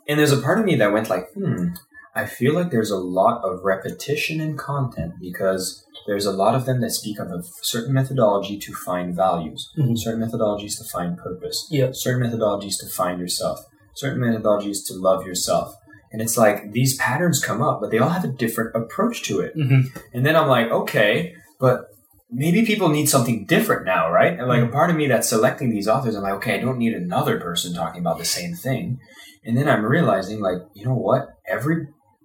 And 0.08 0.18
there's 0.20 0.32
a 0.32 0.42
part 0.42 0.60
of 0.60 0.66
me 0.66 0.76
that 0.78 0.92
went 0.92 1.10
like, 1.10 1.32
hmm, 1.34 1.68
I 2.16 2.26
feel 2.26 2.54
like 2.56 2.72
there's 2.72 2.92
a 2.92 2.98
lot 2.98 3.44
of 3.44 3.64
repetition 3.64 4.40
in 4.42 4.56
content 4.58 5.14
because 5.20 5.86
there's 6.08 6.26
a 6.26 6.32
lot 6.32 6.56
of 6.56 6.66
them 6.66 6.82
that 6.82 6.92
speak 6.92 7.20
of 7.20 7.28
a 7.28 7.44
certain 7.62 7.94
methodology 7.94 8.58
to 8.58 8.74
find 8.74 9.16
values, 9.16 9.72
Mhm. 9.78 9.98
certain 9.98 10.22
methodologies 10.22 10.78
to 10.78 10.84
find 10.84 11.18
purpose, 11.18 11.68
Yeah. 11.72 11.90
certain 11.94 12.22
methodologies 12.30 12.80
to 12.82 12.88
find 12.88 13.20
yourself, 13.20 13.66
certain 13.96 14.22
methodologies 14.22 14.86
to 14.88 14.94
love 14.96 15.26
yourself. 15.26 15.76
And 16.12 16.22
it's 16.22 16.38
like 16.38 16.72
these 16.74 16.96
patterns 16.98 17.44
come 17.44 17.62
up, 17.62 17.82
but 17.82 17.90
they 17.90 17.98
all 18.00 18.10
have 18.10 18.24
a 18.24 18.28
different 18.28 18.76
approach 18.76 19.24
to 19.24 19.40
it. 19.40 19.56
Mhm. 19.58 19.86
And 20.14 20.26
then 20.26 20.36
I'm 20.36 20.48
like, 20.48 20.70
okay, 20.70 21.34
but 21.60 21.88
maybe 22.32 22.66
people 22.66 22.90
need 22.90 23.08
something 23.08 23.46
different 23.46 23.86
now, 23.86 24.12
right? 24.12 24.38
And 24.38 24.48
like 24.48 24.64
a 24.64 24.68
part 24.68 24.90
of 24.90 24.96
me 24.96 25.08
that's 25.08 25.30
selecting 25.30 25.70
these 25.72 25.88
authors, 25.88 26.16
I'm 26.16 26.24
like, 26.24 26.34
okay, 26.36 26.56
I 26.56 26.60
don't 26.62 26.78
need 26.78 26.94
another 26.94 27.40
person 27.40 27.74
talking 27.74 28.02
about 28.02 28.18
the 28.18 28.26
same 28.26 28.54
thing. 28.54 29.00
And 29.46 29.58
then 29.58 29.68
I'm 29.68 29.84
realizing, 29.86 30.40
like, 30.40 30.60
you 30.74 30.86
know 30.86 30.94
what? 30.96 31.36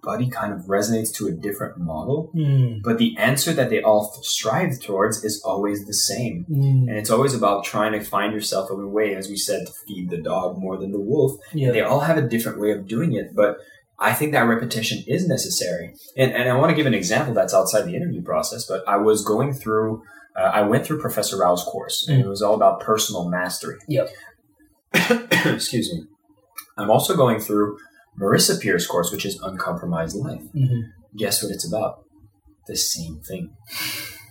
Everybody 0.01 0.29
kind 0.29 0.53
of 0.53 0.61
resonates 0.67 1.13
to 1.15 1.27
a 1.27 1.31
different 1.31 1.77
model, 1.77 2.31
Mm. 2.33 2.81
but 2.83 2.97
the 2.97 3.17
answer 3.17 3.51
that 3.53 3.69
they 3.69 3.81
all 3.81 4.05
strive 4.23 4.79
towards 4.79 5.23
is 5.25 5.41
always 5.43 5.85
the 5.85 5.93
same. 5.93 6.45
Mm. 6.49 6.87
And 6.87 6.97
it's 6.97 7.09
always 7.09 7.33
about 7.33 7.65
trying 7.65 7.91
to 7.93 8.01
find 8.03 8.31
yourself 8.33 8.69
a 8.69 8.75
way, 8.75 9.13
as 9.15 9.27
we 9.27 9.35
said, 9.35 9.67
to 9.67 9.73
feed 9.85 10.09
the 10.09 10.17
dog 10.17 10.57
more 10.57 10.77
than 10.77 10.91
the 10.93 10.99
wolf. 10.99 11.33
Yeah. 11.53 11.71
They 11.71 11.81
all 11.81 11.99
have 12.01 12.17
a 12.17 12.21
different 12.21 12.59
way 12.61 12.71
of 12.71 12.87
doing 12.87 13.11
it, 13.13 13.35
but 13.35 13.57
I 13.99 14.13
think 14.13 14.31
that 14.31 14.43
repetition 14.47 15.03
is 15.05 15.27
necessary. 15.27 15.93
And, 16.15 16.31
and 16.31 16.47
I 16.49 16.55
want 16.57 16.69
to 16.69 16.75
give 16.75 16.85
an 16.85 16.93
example 16.93 17.33
that's 17.33 17.53
outside 17.53 17.81
the 17.85 17.95
interview 17.95 18.21
process, 18.21 18.65
but 18.65 18.87
I 18.87 18.95
was 18.97 19.25
going 19.25 19.51
through, 19.53 20.01
uh, 20.37 20.43
I 20.43 20.61
went 20.61 20.85
through 20.85 21.01
Professor 21.01 21.37
Rao's 21.37 21.63
course, 21.63 22.07
and 22.07 22.21
Mm. 22.23 22.25
it 22.25 22.29
was 22.29 22.41
all 22.41 22.53
about 22.55 22.79
personal 22.79 23.27
mastery. 23.29 23.77
Yep. 23.89 24.09
Excuse 25.45 25.91
me. 25.93 26.05
I'm 26.77 26.89
also 26.89 27.15
going 27.17 27.39
through 27.41 27.77
Marisa 28.19 28.59
Peer's 28.59 28.85
course, 28.87 29.11
which 29.11 29.25
is 29.25 29.39
Uncompromised 29.41 30.15
Life. 30.15 30.41
Mhm. 30.55 30.83
Guess 31.17 31.41
what 31.43 31.51
it's 31.51 31.67
about? 31.67 32.03
The 32.67 32.75
same 32.75 33.19
thing. 33.27 33.51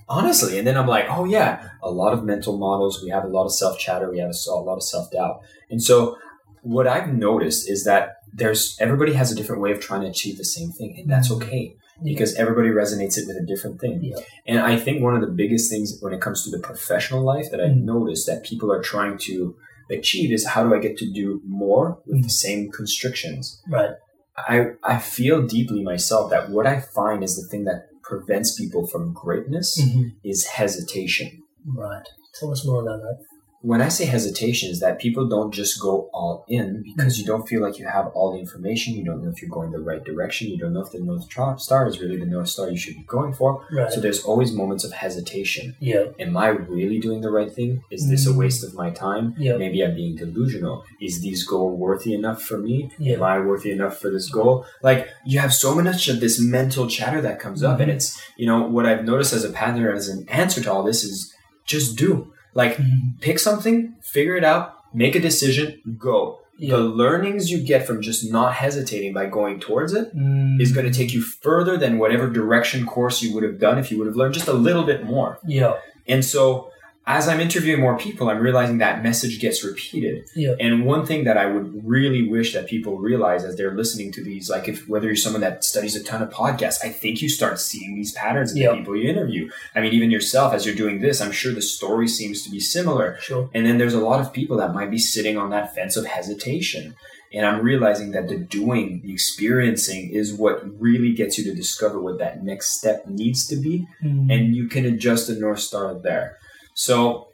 Honestly, 0.08 0.58
and 0.58 0.66
then 0.66 0.76
I'm 0.76 0.86
like, 0.86 1.04
oh 1.10 1.24
yeah, 1.26 1.68
a 1.82 1.90
lot 1.90 2.12
of 2.14 2.24
mental 2.24 2.56
models. 2.56 3.02
We 3.02 3.10
have 3.10 3.24
a 3.24 3.28
lot 3.28 3.44
of 3.44 3.52
self 3.52 3.78
chatter. 3.78 4.10
We 4.10 4.18
have 4.20 4.30
a, 4.30 4.50
a 4.50 4.54
lot 4.62 4.76
of 4.76 4.82
self 4.82 5.10
doubt. 5.10 5.40
And 5.70 5.82
so, 5.82 6.16
what 6.62 6.86
I've 6.86 7.12
noticed 7.12 7.68
is 7.68 7.84
that 7.84 8.16
there's 8.32 8.76
everybody 8.80 9.12
has 9.14 9.30
a 9.32 9.34
different 9.34 9.60
way 9.60 9.70
of 9.72 9.80
trying 9.80 10.00
to 10.02 10.08
achieve 10.08 10.38
the 10.38 10.44
same 10.44 10.70
thing, 10.72 10.96
and 10.98 11.10
that's 11.10 11.30
okay 11.30 11.74
because 12.04 12.34
everybody 12.36 12.68
resonates 12.68 13.18
it 13.18 13.26
with 13.26 13.36
a 13.36 13.44
different 13.44 13.80
thing. 13.80 13.98
Yeah. 14.02 14.16
And 14.46 14.60
I 14.60 14.76
think 14.78 15.02
one 15.02 15.14
of 15.16 15.20
the 15.20 15.26
biggest 15.34 15.68
things 15.70 15.98
when 16.00 16.12
it 16.14 16.20
comes 16.20 16.44
to 16.44 16.50
the 16.50 16.60
professional 16.62 17.22
life 17.24 17.50
that 17.50 17.60
I've 17.60 17.72
Mm. 17.72 17.82
noticed 17.82 18.26
that 18.28 18.44
people 18.44 18.72
are 18.72 18.80
trying 18.80 19.18
to 19.22 19.56
achieve 19.90 20.32
is 20.32 20.46
how 20.46 20.62
do 20.64 20.74
I 20.74 20.78
get 20.78 20.96
to 20.98 21.10
do 21.12 21.40
more 21.46 22.00
with 22.06 22.22
the 22.22 22.30
same 22.30 22.70
constrictions? 22.70 23.62
Right. 23.68 23.90
I, 24.36 24.72
I 24.84 24.98
feel 24.98 25.46
deeply 25.46 25.82
myself 25.82 26.30
that 26.30 26.50
what 26.50 26.66
I 26.66 26.80
find 26.80 27.24
is 27.24 27.36
the 27.40 27.48
thing 27.48 27.64
that 27.64 27.88
prevents 28.02 28.56
people 28.56 28.86
from 28.86 29.12
greatness 29.12 29.80
Mhm. 29.80 30.12
is 30.24 30.46
hesitation. 30.46 31.42
Right. 31.66 32.06
Tell 32.38 32.52
us 32.52 32.64
more 32.64 32.82
about 32.82 33.00
that. 33.00 33.18
When 33.60 33.82
I 33.82 33.88
say 33.88 34.04
hesitation, 34.04 34.70
is 34.70 34.78
that 34.80 35.00
people 35.00 35.28
don't 35.28 35.52
just 35.52 35.80
go 35.80 36.08
all 36.12 36.44
in 36.48 36.84
because 36.84 37.18
you 37.18 37.26
don't 37.26 37.48
feel 37.48 37.60
like 37.60 37.76
you 37.78 37.88
have 37.88 38.06
all 38.14 38.32
the 38.32 38.38
information. 38.38 38.94
You 38.94 39.04
don't 39.04 39.20
know 39.22 39.30
if 39.30 39.42
you're 39.42 39.50
going 39.50 39.72
the 39.72 39.80
right 39.80 40.02
direction. 40.04 40.48
You 40.48 40.58
don't 40.58 40.72
know 40.72 40.82
if 40.82 40.92
the 40.92 41.00
North 41.00 41.24
Star 41.60 41.88
is 41.88 41.98
really 42.00 42.18
the 42.18 42.26
North 42.26 42.48
Star 42.50 42.70
you 42.70 42.76
should 42.78 42.94
be 42.94 43.02
going 43.08 43.32
for. 43.32 43.66
Right. 43.72 43.92
So 43.92 44.00
there's 44.00 44.22
always 44.22 44.52
moments 44.52 44.84
of 44.84 44.92
hesitation. 44.92 45.74
Yeah. 45.80 46.04
Am 46.20 46.36
I 46.36 46.48
really 46.48 47.00
doing 47.00 47.20
the 47.20 47.32
right 47.32 47.52
thing? 47.52 47.82
Is 47.90 48.08
this 48.08 48.26
a 48.28 48.32
waste 48.32 48.62
of 48.62 48.74
my 48.74 48.90
time? 48.90 49.34
Yeah. 49.36 49.56
Maybe 49.56 49.82
I'm 49.82 49.96
being 49.96 50.14
delusional. 50.14 50.84
Is 51.00 51.20
this 51.22 51.42
goal 51.42 51.76
worthy 51.76 52.14
enough 52.14 52.40
for 52.42 52.58
me? 52.58 52.92
Yeah. 52.98 53.14
Am 53.16 53.24
I 53.24 53.40
worthy 53.40 53.72
enough 53.72 53.98
for 53.98 54.08
this 54.10 54.28
goal? 54.30 54.66
Like 54.84 55.08
you 55.26 55.40
have 55.40 55.52
so 55.52 55.74
much 55.74 56.06
of 56.08 56.20
this 56.20 56.40
mental 56.40 56.86
chatter 56.86 57.20
that 57.22 57.40
comes 57.40 57.64
up, 57.64 57.80
and 57.80 57.90
Mhm. 57.90 57.94
it's 57.96 58.20
you 58.36 58.46
know 58.46 58.68
what 58.68 58.86
I've 58.86 59.04
noticed 59.04 59.32
as 59.32 59.44
a 59.44 59.50
pattern 59.50 59.96
as 59.96 60.08
an 60.08 60.26
answer 60.28 60.62
to 60.62 60.72
all 60.72 60.84
this 60.84 61.02
is 61.02 61.32
just 61.66 61.96
do. 61.96 62.32
Like 62.54 62.76
Mhm. 62.76 63.20
pick 63.20 63.38
something, 63.38 63.94
figure 64.02 64.36
it 64.36 64.44
out, 64.44 64.74
make 64.94 65.14
a 65.14 65.20
decision, 65.20 65.80
go. 65.98 66.40
Yeah. 66.58 66.76
The 66.76 66.82
learnings 66.82 67.50
you 67.52 67.58
get 67.58 67.86
from 67.86 68.02
just 68.02 68.32
not 68.32 68.54
hesitating 68.54 69.12
by 69.12 69.26
going 69.26 69.60
towards 69.60 69.92
it 69.94 70.16
Mm. 70.16 70.60
is 70.60 70.72
going 70.72 70.90
to 70.90 70.92
take 70.92 71.12
you 71.14 71.20
further 71.20 71.76
than 71.76 71.98
whatever 71.98 72.28
direction 72.28 72.84
course 72.84 73.22
you 73.22 73.32
would 73.34 73.44
have 73.44 73.60
done 73.60 73.78
if 73.78 73.92
you 73.92 73.98
would 73.98 74.08
have 74.08 74.16
learned 74.16 74.34
just 74.34 74.48
a 74.48 74.52
little 74.52 74.82
bit 74.84 75.04
more. 75.04 75.38
Yeah. 75.46 75.74
And 76.08 76.24
so 76.24 76.70
as 77.08 77.26
I'm 77.26 77.40
interviewing 77.40 77.80
more 77.80 77.96
people, 77.96 78.28
I'm 78.28 78.38
realizing 78.38 78.78
that 78.78 79.02
message 79.02 79.40
gets 79.40 79.64
repeated. 79.64 80.28
Yeah. 80.36 80.54
And 80.60 80.84
one 80.84 81.06
thing 81.06 81.24
that 81.24 81.38
I 81.38 81.46
would 81.46 81.82
really 81.82 82.28
wish 82.28 82.52
that 82.52 82.66
people 82.66 82.98
realize 82.98 83.44
as 83.44 83.56
they're 83.56 83.74
listening 83.74 84.12
to 84.12 84.22
these, 84.22 84.50
like 84.50 84.68
if 84.68 84.86
whether 84.86 85.06
you're 85.06 85.16
someone 85.16 85.40
that 85.40 85.64
studies 85.64 85.96
a 85.96 86.04
ton 86.04 86.20
of 86.20 86.28
podcasts, 86.28 86.84
I 86.84 86.90
think 86.90 87.22
you 87.22 87.30
start 87.30 87.60
seeing 87.60 87.94
these 87.94 88.12
patterns 88.12 88.52
in 88.52 88.58
Yeah. 88.58 88.72
the 88.72 88.76
people 88.76 88.94
you 88.94 89.08
interview. 89.08 89.50
I 89.74 89.80
mean, 89.80 89.94
even 89.94 90.10
yourself, 90.10 90.52
as 90.52 90.66
you're 90.66 90.74
doing 90.74 91.00
this, 91.00 91.22
I'm 91.22 91.32
sure 91.32 91.54
the 91.54 91.62
story 91.62 92.08
seems 92.08 92.42
to 92.42 92.50
be 92.50 92.60
similar. 92.60 93.16
Sure. 93.22 93.48
And 93.54 93.64
then 93.64 93.78
there's 93.78 93.94
a 93.94 94.00
lot 94.00 94.20
of 94.20 94.30
people 94.30 94.58
that 94.58 94.74
might 94.74 94.90
be 94.90 94.98
sitting 94.98 95.38
on 95.38 95.48
that 95.48 95.74
fence 95.74 95.96
of 95.96 96.04
hesitation. 96.04 96.94
And 97.32 97.46
I'm 97.46 97.62
realizing 97.62 98.10
that 98.12 98.28
the 98.28 98.36
doing, 98.36 99.00
the 99.02 99.12
experiencing 99.14 100.10
is 100.10 100.34
what 100.34 100.62
really 100.78 101.12
gets 101.12 101.38
you 101.38 101.44
to 101.44 101.54
discover 101.54 102.00
what 102.00 102.18
that 102.18 102.44
next 102.44 102.76
step 102.76 103.06
needs 103.06 103.46
to 103.46 103.56
be. 103.56 103.86
Mm. 104.04 104.30
And 104.30 104.56
you 104.56 104.68
can 104.68 104.84
adjust 104.84 105.26
the 105.26 105.34
North 105.34 105.60
Star 105.60 105.94
there. 105.94 106.36
So, 106.78 107.26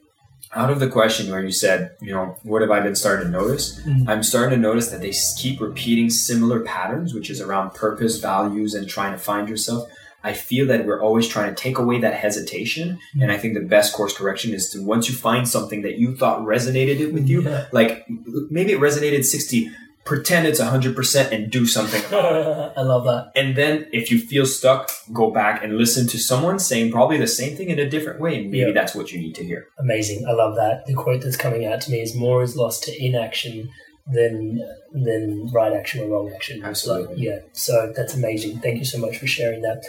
out 0.55 0.71
of 0.71 0.81
the 0.81 0.89
question 0.89 1.31
where 1.31 1.45
you 1.45 1.53
said, 1.53 1.97
you 2.01 2.15
know, 2.15 2.37
what 2.45 2.63
have 2.63 2.71
I 2.71 2.81
been 2.81 2.95
starting 2.95 3.27
to 3.27 3.31
notice? 3.31 3.79
Mm. 3.81 4.09
I'm 4.09 4.23
starting 4.23 4.57
to 4.57 4.63
notice 4.69 4.89
that 4.89 5.03
they 5.03 5.13
keep 5.39 5.61
repeating 5.61 6.09
similar 6.09 6.61
patterns, 6.61 7.13
which 7.13 7.29
is 7.29 7.43
around 7.43 7.75
purpose, 7.75 8.17
values, 8.21 8.73
and 8.73 8.89
trying 8.89 9.13
to 9.13 9.19
find 9.19 9.47
yourself. 9.47 9.87
I 10.23 10.33
feel 10.33 10.67
that 10.69 10.87
we're 10.87 11.03
always 11.03 11.29
trying 11.29 11.55
to 11.55 11.63
take 11.63 11.77
away 11.77 11.99
that 12.01 12.15
hesitation. 12.15 12.99
And 13.21 13.31
I 13.31 13.37
think 13.37 13.53
the 13.53 13.61
best 13.61 13.93
course 13.93 14.17
correction 14.17 14.55
is 14.55 14.71
to 14.71 14.81
once 14.83 15.11
you 15.11 15.15
find 15.15 15.47
something 15.47 15.83
that 15.83 15.99
you 15.99 16.17
thought 16.17 16.41
resonated 16.41 17.01
it 17.01 17.13
with 17.13 17.29
you, 17.29 17.43
Yeah. 17.43 17.67
like 17.71 18.07
maybe 18.49 18.73
it 18.73 18.81
resonated 18.81 19.25
60, 19.27 19.71
pretend 20.05 20.47
it's 20.47 20.61
100% 20.61 21.33
and 21.33 21.51
do 21.51 21.67
something. 21.67 22.03
I 22.13 22.83
love 22.83 23.05
that. 23.05 23.33
And 23.35 23.57
then 23.57 23.87
if 23.93 24.11
you 24.11 24.19
feel 24.19 24.45
stuck, 24.47 24.91
go 25.13 25.31
back 25.31 25.63
and 25.65 25.77
listen 25.79 26.07
to 26.09 26.19
someone 26.19 26.59
saying 26.59 26.93
probably 26.93 27.17
the 27.19 27.27
same 27.27 27.57
thing 27.57 27.71
in 27.71 27.79
a 27.79 27.89
different 27.89 28.21
way. 28.21 28.37
And 28.37 28.51
maybe 28.51 28.67
Yeah. 28.67 28.73
that's 28.73 28.95
what 28.95 29.13
you 29.13 29.19
need 29.21 29.35
to 29.37 29.45
hear. 29.45 29.67
Amazing. 29.79 30.27
I 30.29 30.33
love 30.33 30.57
that. 30.57 30.85
The 30.87 30.95
quote 30.95 31.23
that's 31.23 31.37
coming 31.37 31.65
out 31.67 31.81
to 31.83 31.91
me 31.91 32.01
is 32.01 32.15
more 32.15 32.43
is 32.43 32.57
lost 32.57 32.85
to 32.85 33.05
inaction 33.05 33.71
than 34.07 34.61
than 34.93 35.49
right 35.55 35.73
action 35.73 36.03
or 36.05 36.09
wrong 36.09 36.31
action. 36.35 36.63
Absolutely. 36.63 37.17
So, 37.17 37.23
yeah. 37.23 37.39
So 37.53 37.93
that's 37.97 38.15
amazing. 38.15 38.59
Thank 38.61 38.79
you 38.79 38.85
so 38.85 38.99
much 38.99 39.17
for 39.17 39.27
sharing 39.27 39.63
that. 39.63 39.83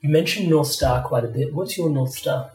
You 0.00 0.10
mentioned 0.10 0.48
North 0.50 0.66
Star 0.68 1.02
quite 1.02 1.24
a 1.24 1.28
bit. 1.28 1.54
What's 1.54 1.78
your 1.78 1.88
North 1.90 2.12
Star? 2.14 2.50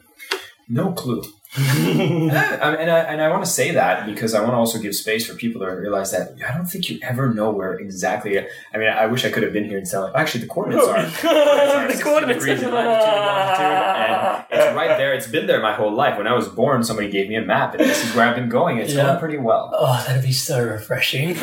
No 0.68 0.92
clue. 0.92 1.24
Yeah, 1.58 2.60
I 2.62 2.72
mean, 2.72 2.80
and 2.82 2.92
I, 2.92 3.00
and 3.00 3.22
I 3.22 3.30
want 3.30 3.46
to 3.46 3.50
say 3.50 3.72
that 3.72 4.06
because 4.06 4.34
I 4.34 4.40
want 4.42 4.52
to 4.54 4.58
also 4.58 4.80
give 4.80 4.96
space 4.96 5.26
for 5.28 5.36
people 5.36 5.62
to 5.62 5.68
realize 5.68 6.12
that 6.12 6.36
I 6.48 6.56
don't 6.56 6.66
think 6.66 6.90
you 6.90 7.00
ever 7.02 7.34
know 7.34 7.52
where 7.52 7.74
exactly. 7.74 8.38
I 8.40 8.78
mean, 8.78 8.90
I 8.90 9.06
wish 9.06 9.26
I 9.26 9.30
could 9.32 9.44
have 9.44 9.54
been 9.54 9.66
here 9.66 9.78
and 9.78 9.88
tell. 9.90 10.04
Like, 10.04 10.16
actually, 10.16 10.42
the 10.42 10.48
coordinates 10.48 10.88
are 10.88 11.02
The 11.96 12.02
coordinates. 12.04 12.40
degrees 12.40 12.62
and 12.64 12.74
latitude 12.74 13.66
and 13.66 14.46
it's 14.52 14.76
right 14.76 14.98
there. 14.98 15.14
It's 15.14 15.28
been 15.28 15.48
there 15.48 15.62
my 15.62 15.74
whole 15.74 15.94
life. 15.94 16.18
When 16.18 16.28
I 16.28 16.34
was 16.34 16.48
born, 16.48 16.84
somebody 16.84 17.10
gave 17.10 17.30
me 17.30 17.36
a 17.36 17.42
map, 17.42 17.74
and 17.76 17.82
this 17.82 18.04
is 18.04 18.16
where 18.16 18.28
I've 18.28 18.36
been 18.36 18.50
going. 18.50 18.78
It's 18.78 18.94
Yeah. 18.94 19.04
going 19.06 19.20
pretty 19.20 19.38
well. 19.38 19.72
Oh, 19.74 20.04
that'd 20.08 20.24
be 20.24 20.32
so 20.34 20.64
refreshing. 20.64 21.30
Would 21.30 21.38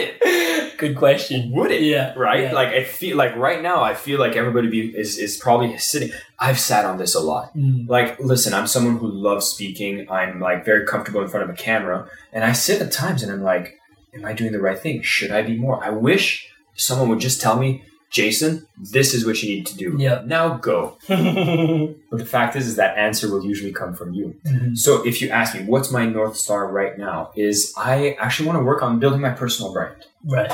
it? 0.00 0.78
Good 0.78 0.96
question. 0.96 1.50
Would 1.52 1.70
it? 1.70 1.82
Yeah. 1.82 2.14
Right? 2.16 2.44
Yeah. 2.44 2.52
Like 2.52 2.68
I 2.68 2.84
feel 2.84 3.16
like 3.16 3.34
right 3.36 3.62
now, 3.62 3.82
I 3.82 3.94
feel 3.94 4.18
like 4.18 4.36
everybody 4.36 4.68
be, 4.68 4.80
is 4.96 5.18
is 5.18 5.36
probably 5.36 5.78
sitting. 5.78 6.10
I've 6.38 6.58
sat 6.58 6.84
on 6.84 6.98
this 6.98 7.14
a 7.14 7.20
lot. 7.20 7.56
Mm. 7.56 7.88
Like, 7.88 8.18
listen, 8.18 8.52
I'm 8.52 8.63
someone 8.68 8.98
who 8.98 9.08
loves 9.08 9.46
speaking. 9.46 10.06
I'm 10.10 10.40
like 10.40 10.64
very 10.64 10.86
comfortable 10.86 11.22
in 11.22 11.28
front 11.28 11.44
of 11.48 11.50
a 11.50 11.58
camera, 11.58 12.08
and 12.32 12.44
I 12.44 12.52
sit 12.52 12.80
at 12.82 12.92
times 12.92 13.22
and 13.22 13.30
I'm 13.32 13.42
like, 13.42 13.78
"Am 14.14 14.24
I 14.24 14.32
doing 14.32 14.52
the 14.52 14.60
right 14.60 14.78
thing? 14.78 15.02
Should 15.02 15.30
I 15.30 15.42
be 15.42 15.56
more?" 15.56 15.82
I 15.84 15.90
wish 15.90 16.48
someone 16.74 17.08
would 17.08 17.20
just 17.20 17.40
tell 17.40 17.56
me, 17.58 17.84
"Jason, 18.10 18.66
this 18.92 19.14
is 19.14 19.24
what 19.26 19.42
you 19.42 19.54
need 19.54 19.66
to 19.66 19.76
do. 19.76 19.96
Yeah. 19.98 20.22
Now 20.24 20.56
go." 20.56 20.98
But 22.10 22.18
the 22.18 22.26
fact 22.26 22.54
is, 22.56 22.66
is 22.68 22.76
that 22.76 22.96
answer 22.96 23.28
will 23.30 23.44
usually 23.44 23.72
come 23.72 23.94
from 23.94 24.14
you. 24.14 24.36
Mhm. 24.46 24.76
So 24.78 25.04
if 25.04 25.20
you 25.20 25.28
ask 25.30 25.54
me, 25.54 25.64
what's 25.64 25.90
my 25.90 26.06
north 26.06 26.36
star 26.36 26.70
right 26.70 26.96
now? 26.98 27.30
Is 27.36 27.72
I 27.76 28.16
actually 28.20 28.46
want 28.48 28.58
to 28.60 28.64
work 28.64 28.82
on 28.82 29.00
building 29.00 29.20
my 29.20 29.30
personal 29.30 29.72
brand. 29.72 29.96
Right. 30.24 30.52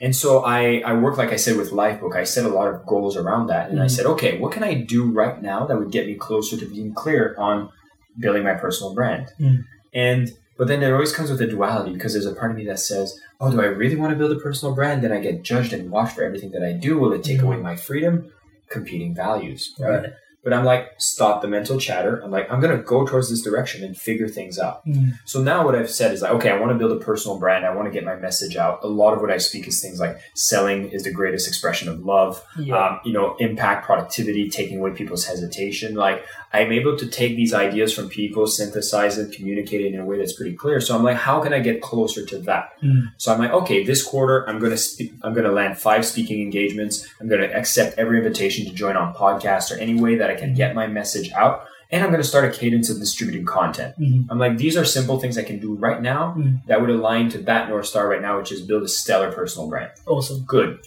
And 0.00 0.14
so 0.14 0.44
I, 0.44 0.82
I 0.84 0.92
work, 0.94 1.16
like 1.16 1.32
I 1.32 1.36
said, 1.36 1.56
with 1.56 1.70
Lifebook. 1.70 2.14
I 2.16 2.24
set 2.24 2.44
a 2.44 2.48
lot 2.50 2.68
of 2.68 2.84
goals 2.84 3.16
around 3.16 3.46
that. 3.48 3.70
And 3.70 3.80
I 3.80 3.86
Mhm. 3.86 3.90
said, 3.90 4.06
okay, 4.06 4.38
what 4.38 4.52
can 4.52 4.62
I 4.62 4.74
do 4.74 5.10
right 5.10 5.40
now 5.40 5.64
that 5.66 5.78
would 5.78 5.90
get 5.90 6.06
me 6.06 6.14
closer 6.14 6.56
to 6.58 6.66
being 6.66 6.92
clear 6.92 7.34
on 7.38 7.70
building 8.18 8.42
my 8.44 8.54
personal 8.54 8.94
brand? 8.94 9.28
Mm. 9.40 9.64
And 9.94 10.32
But 10.58 10.68
then 10.68 10.82
it 10.82 10.90
always 10.90 11.12
comes 11.12 11.30
with 11.30 11.42
a 11.42 11.46
duality 11.46 11.92
because 11.92 12.14
there's 12.14 12.24
a 12.24 12.34
part 12.34 12.50
of 12.50 12.56
me 12.56 12.64
that 12.64 12.78
says, 12.78 13.20
"Oh, 13.38 13.50
do 13.50 13.60
I 13.60 13.66
really 13.66 13.94
want 13.96 14.12
to 14.12 14.16
build 14.18 14.32
a 14.32 14.40
personal 14.40 14.74
brand? 14.74 15.02
Then 15.04 15.12
I 15.12 15.20
get 15.20 15.42
judged 15.42 15.74
and 15.74 15.90
watched 15.90 16.14
for 16.16 16.22
everything 16.24 16.50
that 16.52 16.62
I 16.62 16.72
do. 16.72 16.98
Will 16.98 17.12
it 17.12 17.22
take 17.22 17.40
Mhm. 17.40 17.44
away 17.44 17.56
my 17.58 17.76
freedom?" 17.76 18.32
Competing 18.70 19.14
values, 19.14 19.74
Right. 19.78 20.06
But 20.46 20.52
I'm 20.52 20.64
like, 20.64 20.92
stop 20.98 21.42
the 21.42 21.48
mental 21.48 21.76
chatter. 21.76 22.20
I'm 22.22 22.30
like, 22.30 22.48
I'm 22.52 22.60
gonna 22.60 22.78
go 22.78 23.04
towards 23.04 23.28
this 23.30 23.42
direction 23.42 23.82
and 23.82 23.96
figure 23.96 24.28
things 24.28 24.60
out. 24.60 24.86
Mm. 24.86 25.18
So 25.24 25.42
now 25.42 25.64
what 25.64 25.74
I've 25.74 25.90
said 25.90 26.12
is 26.12 26.22
like, 26.22 26.30
okay, 26.34 26.50
I 26.50 26.60
want 26.60 26.70
to 26.70 26.78
build 26.78 26.92
a 26.92 27.04
personal 27.04 27.36
brand. 27.36 27.66
I 27.66 27.74
want 27.74 27.88
to 27.88 27.90
get 27.90 28.04
my 28.04 28.14
message 28.14 28.54
out. 28.56 28.78
A 28.84 28.86
lot 28.86 29.12
of 29.12 29.20
what 29.20 29.32
I 29.32 29.38
speak 29.38 29.66
is 29.66 29.82
things 29.82 29.98
like 29.98 30.20
selling 30.34 30.88
is 30.90 31.02
the 31.02 31.10
greatest 31.10 31.48
expression 31.48 31.88
of 31.88 32.04
love. 32.04 32.44
Yeah. 32.56 32.76
Um, 32.76 33.00
you 33.04 33.12
know, 33.12 33.34
impact, 33.40 33.86
productivity, 33.86 34.48
taking 34.48 34.78
away 34.78 34.92
people's 34.92 35.24
hesitation. 35.24 35.96
Like 35.96 36.24
I'm 36.52 36.72
able 36.72 36.96
to 36.96 37.06
take 37.06 37.36
these 37.36 37.52
ideas 37.52 37.92
from 37.92 38.08
people, 38.08 38.46
synthesize 38.46 39.18
it, 39.18 39.34
communicate 39.36 39.82
it 39.82 39.92
in 39.94 40.00
a 40.00 40.04
way 40.04 40.16
that's 40.18 40.32
pretty 40.32 40.54
clear. 40.54 40.80
So 40.80 40.96
I'm 40.96 41.02
like, 41.02 41.16
how 41.16 41.40
can 41.42 41.52
I 41.52 41.58
get 41.60 41.82
closer 41.82 42.24
to 42.26 42.38
that? 42.40 42.80
Mm. 42.82 43.12
So 43.18 43.32
I'm 43.32 43.38
like, 43.38 43.52
okay, 43.52 43.84
this 43.84 44.02
quarter 44.02 44.48
I'm 44.48 44.58
gonna 44.58 44.76
speak. 44.76 45.12
I'm 45.22 45.34
gonna 45.34 45.52
land 45.52 45.76
five 45.78 46.06
speaking 46.06 46.40
engagements. 46.40 47.06
I'm 47.20 47.28
gonna 47.28 47.46
accept 47.48 47.98
every 47.98 48.18
invitation 48.18 48.64
to 48.66 48.72
join 48.72 48.96
on 48.96 49.12
podcasts 49.14 49.70
or 49.74 49.78
any 49.78 50.00
way 50.00 50.16
that 50.16 50.30
I 50.30 50.34
can 50.34 50.54
get 50.54 50.74
my 50.74 50.86
message 50.86 51.30
out. 51.32 51.66
And 51.90 52.02
I'm 52.02 52.10
going 52.10 52.20
to 52.20 52.26
start 52.28 52.44
a 52.44 52.50
cadence 52.58 52.90
of 52.90 52.98
distributing 52.98 53.44
content. 53.46 53.94
Mhm. 53.96 54.26
I'm 54.28 54.40
like, 54.40 54.58
these 54.58 54.76
are 54.76 54.84
simple 54.84 55.20
things 55.20 55.38
I 55.38 55.44
can 55.44 55.60
do 55.60 55.74
right 55.76 56.02
now 56.02 56.34
Mm. 56.36 56.66
that 56.66 56.80
would 56.80 56.90
align 56.90 57.28
to 57.30 57.38
that 57.42 57.68
North 57.68 57.86
Star 57.86 58.08
right 58.08 58.20
now, 58.20 58.38
which 58.38 58.50
is 58.50 58.60
build 58.60 58.82
a 58.82 58.88
stellar 58.88 59.30
personal 59.30 59.68
brand. 59.68 59.92
Awesome. 60.04 60.42
Good. 60.48 60.80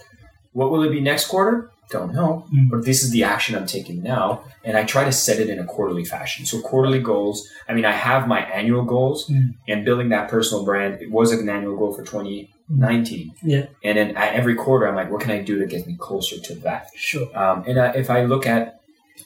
What 0.52 0.72
will 0.72 0.84
it 0.84 0.89
be 0.91 1.00
next 1.00 1.28
quarter? 1.30 1.69
Don't 1.89 2.13
know. 2.13 2.45
Mm. 2.54 2.69
But 2.69 2.86
this 2.86 3.04
is 3.04 3.10
the 3.12 3.23
action 3.23 3.56
I'm 3.56 3.65
taking 3.65 4.04
now. 4.04 4.43
And 4.63 4.78
I 4.78 4.84
try 4.84 5.04
to 5.06 5.12
set 5.12 5.39
it 5.39 5.49
in 5.49 5.58
a 5.60 5.65
quarterly 5.65 6.06
fashion. 6.06 6.45
So 6.45 6.62
quarterly 6.62 6.99
goals, 6.99 7.47
I 7.67 7.73
mean, 7.73 7.86
I 7.86 7.91
have 7.93 8.28
my 8.28 8.41
annual 8.41 8.84
goals 8.84 9.28
Mm. 9.28 9.56
and 9.67 9.84
building 9.86 10.10
that 10.10 10.30
personal 10.30 10.63
brand. 10.65 11.02
It 11.02 11.12
was 11.12 11.32
an 11.32 11.49
annual 11.49 11.75
goal 11.78 11.93
for 11.93 12.04
2019. 12.04 13.34
Yeah. 13.43 13.65
And 13.84 13.97
then 13.97 14.15
at 14.17 14.34
every 14.34 14.56
quarter, 14.56 14.88
I'm 14.88 14.95
like, 14.95 15.12
what 15.12 15.21
can 15.21 15.32
I 15.32 15.41
do 15.41 15.60
to 15.60 15.65
get 15.65 15.88
me 15.88 15.95
closer 15.97 16.39
to 16.39 16.56
that? 16.56 16.89
Sure. 16.95 17.28
Um, 17.38 17.63
and 17.67 17.78
uh, 17.78 17.93
if 17.95 18.10
I 18.10 18.23
look 18.23 18.45
at, 18.45 18.80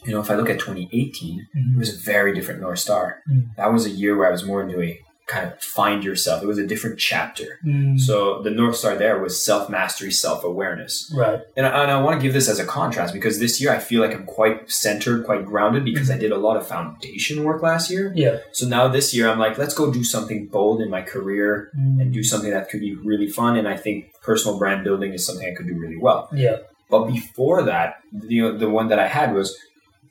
you 0.05 0.11
know, 0.13 0.19
if 0.21 0.29
I 0.31 0.35
look 0.35 0.49
at 0.49 0.59
2018, 0.59 1.47
Mhm. 1.55 1.75
it 1.75 1.79
was 1.79 1.93
a 1.95 1.99
very 1.99 2.33
different 2.33 2.61
North 2.61 2.79
Star. 2.79 3.21
Mm. 3.29 3.55
That 3.57 3.71
was 3.71 3.85
a 3.85 3.89
year 3.89 4.15
where 4.17 4.27
I 4.27 4.31
was 4.31 4.43
more 4.45 4.61
into 4.61 4.81
a 4.81 4.99
kind 5.27 5.51
of 5.51 5.61
find 5.61 6.03
yourself. 6.03 6.43
It 6.43 6.47
was 6.47 6.57
a 6.57 6.67
different 6.67 6.99
chapter. 6.99 7.59
Mm. 7.65 7.99
So 7.99 8.41
the 8.41 8.49
North 8.49 8.75
Star 8.75 8.95
there 8.95 9.19
was 9.21 9.43
self 9.43 9.69
mastery, 9.69 10.11
self 10.11 10.43
awareness. 10.43 11.11
Right. 11.15 11.39
And 11.55 11.65
I, 11.65 11.83
and 11.83 11.91
I 11.91 12.01
want 12.01 12.19
to 12.19 12.21
give 12.21 12.33
this 12.33 12.49
as 12.49 12.59
a 12.59 12.65
contrast 12.65 13.13
because 13.13 13.39
this 13.39 13.61
year 13.61 13.71
I 13.71 13.79
feel 13.79 14.01
like 14.01 14.13
I'm 14.13 14.25
quite 14.25 14.69
centered, 14.69 15.25
quite 15.25 15.45
grounded 15.45 15.85
because 15.85 16.11
I 16.11 16.17
did 16.17 16.31
a 16.31 16.37
lot 16.37 16.57
of 16.57 16.67
foundation 16.67 17.43
work 17.43 17.61
last 17.61 17.89
year. 17.89 18.11
Yeah. 18.15 18.39
So 18.51 18.67
now 18.67 18.87
this 18.87 19.13
year 19.13 19.29
I'm 19.29 19.39
like, 19.39 19.57
let's 19.57 19.73
go 19.73 19.91
do 19.91 20.03
something 20.03 20.47
bold 20.47 20.81
in 20.81 20.89
my 20.89 21.01
career 21.01 21.71
Mm. 21.77 22.01
and 22.01 22.13
do 22.13 22.23
something 22.23 22.51
that 22.51 22.69
could 22.69 22.81
be 22.81 22.93
really 22.95 23.27
fun. 23.27 23.57
And 23.57 23.67
I 23.67 23.77
think 23.77 24.11
personal 24.21 24.57
brand 24.59 24.83
building 24.83 25.13
is 25.13 25.25
something 25.25 25.47
I 25.47 25.55
could 25.55 25.67
do 25.67 25.75
really 25.75 25.97
well. 25.97 26.29
Yeah. 26.33 26.57
But 26.89 27.05
before 27.07 27.63
that, 27.63 28.01
the 28.11 28.51
the 28.57 28.69
one 28.69 28.89
that 28.89 28.99
I 28.99 29.07
had 29.07 29.33
was 29.33 29.57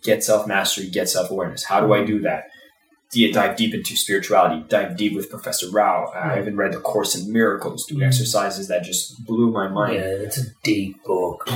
get 0.02 0.24
self 0.24 0.46
mastery, 0.46 0.88
get 0.88 1.08
self 1.08 1.30
awareness. 1.30 1.64
How 1.64 1.80
do 1.80 1.92
I 1.92 2.04
do 2.04 2.20
that? 2.20 2.48
Dive 3.12 3.56
deep 3.56 3.74
into 3.74 3.94
spirituality. 3.94 4.64
Dive 4.68 4.96
deep 4.96 5.14
with 5.14 5.28
Professor 5.28 5.68
Rao. 5.70 6.06
I 6.14 6.38
even 6.40 6.56
read 6.56 6.72
the 6.72 6.80
Course 6.80 7.14
in 7.14 7.30
Miracles. 7.30 7.84
Do 7.86 7.96
Mm. 7.96 8.06
exercises 8.06 8.68
that 8.68 8.82
just 8.84 9.24
blew 9.26 9.50
my 9.50 9.68
mind. 9.68 9.94
Yeah, 9.96 10.00
it's 10.26 10.38
a 10.38 10.46
deep 10.62 11.02
book. 11.04 11.44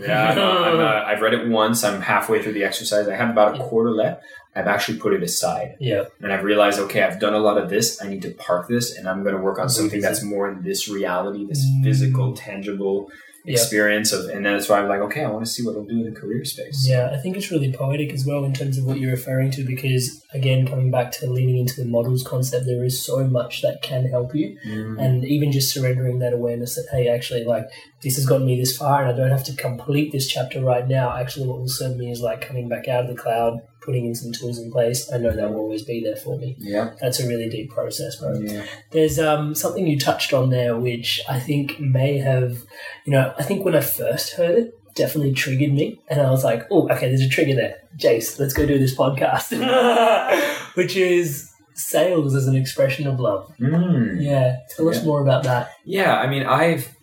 Yeah, 0.00 0.32
no, 0.34 0.62
I'm, 0.62 0.78
uh, 0.78 1.04
I've 1.06 1.20
read 1.20 1.34
it 1.34 1.48
once. 1.48 1.82
I'm 1.84 2.00
halfway 2.00 2.40
through 2.42 2.52
the 2.54 2.64
exercise. 2.64 3.08
I 3.08 3.16
have 3.16 3.30
about 3.30 3.56
a 3.60 3.64
quarter 3.64 3.90
left. 3.90 4.22
I've 4.54 4.66
actually 4.66 4.98
put 4.98 5.12
it 5.12 5.22
aside, 5.22 5.76
yeah. 5.78 6.04
and 6.22 6.32
I've 6.32 6.42
realized, 6.44 6.78
okay, 6.80 7.02
I've 7.02 7.20
done 7.20 7.34
a 7.34 7.38
lot 7.38 7.56
of 7.58 7.68
this. 7.70 8.02
I 8.02 8.08
need 8.08 8.22
to 8.22 8.30
park 8.30 8.66
this, 8.68 8.96
and 8.96 9.08
I'm 9.08 9.22
going 9.22 9.34
to 9.36 9.40
work 9.40 9.58
on 9.58 9.68
something 9.68 10.00
that's 10.00 10.22
more 10.22 10.48
in 10.50 10.62
this 10.62 10.88
reality, 10.88 11.44
this 11.46 11.64
Mm. 11.64 11.84
physical, 11.84 12.32
tangible 12.34 13.10
Experience 13.44 14.12
of. 14.12 14.28
And 14.28 14.44
that's 14.44 14.68
why 14.68 14.80
I'm 14.80 14.88
like, 14.88 15.00
okay, 15.00 15.24
I 15.24 15.30
want 15.30 15.44
to 15.44 15.50
see 15.50 15.64
what 15.64 15.72
it'll 15.72 15.84
do 15.84 16.04
in 16.06 16.12
the 16.12 16.18
career 16.20 16.44
space. 16.44 16.86
Yeah, 16.86 17.10
I 17.12 17.16
think 17.18 17.36
it's 17.36 17.50
really 17.50 17.72
poetic 17.72 18.12
as 18.12 18.26
well 18.26 18.44
in 18.44 18.52
terms 18.52 18.78
of 18.78 18.84
what 18.84 18.98
you're 18.98 19.10
referring 19.10 19.50
to 19.52 19.64
because, 19.64 20.22
again, 20.34 20.66
coming 20.66 20.90
back 20.90 21.10
to 21.12 21.30
leaning 21.30 21.56
into 21.56 21.76
the 21.76 21.86
models 21.86 22.22
concept, 22.22 22.66
there 22.66 22.84
is 22.84 23.02
so 23.02 23.26
much 23.26 23.62
that 23.62 23.82
can 23.82 24.06
help 24.06 24.34
you. 24.34 24.58
Mm. 24.66 25.00
And 25.00 25.24
even 25.24 25.52
just 25.52 25.72
surrendering 25.72 26.18
that 26.18 26.32
awareness 26.32 26.74
that, 26.74 26.88
hey, 26.92 27.08
actually, 27.08 27.44
like, 27.44 27.68
this 28.02 28.16
has 28.16 28.26
gotten 28.26 28.46
me 28.46 28.56
this 28.56 28.76
far 28.76 29.02
and 29.02 29.10
I 29.10 29.16
don't 29.16 29.30
have 29.30 29.44
to 29.44 29.54
complete 29.54 30.12
this 30.12 30.26
chapter 30.26 30.60
right 30.62 30.86
now. 30.86 31.16
Actually, 31.16 31.48
what 31.48 31.58
will 31.58 31.68
serve 31.68 31.96
me 31.96 32.10
is 32.10 32.20
like 32.20 32.40
coming 32.40 32.68
back 32.68 32.88
out 32.88 33.04
of 33.04 33.08
the 33.08 33.20
cloud, 33.20 33.60
putting 33.80 34.06
in 34.06 34.14
some 34.14 34.32
tools 34.32 34.58
in 34.58 34.70
place. 34.70 35.10
I 35.12 35.18
know 35.18 35.34
that 35.34 35.50
will 35.50 35.60
always 35.60 35.82
be 35.82 36.02
there 36.02 36.16
for 36.16 36.38
me. 36.38 36.56
Yeah. 36.58 36.92
That's 37.00 37.20
a 37.20 37.28
really 37.28 37.48
deep 37.48 37.70
process, 37.70 38.16
bro. 38.16 38.34
Yeah. 38.34 38.64
There's 38.90 39.18
um, 39.18 39.54
something 39.54 39.86
you 39.86 39.98
touched 39.98 40.32
on 40.32 40.50
there, 40.50 40.76
which 40.76 41.20
I 41.28 41.40
think 41.40 41.80
may 41.80 42.18
have, 42.18 42.62
you 43.04 43.12
know, 43.12 43.34
I 43.38 43.42
think 43.42 43.64
when 43.64 43.74
I 43.74 43.80
first 43.80 44.34
heard 44.34 44.58
it, 44.58 44.94
definitely 44.94 45.32
triggered 45.32 45.72
me. 45.72 46.00
And 46.08 46.20
I 46.20 46.30
was 46.30 46.44
like, 46.44 46.66
oh, 46.70 46.88
okay, 46.90 47.08
there's 47.08 47.20
a 47.22 47.28
trigger 47.28 47.54
there. 47.54 47.78
Jace, 47.96 48.38
let's 48.38 48.52
go 48.54 48.66
do 48.66 48.78
this 48.78 48.94
podcast. 48.94 49.50
which 50.74 50.96
is 50.96 51.50
sales 51.74 52.34
as 52.34 52.46
an 52.46 52.56
expression 52.56 53.06
of 53.06 53.18
love. 53.18 53.52
Mm. 53.58 54.22
Yeah. 54.22 54.58
Tell 54.76 54.88
us 54.88 55.04
more 55.04 55.22
about 55.22 55.44
that. 55.44 55.70
Yeah, 55.84 56.18
I 56.18 56.26
mean, 56.26 56.44
I've, 56.44 56.94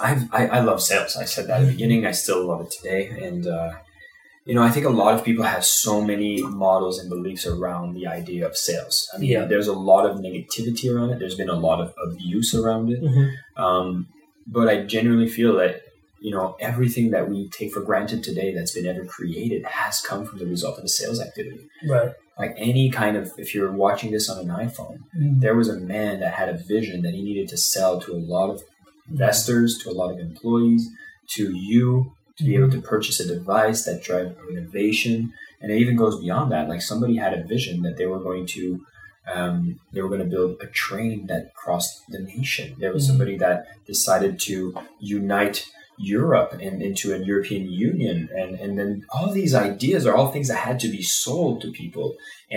I've, 0.00 0.32
I, 0.32 0.46
I 0.46 0.60
love 0.60 0.80
sales. 0.82 1.16
I 1.16 1.24
said 1.24 1.48
that 1.48 1.60
at 1.60 1.66
the 1.66 1.72
beginning. 1.72 2.06
I 2.06 2.12
still 2.12 2.46
love 2.46 2.62
it 2.62 2.70
today, 2.70 3.08
and 3.08 3.46
uh, 3.46 3.72
you 4.46 4.54
know, 4.54 4.62
I 4.62 4.70
think 4.70 4.86
a 4.86 4.90
lot 4.90 5.14
of 5.14 5.24
people 5.24 5.44
have 5.44 5.64
so 5.64 6.00
many 6.00 6.42
models 6.42 6.98
and 6.98 7.08
beliefs 7.10 7.46
around 7.46 7.94
the 7.94 8.06
idea 8.06 8.46
of 8.46 8.56
sales. 8.56 9.08
I 9.14 9.18
mean, 9.18 9.30
Yeah. 9.30 9.44
there's 9.44 9.68
a 9.68 9.72
lot 9.90 10.06
of 10.08 10.18
negativity 10.18 10.92
around 10.92 11.10
it. 11.10 11.18
There's 11.18 11.34
been 11.36 11.50
a 11.50 11.58
lot 11.68 11.80
of 11.80 11.92
abuse 12.06 12.54
around 12.54 12.90
it. 12.90 13.02
Mm-hmm. 13.02 13.62
Um, 13.62 14.06
but 14.46 14.68
I 14.68 14.82
genuinely 14.84 15.28
feel 15.28 15.56
that 15.58 15.82
you 16.22 16.30
know 16.30 16.54
everything 16.60 17.10
that 17.12 17.30
we 17.30 17.48
take 17.48 17.72
for 17.72 17.80
granted 17.82 18.22
today 18.22 18.52
that's 18.54 18.72
been 18.72 18.86
ever 18.86 19.04
created 19.06 19.64
has 19.64 20.00
come 20.02 20.26
from 20.26 20.38
the 20.38 20.46
result 20.46 20.78
of 20.78 20.84
a 20.84 20.88
sales 20.88 21.18
activity. 21.20 21.66
Right. 21.88 22.12
Like 22.38 22.54
any 22.58 22.90
kind 22.90 23.16
of, 23.16 23.30
if 23.38 23.54
you're 23.54 23.72
watching 23.72 24.10
this 24.12 24.28
on 24.30 24.38
an 24.38 24.48
iPhone, 24.66 24.98
Mm. 25.18 25.40
there 25.40 25.54
was 25.54 25.68
a 25.68 25.78
man 25.78 26.20
that 26.20 26.34
had 26.34 26.48
a 26.48 26.56
vision 26.56 27.02
that 27.02 27.12
he 27.14 27.22
needed 27.22 27.48
to 27.48 27.56
sell 27.58 28.00
to 28.00 28.12
a 28.12 28.20
lot 28.34 28.48
of 28.50 28.62
investors, 29.10 29.78
to 29.82 29.90
a 29.90 29.92
lot 30.00 30.10
of 30.12 30.18
employees, 30.18 30.88
to 31.36 31.52
you 31.54 32.12
to 32.40 32.44
be 32.50 32.56
able 32.56 32.70
to 32.70 32.80
purchase 32.94 33.20
a 33.20 33.26
device 33.36 33.84
that 33.84 34.02
drive 34.02 34.36
innovation, 34.50 35.32
and 35.60 35.70
it 35.72 35.78
even 35.84 35.96
goes 35.96 36.16
beyond 36.20 36.50
that. 36.52 36.68
Like 36.68 36.82
somebody 36.82 37.16
had 37.16 37.32
a 37.38 37.44
vision 37.54 37.82
that 37.82 37.96
they 37.98 38.06
were 38.06 38.18
going 38.28 38.46
to, 38.56 38.62
um, 39.34 39.78
they 39.92 40.02
were 40.02 40.08
going 40.14 40.24
to 40.26 40.32
build 40.36 40.50
a 40.60 40.66
train 40.66 41.26
that 41.28 41.54
crossed 41.54 41.94
the 42.08 42.18
nation. 42.36 42.66
There 42.80 42.92
was 42.92 43.04
Mhm. 43.04 43.08
somebody 43.10 43.36
that 43.44 43.58
decided 43.86 44.32
to 44.48 44.74
unite 44.98 45.58
Europe 46.16 46.50
and 46.64 46.80
into 46.88 47.06
a 47.14 47.18
European 47.30 47.64
Union, 47.88 48.16
and 48.40 48.50
and 48.62 48.78
then 48.78 48.90
all 49.14 49.28
these 49.40 49.54
ideas 49.70 50.06
are 50.06 50.14
all 50.16 50.30
things 50.32 50.48
that 50.48 50.60
had 50.68 50.80
to 50.84 50.88
be 50.88 51.02
sold 51.02 51.54
to 51.60 51.68
people. 51.82 52.06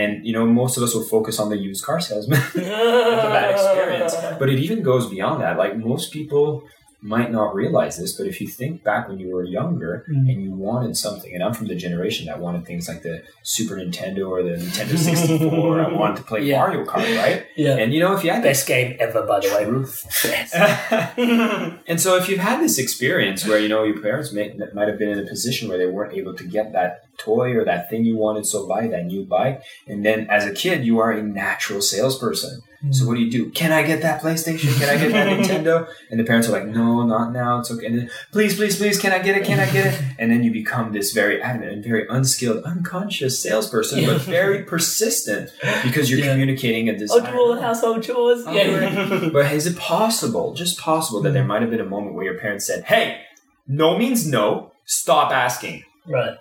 And 0.01 0.11
you 0.27 0.31
know, 0.35 0.45
most 0.61 0.73
of 0.77 0.81
us 0.85 0.91
will 0.95 1.03
focus 1.17 1.35
on 1.43 1.49
the 1.49 1.57
used 1.69 1.83
car 1.87 1.99
salesman 2.07 2.39
that 2.55 3.51
experience. 3.55 4.15
But 4.39 4.49
it 4.53 4.59
even 4.65 4.79
goes 4.91 5.05
beyond 5.15 5.37
that. 5.43 5.57
Like 5.63 5.73
most 5.77 6.05
people 6.17 6.63
might 7.03 7.31
not 7.31 7.53
realize 7.53 7.97
this, 7.97 8.13
but 8.13 8.25
if 8.27 8.39
you 8.39 8.47
think 8.47 8.81
back 8.83 9.09
when 9.09 9.19
you 9.19 9.29
were 9.35 9.43
younger 9.43 10.05
Mm. 10.09 10.29
and 10.31 10.41
you 10.43 10.51
wanted 10.53 10.95
something, 10.95 11.33
and 11.33 11.43
I'm 11.43 11.53
from 11.53 11.67
the 11.67 11.75
generation 11.75 12.27
that 12.27 12.39
wanted 12.39 12.65
things 12.65 12.87
like 12.87 13.01
the 13.03 13.23
Super 13.43 13.75
Nintendo 13.75 14.29
or 14.29 14.41
the 14.41 14.51
Nintendo 14.55 14.97
64, 14.97 15.81
I 15.81 15.91
wanted 16.01 16.15
to 16.17 16.23
play 16.23 16.43
Yeah. 16.43 16.59
Mario 16.59 16.85
Kart, 16.85 17.17
right? 17.21 17.45
Yeah. 17.57 17.75
And 17.77 17.93
you 17.93 17.99
know, 17.99 18.13
if 18.13 18.23
you 18.23 18.31
had 18.31 18.41
Best 18.41 18.65
game 18.67 18.95
ever, 18.99 19.23
by 19.25 19.39
the 19.41 19.49
way. 19.53 19.63
And 21.87 21.99
so 21.99 22.15
if 22.15 22.29
you've 22.29 22.39
had 22.39 22.61
this 22.61 22.77
experience 22.77 23.45
where 23.45 23.59
you 23.59 23.67
know 23.67 23.83
your 23.83 23.99
parents 24.01 24.31
may, 24.31 24.53
might 24.73 24.87
have 24.87 24.97
been 24.97 25.09
in 25.09 25.19
a 25.19 25.25
position 25.27 25.67
where 25.69 25.77
they 25.77 25.85
weren't 25.85 26.13
able 26.13 26.33
to 26.35 26.43
get 26.45 26.71
that 26.73 27.03
toy 27.17 27.53
or 27.55 27.63
that 27.65 27.89
thing 27.89 28.05
you 28.05 28.15
wanted 28.17 28.45
so 28.45 28.65
buy 28.67 28.87
that 28.87 29.05
new 29.05 29.23
bike 29.23 29.61
and 29.87 30.03
then 30.03 30.25
as 30.31 30.45
a 30.47 30.51
kid 30.51 30.83
you 30.83 30.97
are 30.99 31.11
a 31.11 31.21
natural 31.21 31.79
salesperson 31.79 32.61
so 32.91 33.03
hmm. 33.03 33.09
what 33.09 33.15
do 33.15 33.21
you 33.21 33.31
do 33.31 33.49
can 33.51 33.71
i 33.71 33.81
get 33.83 34.01
that 34.01 34.21
playstation 34.21 34.77
can 34.79 34.89
i 34.89 34.97
get 34.97 35.11
that 35.11 35.27
nintendo 35.39 35.87
and 36.09 36.19
the 36.19 36.23
parents 36.23 36.47
are 36.47 36.51
like 36.51 36.65
no 36.65 37.03
not 37.03 37.31
now 37.31 37.59
it's 37.59 37.71
okay 37.71 37.85
and 37.85 37.97
then 37.97 38.09
please 38.31 38.55
please 38.55 38.77
please 38.77 38.99
can 38.99 39.11
i 39.13 39.19
get 39.19 39.37
it 39.37 39.45
can 39.45 39.59
i 39.59 39.71
get 39.71 39.93
it 39.93 40.01
and 40.19 40.31
then 40.31 40.43
you 40.43 40.51
become 40.51 40.91
this 40.91 41.13
very 41.13 41.41
adamant 41.41 41.71
and 41.71 41.83
very 41.83 42.05
unskilled 42.09 42.63
unconscious 42.63 43.41
salesperson 43.41 44.05
but 44.05 44.21
very 44.21 44.63
persistent 44.63 45.49
because 45.83 46.09
you're 46.09 46.19
Yeah. 46.19 46.31
communicating 46.31 46.89
a 46.89 46.93
I'll 46.93 46.97
desire 46.99 47.31
do 47.31 47.37
all 47.37 47.55
the 47.55 47.61
household 47.61 48.03
chores. 48.03 48.45
I'll 48.45 48.53
Yeah. 48.53 49.23
it. 49.25 49.33
but 49.33 49.51
is 49.51 49.67
it 49.67 49.77
possible, 49.77 50.53
just 50.53 50.79
possible, 50.79 51.21
that 51.21 51.33
there 51.33 51.43
hmm. 51.43 51.49
might 51.49 51.61
have 51.61 51.71
been 51.71 51.81
a 51.81 51.85
moment 51.85 52.15
where 52.15 52.25
your 52.25 52.39
parents 52.39 52.65
said, 52.65 52.85
"Hey, 52.85 53.21
no 53.67 53.97
means 53.97 54.27
no. 54.27 54.71
Stop 54.85 55.31
asking." 55.31 55.83
right. 56.07 56.37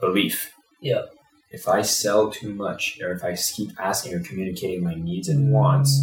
Belief. 0.00 0.52
Yeah. 0.80 1.02
If 1.50 1.66
I 1.66 1.82
sell 1.82 2.30
too 2.30 2.54
much, 2.54 2.98
or 3.02 3.12
if 3.12 3.24
I 3.24 3.34
keep 3.34 3.70
asking 3.80 4.14
or 4.14 4.20
communicating 4.20 4.84
my 4.84 4.94
needs 4.94 5.28
and 5.28 5.50
wants, 5.50 5.98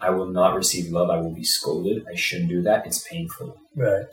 I 0.00 0.10
will 0.10 0.26
not 0.26 0.54
receive 0.54 0.90
love. 0.90 1.10
I 1.10 1.20
will 1.20 1.34
be 1.34 1.44
scolded. 1.44 2.06
I 2.10 2.14
shouldn't 2.14 2.48
do 2.48 2.62
that. 2.62 2.86
It's 2.86 3.06
painful. 3.06 3.60
Right. 3.74 4.06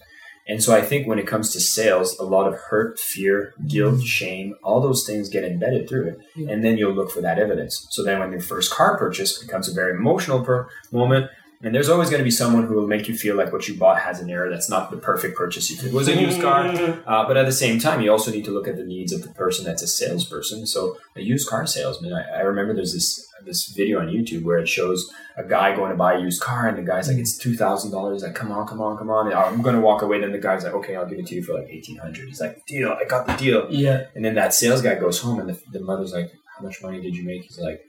And 0.45 0.61
so 0.61 0.75
I 0.75 0.81
think 0.81 1.07
when 1.07 1.19
it 1.19 1.27
comes 1.27 1.51
to 1.51 1.61
sales, 1.61 2.19
a 2.19 2.23
lot 2.23 2.47
of 2.47 2.55
hurt, 2.55 2.99
fear, 2.99 3.53
guilt, 3.65 3.95
mm-hmm. 3.95 4.03
shame, 4.03 4.55
all 4.61 4.81
those 4.81 5.05
things 5.07 5.29
get 5.29 5.45
embedded 5.45 5.87
through 5.87 6.09
it. 6.09 6.49
And 6.49 6.63
then 6.63 6.77
you'll 6.77 6.93
look 6.93 7.11
for 7.11 7.21
that 7.21 7.39
evidence. 7.39 7.87
So 7.91 8.03
then 8.03 8.19
when 8.19 8.31
your 8.31 8.41
first 8.41 8.71
car 8.71 8.97
purchase 8.97 9.41
becomes 9.41 9.69
a 9.69 9.73
very 9.73 9.95
emotional 9.95 10.43
per- 10.43 10.67
moment, 10.91 11.31
and 11.63 11.73
there's 11.73 11.89
always 11.89 12.09
going 12.09 12.19
to 12.19 12.25
be 12.25 12.31
someone 12.31 12.67
who 12.67 12.75
will 12.75 12.87
make 12.87 13.07
you 13.07 13.17
feel 13.17 13.35
like 13.35 13.53
what 13.53 13.67
you 13.67 13.75
bought 13.75 13.99
has 13.99 14.19
an 14.19 14.29
error. 14.29 14.49
That's 14.49 14.69
not 14.69 14.91
the 14.91 14.97
perfect 14.97 15.37
purchase. 15.37 15.71
If 15.71 15.83
it 15.85 15.93
was 15.93 16.09
a 16.09 16.19
used 16.19 16.41
car, 16.41 16.67
uh, 17.07 17.25
but 17.25 17.37
at 17.37 17.45
the 17.45 17.53
same 17.53 17.79
time, 17.79 18.01
you 18.01 18.11
also 18.11 18.31
need 18.31 18.45
to 18.45 18.51
look 18.51 18.67
at 18.67 18.75
the 18.75 18.83
needs 18.83 19.13
of 19.13 19.23
the 19.23 19.29
person 19.29 19.63
that's 19.63 19.81
a 19.81 19.87
salesperson. 19.87 20.67
So 20.67 20.97
a 21.15 21.21
used 21.21 21.49
car 21.49 21.65
salesman, 21.65 22.13
I, 22.13 22.39
I 22.39 22.39
remember 22.41 22.73
there's 22.73 22.93
this 22.93 23.29
this 23.45 23.65
video 23.67 23.99
on 23.99 24.07
YouTube 24.07 24.43
where 24.43 24.57
it 24.57 24.69
shows 24.69 25.11
a 25.35 25.43
guy 25.43 25.75
going 25.75 25.91
to 25.91 25.97
buy 25.97 26.13
a 26.13 26.19
used 26.19 26.41
car, 26.41 26.67
and 26.67 26.77
the 26.77 26.81
guy's 26.81 27.07
like, 27.07 27.17
"It's 27.17 27.37
two 27.37 27.55
thousand 27.55 27.91
dollars." 27.91 28.23
Like, 28.23 28.35
come 28.35 28.51
on, 28.51 28.67
come 28.67 28.81
on, 28.81 28.97
come 28.97 29.09
on. 29.09 29.27
And 29.27 29.35
I'm 29.35 29.61
going 29.61 29.75
to 29.75 29.81
walk 29.81 30.01
away. 30.01 30.19
Then 30.19 30.31
the 30.31 30.39
guy's 30.39 30.63
like, 30.63 30.73
"Okay, 30.73 30.95
I'll 30.95 31.05
give 31.07 31.19
it 31.19 31.27
to 31.27 31.35
you 31.35 31.43
for 31.43 31.53
like 31.53 31.69
eighteen 31.69 31.97
hundred. 31.97 32.27
He's 32.27 32.41
like, 32.41 32.65
"Deal, 32.65 32.91
I 32.91 33.05
got 33.05 33.25
the 33.27 33.35
deal." 33.35 33.67
Yeah. 33.69 34.07
And 34.15 34.23
then 34.23 34.35
that 34.35 34.53
sales 34.53 34.81
guy 34.81 34.95
goes 34.95 35.19
home, 35.19 35.39
and 35.39 35.49
the, 35.49 35.59
the 35.71 35.79
mother's 35.79 36.13
like, 36.13 36.31
"How 36.57 36.63
much 36.63 36.81
money 36.81 37.01
did 37.01 37.15
you 37.15 37.23
make?" 37.23 37.43
He's 37.43 37.59
like, 37.59 37.81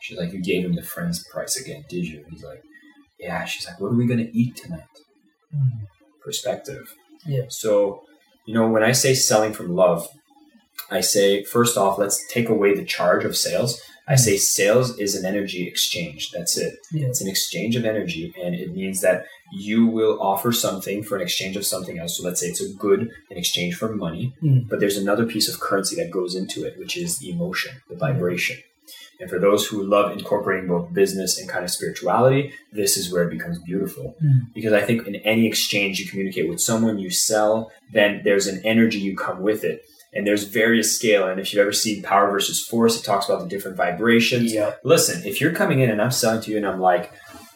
"She's 0.00 0.18
like, 0.18 0.32
you 0.32 0.42
gave 0.42 0.64
him 0.64 0.74
the 0.74 0.82
friend's 0.82 1.26
price 1.28 1.56
again, 1.56 1.84
did 1.88 2.06
you?" 2.06 2.24
He's 2.30 2.44
like, 2.44 2.62
"Yeah." 3.22 3.44
She's 3.44 3.66
like, 3.66 3.78
"What 3.80 3.92
are 3.92 3.96
we 4.02 4.06
gonna 4.06 4.28
eat 4.40 4.56
tonight?" 4.56 4.92
Perspective. 6.22 6.94
Yeah. 7.26 7.46
So, 7.48 8.02
you 8.46 8.54
know, 8.54 8.68
when 8.68 8.82
I 8.82 8.92
say 8.92 9.14
selling 9.14 9.52
from 9.52 9.74
love, 9.74 10.08
I 10.90 11.00
say 11.00 11.42
first 11.44 11.76
off, 11.76 11.98
let's 11.98 12.18
take 12.32 12.48
away 12.48 12.74
the 12.74 12.84
charge 12.84 13.24
of 13.24 13.36
sales. 13.36 13.80
I 14.08 14.16
say 14.16 14.36
sales 14.36 14.98
is 14.98 15.14
an 15.14 15.24
energy 15.24 15.66
exchange. 15.66 16.30
That's 16.32 16.56
it. 16.58 16.74
Yeah. 16.92 17.06
It's 17.06 17.20
an 17.20 17.28
exchange 17.28 17.76
of 17.76 17.84
energy, 17.84 18.34
and 18.42 18.54
it 18.54 18.74
means 18.74 19.00
that 19.00 19.26
you 19.54 19.86
will 19.86 20.20
offer 20.20 20.50
something 20.52 21.02
for 21.04 21.14
an 21.16 21.22
exchange 21.22 21.56
of 21.56 21.64
something 21.64 21.98
else. 21.98 22.16
So 22.18 22.24
let's 22.24 22.40
say 22.40 22.48
it's 22.48 22.60
a 22.60 22.72
good 22.74 23.10
in 23.30 23.36
exchange 23.36 23.74
for 23.76 23.94
money, 23.94 24.34
Mm. 24.42 24.68
but 24.68 24.80
there's 24.80 24.96
another 24.96 25.24
piece 25.26 25.48
of 25.48 25.60
currency 25.60 25.94
that 25.96 26.10
goes 26.10 26.34
into 26.34 26.64
it, 26.66 26.78
which 26.78 26.96
is 26.96 27.18
the 27.18 27.30
emotion, 27.30 27.72
the 27.88 27.96
vibration. 27.96 28.58
And 29.22 29.30
for 29.30 29.38
those 29.38 29.64
who 29.64 29.84
love 29.84 30.10
incorporating 30.10 30.68
both 30.68 30.92
business 30.92 31.38
and 31.38 31.48
kind 31.48 31.62
of 31.64 31.70
spirituality, 31.70 32.52
this 32.72 32.96
is 32.96 33.12
where 33.12 33.22
it 33.22 33.30
becomes 33.30 33.56
beautiful. 33.60 34.16
Hmm. 34.20 34.50
Because 34.52 34.72
I 34.72 34.80
think 34.80 35.06
in 35.06 35.14
any 35.14 35.46
exchange 35.46 36.00
you 36.00 36.10
communicate 36.10 36.48
with 36.48 36.60
someone, 36.60 36.98
you 36.98 37.08
sell, 37.08 37.70
then 37.92 38.22
there's 38.24 38.48
an 38.48 38.60
energy 38.64 38.98
you 38.98 39.16
come 39.16 39.40
with 39.40 39.62
it. 39.62 39.84
And 40.12 40.26
there's 40.26 40.42
various 40.42 40.96
scale. 40.96 41.28
And 41.28 41.38
if 41.38 41.52
you've 41.52 41.60
ever 41.60 41.72
seen 41.72 42.02
Power 42.02 42.32
versus 42.32 42.66
Force, 42.66 42.98
it 42.98 43.04
talks 43.04 43.28
about 43.28 43.42
the 43.42 43.48
different 43.48 43.76
vibrations. 43.76 44.52
Yeah. 44.52 44.74
Listen, 44.82 45.24
if 45.24 45.40
you're 45.40 45.52
coming 45.52 45.78
in 45.78 45.88
and 45.88 46.02
I'm 46.02 46.10
selling 46.10 46.40
to 46.42 46.50
you 46.50 46.56
and 46.56 46.66
I'm 46.66 46.80
like, 46.80 47.12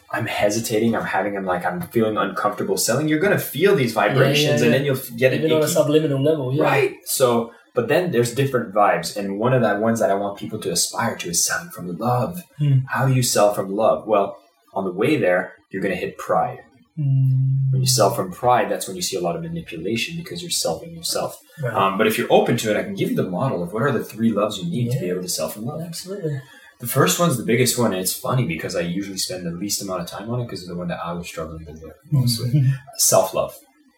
I'm 0.09 0.25
hesitating, 0.25 0.95
I'm 0.95 1.03
having, 1.03 1.35
I'm 1.35 1.45
like, 1.45 1.65
I'm 1.65 1.81
feeling 1.89 2.15
uncomfortable 2.15 2.77
selling, 2.77 3.09
you're 3.09 3.19
going 3.19 3.33
to 3.33 3.43
feel 3.43 3.75
these 3.75 3.91
vibrations 3.91 4.61
yeah. 4.61 4.67
and 4.67 4.73
then 4.73 4.85
you'll 4.85 5.01
get 5.17 5.33
it. 5.33 5.41
Even 5.43 5.51
on 5.51 5.63
a 5.63 5.67
subliminal 5.67 6.23
level. 6.23 6.53
Yeah. 6.53 6.63
Right. 6.63 6.95
So, 7.03 7.51
but 7.77 7.89
then 7.89 8.09
there's 8.09 8.33
different 8.33 8.73
vibes, 8.73 9.15
and 9.15 9.37
one 9.37 9.53
of 9.53 9.61
the 9.61 9.75
ones 9.79 9.99
that 9.99 10.09
I 10.09 10.15
want 10.15 10.39
people 10.39 10.59
to 10.61 10.71
aspire 10.71 11.15
to 11.17 11.29
is 11.29 11.45
selling 11.45 11.69
from 11.69 11.95
love. 11.95 12.41
Hmm. 12.57 12.79
How 12.87 13.07
do 13.07 13.13
you 13.13 13.21
sell 13.21 13.53
from 13.53 13.75
love? 13.75 14.07
Well, 14.07 14.39
on 14.73 14.83
the 14.83 14.91
way 14.91 15.15
there, 15.15 15.53
you're 15.69 15.83
going 15.83 15.93
to 15.93 16.01
hit 16.01 16.17
pride. 16.17 16.63
Mm. 16.97 17.71
When 17.71 17.81
you 17.81 17.85
sell 17.87 18.09
from 18.09 18.31
pride, 18.31 18.71
that's 18.71 18.87
when 18.87 18.95
you 18.95 19.03
see 19.03 19.15
a 19.15 19.21
lot 19.21 19.35
of 19.35 19.43
manipulation 19.43 20.17
because 20.17 20.41
you're 20.41 20.49
selling 20.49 20.95
yourself. 20.95 21.39
Right. 21.61 21.71
Um, 21.71 21.99
but 21.99 22.07
if 22.07 22.17
you're 22.17 22.33
open 22.33 22.57
to 22.57 22.71
it, 22.71 22.77
I 22.77 22.81
can 22.81 22.95
give 22.95 23.11
you 23.11 23.15
the 23.15 23.29
model 23.29 23.61
of 23.61 23.73
what 23.73 23.83
are 23.83 23.91
the 23.91 24.03
three 24.03 24.31
loves 24.31 24.57
you 24.57 24.67
need 24.67 24.91
to 24.93 24.99
be 24.99 25.09
able 25.09 25.21
to 25.21 25.29
sell 25.29 25.49
from 25.49 25.65
love. 25.65 25.81
Absolutely. 25.81 26.41
The 26.79 26.87
first 26.87 27.19
one's 27.19 27.37
the 27.37 27.43
biggest 27.43 27.77
one, 27.77 27.93
and 27.93 28.01
it's 28.01 28.13
funny 28.15 28.47
because 28.47 28.75
I 28.75 28.81
usually 28.81 29.19
spend 29.19 29.45
the 29.45 29.51
least 29.51 29.83
amount 29.83 30.01
of 30.01 30.07
time 30.07 30.31
on 30.31 30.39
it 30.39 30.45
because 30.45 30.61
it's 30.61 30.69
the 30.69 30.75
one 30.75 30.87
that 30.87 30.99
I 31.03 31.13
was 31.13 31.27
struggling 31.27 31.65
with 31.65 31.83
most 32.11 32.39
with. 32.39 32.55
Self 32.97 33.35
love. 33.35 33.55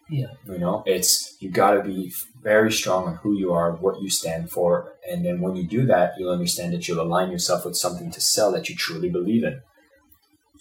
Yeah. 0.09 0.27
You 0.47 0.57
know, 0.57 0.83
it's 0.85 1.35
you 1.39 1.49
got 1.49 1.73
to 1.75 1.83
be 1.83 2.11
very 2.41 2.71
strong 2.71 3.07
on 3.07 3.15
who 3.15 3.37
you 3.37 3.51
are, 3.53 3.73
what 3.73 4.01
you 4.01 4.09
stand 4.09 4.49
for, 4.51 4.93
and 5.09 5.23
then 5.25 5.41
when 5.41 5.55
you 5.55 5.63
do 5.67 5.85
that, 5.87 6.13
you'll 6.17 6.31
understand 6.31 6.73
that 6.73 6.87
you'll 6.87 7.01
align 7.01 7.31
yourself 7.31 7.65
with 7.65 7.75
something 7.75 8.09
to 8.11 8.21
sell 8.21 8.51
that 8.53 8.69
you 8.69 8.75
truly 8.75 9.09
believe 9.09 9.43
in. 9.43 9.61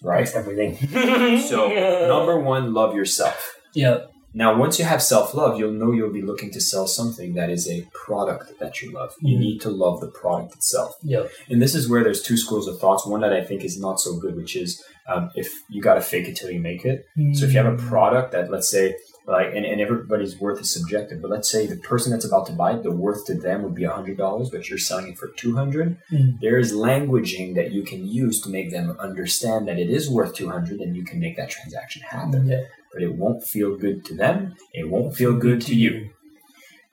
Right. 0.02 0.24
That's 0.24 0.36
everything. 0.36 0.76
So, 1.40 1.68
number 2.08 2.38
one, 2.38 2.72
love 2.74 2.94
yourself. 2.94 3.56
Yeah. 3.74 3.98
Now, 4.34 4.56
once 4.56 4.78
you 4.78 4.84
have 4.84 5.02
self 5.02 5.34
love, 5.34 5.58
you'll 5.58 5.72
know 5.72 5.90
you'll 5.92 6.12
be 6.12 6.22
looking 6.22 6.50
to 6.52 6.60
sell 6.60 6.86
something 6.86 7.34
that 7.34 7.48
is 7.50 7.68
a 7.68 7.88
product 7.94 8.58
that 8.60 8.82
you 8.82 8.92
love. 8.92 9.14
You 9.20 9.36
Mhm. 9.36 9.40
need 9.40 9.60
to 9.62 9.70
love 9.70 10.00
the 10.00 10.08
product 10.08 10.54
itself. 10.54 10.94
Yeah. 11.02 11.24
And 11.48 11.60
this 11.62 11.74
is 11.74 11.88
where 11.88 12.04
there's 12.04 12.22
two 12.22 12.36
schools 12.36 12.68
of 12.68 12.78
thoughts. 12.78 13.06
One 13.06 13.22
that 13.22 13.32
I 13.32 13.42
think 13.42 13.64
is 13.64 13.80
not 13.80 13.98
so 14.00 14.18
good, 14.18 14.36
which 14.36 14.54
is 14.54 14.82
um, 15.08 15.30
if 15.34 15.48
you 15.70 15.80
got 15.80 15.94
to 15.94 16.02
fake 16.02 16.28
it 16.28 16.36
till 16.36 16.50
you 16.50 16.60
make 16.60 16.84
it. 16.84 17.06
So 17.32 17.46
if 17.46 17.54
you 17.54 17.58
have 17.58 17.72
a 17.72 17.76
product 17.78 18.32
that, 18.32 18.50
let's 18.50 18.68
say, 18.70 18.94
like, 19.28 19.54
and, 19.54 19.66
and 19.66 19.78
everybody's 19.80 20.40
worth 20.40 20.58
is 20.58 20.72
subjective, 20.72 21.20
but 21.20 21.30
let's 21.30 21.50
say 21.50 21.66
the 21.66 21.76
person 21.76 22.10
that's 22.10 22.24
about 22.24 22.46
to 22.46 22.52
buy 22.52 22.72
it, 22.72 22.82
the 22.82 22.90
worth 22.90 23.26
to 23.26 23.34
them 23.34 23.62
would 23.62 23.74
be 23.74 23.82
$100, 23.82 24.50
but 24.50 24.68
you're 24.68 24.78
selling 24.78 25.08
it 25.08 25.18
for 25.18 25.28
200 25.28 25.98
Mm. 26.10 26.40
There 26.40 26.58
is 26.58 26.72
languaging 26.72 27.54
that 27.56 27.72
you 27.72 27.82
can 27.82 28.06
use 28.06 28.40
to 28.42 28.48
make 28.48 28.70
them 28.70 28.96
understand 28.98 29.68
that 29.68 29.78
it 29.78 29.90
is 29.90 30.08
worth 30.08 30.34
200 30.34 30.80
and 30.80 30.96
you 30.96 31.04
can 31.04 31.20
make 31.20 31.36
that 31.36 31.50
transaction 31.50 32.02
happen. 32.02 32.46
Yeah. 32.46 32.62
But 32.92 33.02
it 33.02 33.14
won't 33.14 33.44
feel 33.44 33.76
good 33.76 34.04
to 34.06 34.14
them. 34.14 34.56
It 34.72 34.88
won't 34.88 35.14
feel 35.14 35.36
good 35.36 35.60
to 35.62 35.74
you. 35.74 36.10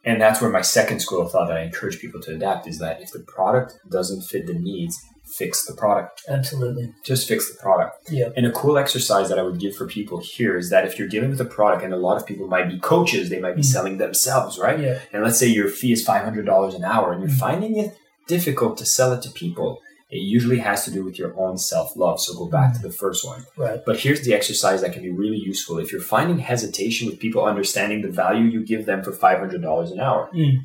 And 0.04 0.22
that's 0.22 0.42
where 0.42 0.52
my 0.52 0.62
second 0.62 1.00
school 1.00 1.22
of 1.22 1.32
thought 1.32 1.48
that 1.48 1.58
I 1.58 1.62
encourage 1.62 2.00
people 2.00 2.22
to 2.22 2.36
adapt 2.36 2.68
is 2.68 2.80
that 2.80 3.02
if 3.02 3.12
the 3.12 3.20
product 3.20 3.80
doesn't 3.90 4.24
fit 4.24 4.46
the 4.46 4.54
needs, 4.54 5.02
fix 5.26 5.66
the 5.66 5.74
product. 5.74 6.24
Absolutely. 6.30 6.94
Just 7.04 7.28
fix 7.28 7.52
the 7.52 7.58
product. 7.62 8.10
Yeah. 8.12 8.30
And 8.38 8.46
a 8.46 8.52
cool 8.52 8.78
exercise 8.78 9.28
that 9.30 9.40
I 9.40 9.44
would 9.44 9.60
give 9.60 9.76
for 9.76 9.86
people 9.88 10.20
here 10.20 10.58
is 10.58 10.70
that 10.70 10.86
if 10.86 10.98
you're 10.98 11.08
dealing 11.08 11.30
with 11.32 11.42
a 11.42 11.46
product, 11.46 11.84
and 11.84 11.94
a 11.94 11.98
lot 11.98 12.18
of 12.18 12.26
people 12.26 12.48
might 12.48 12.70
be 12.70 12.80
coaches, 12.80 13.30
they 13.30 13.40
might 13.40 13.56
be 13.56 13.62
Mm. 13.62 13.66
selling 13.66 13.98
themselves, 13.98 14.58
right? 14.60 14.80
Yeah. 14.80 15.00
And 15.12 15.24
let's 15.24 15.40
say 15.40 15.48
your 15.48 15.68
fee 15.68 15.92
is 15.92 16.04
$500 16.06 16.76
an 16.76 16.84
hour 16.84 17.12
and 17.12 17.22
you're 17.22 17.32
Mm. 17.32 17.40
finding 17.40 17.78
it 17.78 17.96
difficult 18.28 18.78
to 18.78 18.86
sell 18.86 19.14
it 19.14 19.22
to 19.24 19.30
people. 19.32 19.80
It 20.12 20.20
usually 20.20 20.60
has 20.60 20.86
to 20.86 20.92
do 20.92 21.04
with 21.04 21.18
your 21.18 21.34
own 21.38 21.58
self 21.58 21.96
love. 21.98 22.22
So 22.22 22.34
go 22.36 22.46
back 22.46 22.74
to 22.76 22.82
the 22.82 22.92
first 22.92 23.26
one. 23.26 23.46
Right. 23.58 23.80
But 23.84 24.00
here's 24.00 24.22
the 24.22 24.34
exercise 24.36 24.82
that 24.82 24.94
can 24.94 25.02
be 25.02 25.10
really 25.10 25.38
useful. 25.38 25.80
If 25.80 25.92
you're 25.92 26.00
finding 26.00 26.40
hesitation 26.40 27.10
with 27.10 27.20
people 27.20 27.44
understanding 27.44 28.02
the 28.04 28.10
value 28.10 28.46
you 28.46 28.64
give 28.64 28.86
them 28.86 29.04
for 29.04 29.12
$500 29.12 29.92
an 29.92 30.00
hour, 30.00 30.30
Mm. 30.34 30.60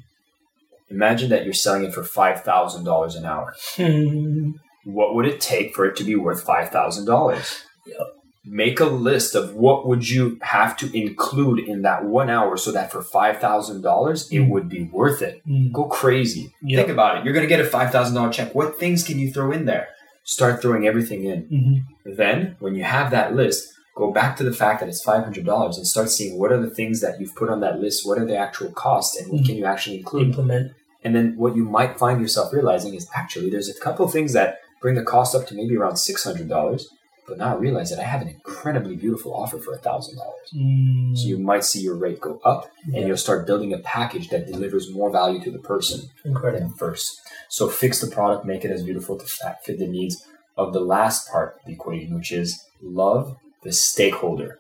Imagine 0.90 1.30
that 1.30 1.44
you're 1.44 1.52
selling 1.54 1.84
it 1.84 1.94
for 1.94 2.02
$5,000 2.02 3.16
an 3.16 3.24
hour. 3.24 3.54
Mm. 3.76 4.54
What 4.84 5.14
would 5.14 5.26
it 5.26 5.40
take 5.40 5.74
for 5.74 5.84
it 5.86 5.96
to 5.96 6.04
be 6.04 6.16
worth 6.16 6.44
$5,000? 6.46 7.62
Yep. 7.86 7.98
Make 8.46 8.80
a 8.80 8.86
list 8.86 9.34
of 9.34 9.54
what 9.54 9.86
would 9.86 10.08
you 10.08 10.38
have 10.40 10.76
to 10.78 10.96
include 10.98 11.58
in 11.60 11.82
that 11.82 12.04
one 12.06 12.30
hour 12.30 12.56
so 12.56 12.72
that 12.72 12.90
for 12.90 13.02
$5,000 13.02 14.32
it 14.32 14.40
would 14.40 14.68
be 14.68 14.84
worth 14.84 15.20
it. 15.22 15.42
Mm. 15.46 15.72
Go 15.72 15.84
crazy. 15.84 16.52
Yep. 16.62 16.78
Think 16.78 16.92
about 16.92 17.18
it. 17.18 17.24
You're 17.24 17.34
going 17.34 17.46
to 17.48 17.54
get 17.54 17.60
a 17.60 17.68
$5,000 17.68 18.32
check. 18.32 18.54
What 18.54 18.78
things 18.78 19.04
can 19.04 19.18
you 19.18 19.30
throw 19.30 19.52
in 19.52 19.66
there? 19.66 19.88
Start 20.24 20.62
throwing 20.62 20.86
everything 20.86 21.24
in. 21.24 21.84
Mhm. 22.06 22.16
Then, 22.16 22.56
when 22.60 22.74
you 22.74 22.84
have 22.84 23.10
that 23.10 23.34
list, 23.34 23.68
go 23.96 24.10
back 24.12 24.36
to 24.36 24.44
the 24.44 24.52
fact 24.52 24.80
that 24.80 24.88
it's 24.88 25.02
$500 25.04 25.76
and 25.76 25.86
start 25.86 26.08
seeing 26.08 26.38
what 26.38 26.52
are 26.52 26.60
the 26.60 26.70
things 26.70 27.00
that 27.00 27.20
you've 27.20 27.34
put 27.34 27.50
on 27.50 27.60
that 27.60 27.80
list, 27.80 28.06
what 28.06 28.18
are 28.18 28.24
the 28.26 28.36
actual 28.36 28.70
costs, 28.70 29.18
and 29.20 29.30
what 29.30 29.42
Mm. 29.42 29.46
can 29.46 29.56
you 29.56 29.64
actually 29.66 29.98
include. 29.98 30.28
Implement. 30.28 30.72
And 31.02 31.14
then 31.14 31.36
what 31.36 31.56
you 31.56 31.64
might 31.64 31.98
find 31.98 32.20
yourself 32.20 32.52
realizing 32.52 32.94
is 32.94 33.08
actually 33.14 33.50
there's 33.50 33.68
a 33.68 33.80
couple 33.80 34.04
of 34.04 34.12
things 34.12 34.32
that 34.34 34.60
bring 34.80 34.94
the 34.94 35.02
cost 35.02 35.34
up 35.34 35.46
to 35.48 35.54
maybe 35.54 35.76
around 35.76 35.94
$600, 35.94 36.84
but 37.28 37.38
now 37.38 37.54
I 37.54 37.58
realize 37.58 37.90
that 37.90 38.00
I 38.00 38.04
have 38.04 38.22
an 38.22 38.28
incredibly 38.28 38.96
beautiful 38.96 39.34
offer 39.34 39.58
for 39.58 39.76
$1,000. 39.76 40.16
Mm. 40.54 41.16
So 41.16 41.28
you 41.28 41.38
might 41.38 41.64
see 41.64 41.80
your 41.80 41.94
rate 41.94 42.20
go 42.20 42.40
up 42.44 42.70
and 42.92 43.06
you'll 43.06 43.16
start 43.16 43.46
building 43.46 43.72
a 43.72 43.78
package 43.78 44.28
that 44.28 44.46
delivers 44.46 44.90
more 44.90 45.10
value 45.10 45.40
to 45.44 45.50
the 45.50 45.58
person 45.58 46.10
Incredible. 46.24 46.68
than 46.68 46.76
first. 46.76 47.20
So 47.48 47.68
fix 47.68 48.00
the 48.00 48.08
product, 48.08 48.44
make 48.44 48.64
it 48.64 48.70
as 48.70 48.82
beautiful 48.82 49.16
to 49.16 49.26
fit 49.26 49.78
the 49.78 49.86
needs 49.86 50.26
of 50.56 50.72
the 50.72 50.80
last 50.80 51.30
part 51.30 51.56
of 51.60 51.66
the 51.66 51.72
equation, 51.72 52.14
which 52.14 52.32
is 52.32 52.64
love 52.82 53.36
the 53.62 53.72
stakeholder. 53.72 54.58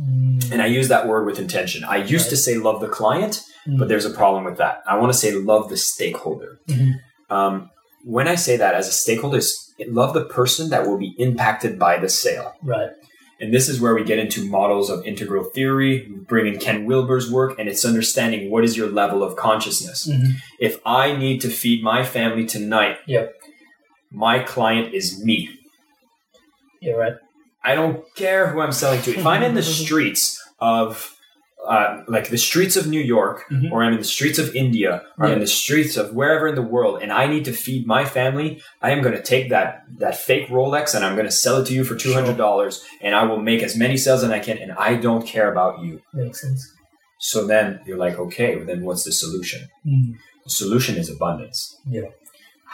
Mm. 0.00 0.52
And 0.52 0.62
I 0.62 0.66
use 0.66 0.88
that 0.88 1.06
word 1.08 1.24
with 1.26 1.38
intention. 1.38 1.84
I 1.84 1.96
used 1.96 2.28
to 2.30 2.36
say 2.36 2.56
love 2.56 2.80
the 2.80 2.88
client, 2.88 3.42
Mm. 3.66 3.78
but 3.78 3.88
there's 3.88 4.04
a 4.04 4.10
problem 4.10 4.44
with 4.44 4.58
that. 4.58 4.82
I 4.86 4.96
want 4.98 5.12
to 5.12 5.18
say 5.18 5.32
love 5.32 5.68
the 5.70 5.76
stakeholder. 5.76 6.58
Mhm. 6.68 6.92
Um, 7.30 7.70
when 8.04 8.28
I 8.28 8.34
say 8.36 8.56
that 8.56 8.74
as 8.74 8.86
a 8.88 8.92
stakeholder, 8.92 9.40
love 9.88 10.14
the 10.14 10.24
person 10.24 10.70
that 10.70 10.86
will 10.86 10.98
be 10.98 11.14
impacted 11.18 11.78
by 11.78 11.98
the 11.98 12.08
sale. 12.08 12.52
Right. 12.62 12.90
And 13.40 13.52
this 13.52 13.68
is 13.68 13.80
where 13.80 13.94
we 13.94 14.04
get 14.04 14.18
into 14.18 14.48
models 14.48 14.88
of 14.88 15.04
integral 15.04 15.44
theory, 15.44 16.08
bring 16.28 16.46
in 16.46 16.58
Ken 16.60 16.86
Wilber's 16.86 17.30
work, 17.30 17.58
and 17.58 17.68
it's 17.68 17.84
understanding 17.84 18.50
what 18.50 18.64
is 18.64 18.76
your 18.76 18.88
level 18.88 19.22
of 19.24 19.34
consciousness. 19.36 20.06
Mhm. 20.06 20.36
If 20.60 20.78
I 20.86 21.14
need 21.16 21.40
to 21.42 21.48
feed 21.50 21.82
my 21.82 22.04
family 22.04 22.46
tonight, 22.46 22.98
Yep. 23.06 23.34
my 24.12 24.38
client 24.38 24.94
is 24.94 25.22
me. 25.22 25.50
Yeah. 26.80 26.92
Right. 26.94 27.14
I 27.66 27.74
don't 27.74 28.02
care 28.14 28.48
who 28.48 28.60
I'm 28.60 28.72
selling 28.72 29.02
to. 29.02 29.10
If 29.18 29.26
I'm 29.26 29.42
in 29.42 29.54
the 29.54 29.62
streets 29.80 30.22
of, 30.60 31.12
uh, 31.68 32.02
like 32.06 32.28
the 32.28 32.38
streets 32.38 32.76
of 32.76 32.86
New 32.86 33.00
York, 33.00 33.44
Mhm. 33.50 33.72
or 33.72 33.82
I'm 33.82 33.92
in 33.92 33.98
the 33.98 34.04
streets 34.16 34.38
of 34.38 34.54
India, 34.54 35.02
or 35.18 35.26
I'm 35.26 35.32
in 35.32 35.40
the 35.40 35.46
streets 35.48 35.96
of 35.96 36.14
wherever 36.14 36.46
in 36.46 36.54
the 36.54 36.62
world, 36.62 37.02
and 37.02 37.10
I 37.12 37.26
need 37.26 37.44
to 37.46 37.52
feed 37.52 37.86
my 37.86 38.04
family, 38.04 38.62
I 38.80 38.92
am 38.92 39.02
going 39.02 39.16
to 39.16 39.22
take 39.22 39.48
that 39.50 39.82
that 39.98 40.16
fake 40.16 40.46
Rolex 40.48 40.94
and 40.94 41.04
I'm 41.04 41.16
going 41.16 41.26
to 41.26 41.32
sell 41.44 41.56
it 41.60 41.66
to 41.66 41.74
you 41.74 41.82
for 41.84 41.96
two 41.96 42.12
hundred 42.12 42.36
dollars, 42.36 42.84
and 43.00 43.14
I 43.16 43.24
will 43.24 43.42
make 43.50 43.62
as 43.64 43.74
many 43.76 43.96
sales 43.96 44.22
as 44.22 44.30
I 44.30 44.38
can, 44.38 44.58
and 44.58 44.72
I 44.72 44.94
don't 45.06 45.26
care 45.26 45.50
about 45.50 45.80
you. 45.84 45.92
Makes 46.14 46.40
sense. 46.42 46.60
So 47.18 47.46
then 47.52 47.80
you're 47.86 47.98
like, 48.06 48.16
okay, 48.26 48.50
well 48.56 48.66
then 48.66 48.84
what's 48.84 49.02
the 49.04 49.12
solution? 49.12 49.62
Mm. 49.84 50.14
The 50.44 50.50
solution 50.50 50.96
is 50.96 51.08
abundance. 51.10 51.58
Yeah. 51.90 52.10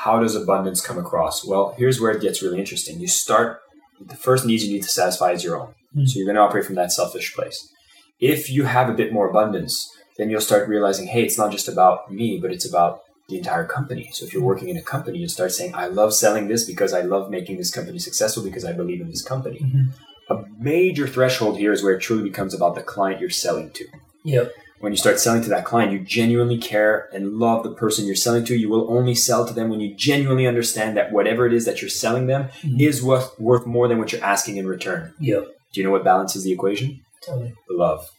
How 0.04 0.18
does 0.20 0.34
abundance 0.34 0.80
come 0.88 0.98
across? 0.98 1.44
Well, 1.50 1.74
here's 1.78 1.98
where 2.00 2.10
it 2.10 2.20
gets 2.20 2.42
really 2.42 2.58
interesting. 2.58 3.00
You 3.00 3.06
start, 3.08 3.60
the 4.00 4.16
first 4.16 4.46
needs 4.46 4.64
you 4.64 4.72
need 4.72 4.82
to 4.82 4.88
satisfy 4.88 5.32
is 5.32 5.44
your 5.44 5.60
own. 5.60 5.74
Mm. 5.96 6.08
So 6.08 6.18
you're 6.18 6.26
going 6.26 6.36
to 6.36 6.42
operate 6.42 6.64
from 6.64 6.74
that 6.76 6.92
selfish 6.92 7.34
place. 7.34 7.72
If 8.20 8.50
you 8.50 8.64
have 8.64 8.88
a 8.88 8.94
bit 8.94 9.12
more 9.12 9.28
abundance, 9.28 9.90
then 10.16 10.30
you'll 10.30 10.40
start 10.40 10.68
realizing, 10.68 11.08
hey, 11.08 11.22
it's 11.22 11.38
not 11.38 11.50
just 11.50 11.68
about 11.68 12.12
me, 12.12 12.38
but 12.40 12.52
it's 12.52 12.68
about 12.68 13.00
the 13.28 13.38
entire 13.38 13.66
company. 13.66 14.10
So 14.12 14.24
if 14.26 14.32
you're 14.32 14.42
working 14.42 14.68
in 14.68 14.76
a 14.76 14.82
company, 14.82 15.18
you 15.18 15.28
start 15.28 15.52
saying, 15.52 15.74
I 15.74 15.86
love 15.86 16.12
selling 16.14 16.48
this 16.48 16.64
because 16.64 16.92
I 16.92 17.00
love 17.00 17.30
making 17.30 17.56
this 17.56 17.70
company 17.70 17.98
successful 17.98 18.42
because 18.42 18.64
I 18.64 18.72
believe 18.72 19.00
in 19.00 19.08
this 19.08 19.22
company. 19.22 19.60
Mm-hmm. 19.60 20.32
A 20.32 20.44
major 20.58 21.06
threshold 21.06 21.58
here 21.58 21.72
is 21.72 21.82
where 21.82 21.94
it 21.94 22.00
truly 22.00 22.22
becomes 22.22 22.54
about 22.54 22.74
the 22.74 22.82
client 22.82 23.20
you're 23.20 23.30
selling 23.30 23.70
to. 23.72 23.86
Yep. 24.24 24.52
When 24.82 24.92
you 24.92 24.96
start 24.96 25.20
selling 25.20 25.42
to 25.44 25.48
that 25.50 25.64
client, 25.64 25.92
you 25.92 26.00
genuinely 26.00 26.58
care 26.58 27.08
and 27.12 27.34
love 27.38 27.62
the 27.62 27.70
person 27.72 28.04
you're 28.04 28.16
selling 28.16 28.44
to. 28.46 28.56
You 28.56 28.68
will 28.68 28.90
only 28.90 29.14
sell 29.14 29.46
to 29.46 29.54
them 29.54 29.68
when 29.68 29.78
you 29.78 29.94
genuinely 29.94 30.44
understand 30.44 30.96
that 30.96 31.12
whatever 31.12 31.46
it 31.46 31.52
is 31.52 31.66
that 31.66 31.80
you're 31.80 31.88
selling 31.88 32.26
them 32.26 32.48
Mhm. 32.64 32.80
is 32.80 33.00
worth, 33.00 33.38
worth 33.38 33.64
more 33.64 33.86
than 33.86 33.98
what 33.98 34.10
you're 34.10 34.24
asking 34.24 34.56
in 34.56 34.66
return. 34.66 35.14
Yep. 35.20 35.44
Do 35.72 35.80
you 35.80 35.86
know 35.86 35.92
what 35.92 36.02
balances 36.02 36.42
the 36.42 36.50
equation? 36.50 37.00
Tell 37.22 37.38
me. 37.38 37.52
love. 37.70 38.10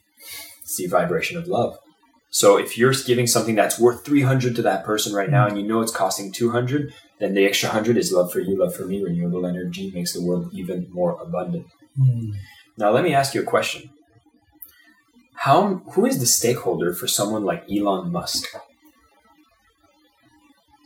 It's 0.61 0.77
the 0.77 0.87
vibration 0.87 1.37
of 1.37 1.49
love. 1.49 1.77
So 2.29 2.57
if 2.57 2.77
you're 2.77 2.93
giving 3.05 3.27
something 3.27 3.55
that's 3.55 3.77
worth 3.77 4.05
300 4.05 4.55
to 4.55 4.61
that 4.61 4.85
person 4.85 5.13
right 5.13 5.29
now 5.29 5.45
and 5.45 5.57
you 5.57 5.67
know 5.67 5.81
it's 5.81 5.91
costing 5.91 6.31
200, 6.31 6.93
then 7.19 7.33
the 7.33 7.43
extra 7.45 7.67
100 7.67 7.97
is 7.97 8.13
love 8.13 8.31
for 8.31 8.39
you, 8.39 8.57
love 8.57 8.73
for 8.73 8.85
me. 8.85 9.03
Renewable 9.03 9.45
energy 9.45 9.91
makes 9.93 10.13
the 10.13 10.21
world 10.21 10.49
even 10.53 10.87
more 10.93 11.21
abundant. 11.21 11.65
Mm. 11.99 12.31
Now 12.77 12.91
let 12.91 13.03
me 13.03 13.13
ask 13.13 13.35
you 13.35 13.41
a 13.41 13.43
question. 13.43 13.89
How 15.43 15.81
who 15.93 16.05
is 16.05 16.19
the 16.19 16.25
stakeholder 16.25 16.93
for 16.93 17.07
someone 17.07 17.43
like 17.43 17.65
Elon 17.69 18.11
Musk? 18.11 18.45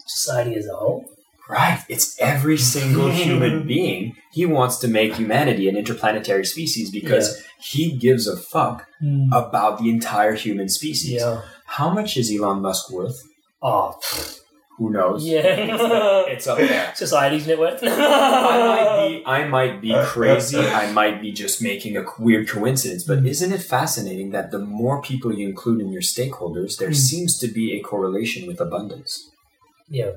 Society 0.05 0.55
as 0.55 0.67
a 0.67 0.75
whole. 0.75 1.05
Right. 1.49 1.83
It's 1.87 2.19
every 2.19 2.57
single 2.57 3.09
human 3.23 3.67
being. 3.67 4.15
He 4.31 4.45
wants 4.45 4.77
to 4.79 4.87
make 4.87 5.13
humanity 5.15 5.69
an 5.69 5.77
interplanetary 5.77 6.45
species 6.45 6.89
because 6.89 7.43
he 7.59 7.91
gives 7.95 8.27
a 8.27 8.35
fuck 8.35 8.85
Mm. 8.99 9.27
about 9.31 9.77
the 9.77 9.89
entire 9.91 10.33
human 10.33 10.69
species. 10.69 11.11
Yeah. 11.21 11.43
How 11.67 11.91
much 11.91 12.17
is 12.17 12.31
Elon 12.35 12.63
Musk 12.63 12.89
worth? 12.89 13.21
Oh. 13.61 13.95
Who 14.77 14.91
knows? 14.91 15.25
Yeah. 15.25 15.41
It's 16.27 16.45
up 16.45 16.57
there. 16.59 16.93
Society's 16.95 17.47
net 17.47 17.57
worth. 17.57 17.79
I 17.83 17.87
might 18.67 19.07
be 19.09 19.23
I 19.25 19.47
might 19.47 19.81
be 19.81 19.93
uh, 19.93 20.05
crazy. 20.05 20.57
Uh, 20.57 20.61
uh. 20.61 20.81
I 20.81 20.91
might 20.91 21.19
be 21.19 21.31
just 21.31 21.61
making 21.63 21.97
a 21.97 22.03
weird 22.19 22.47
coincidence, 22.47 23.03
but 23.03 23.23
mm. 23.23 23.27
isn't 23.27 23.51
it 23.51 23.61
fascinating 23.63 24.29
that 24.31 24.51
the 24.51 24.59
more 24.59 25.01
people 25.01 25.33
you 25.33 25.47
include 25.49 25.81
in 25.81 25.91
your 25.91 26.03
stakeholders, 26.03 26.77
there 26.77 26.89
Mm. 26.89 26.95
seems 26.95 27.39
to 27.39 27.47
be 27.47 27.73
a 27.77 27.79
correlation 27.81 28.47
with 28.47 28.59
abundance. 28.61 29.11
yeah. 29.89 30.11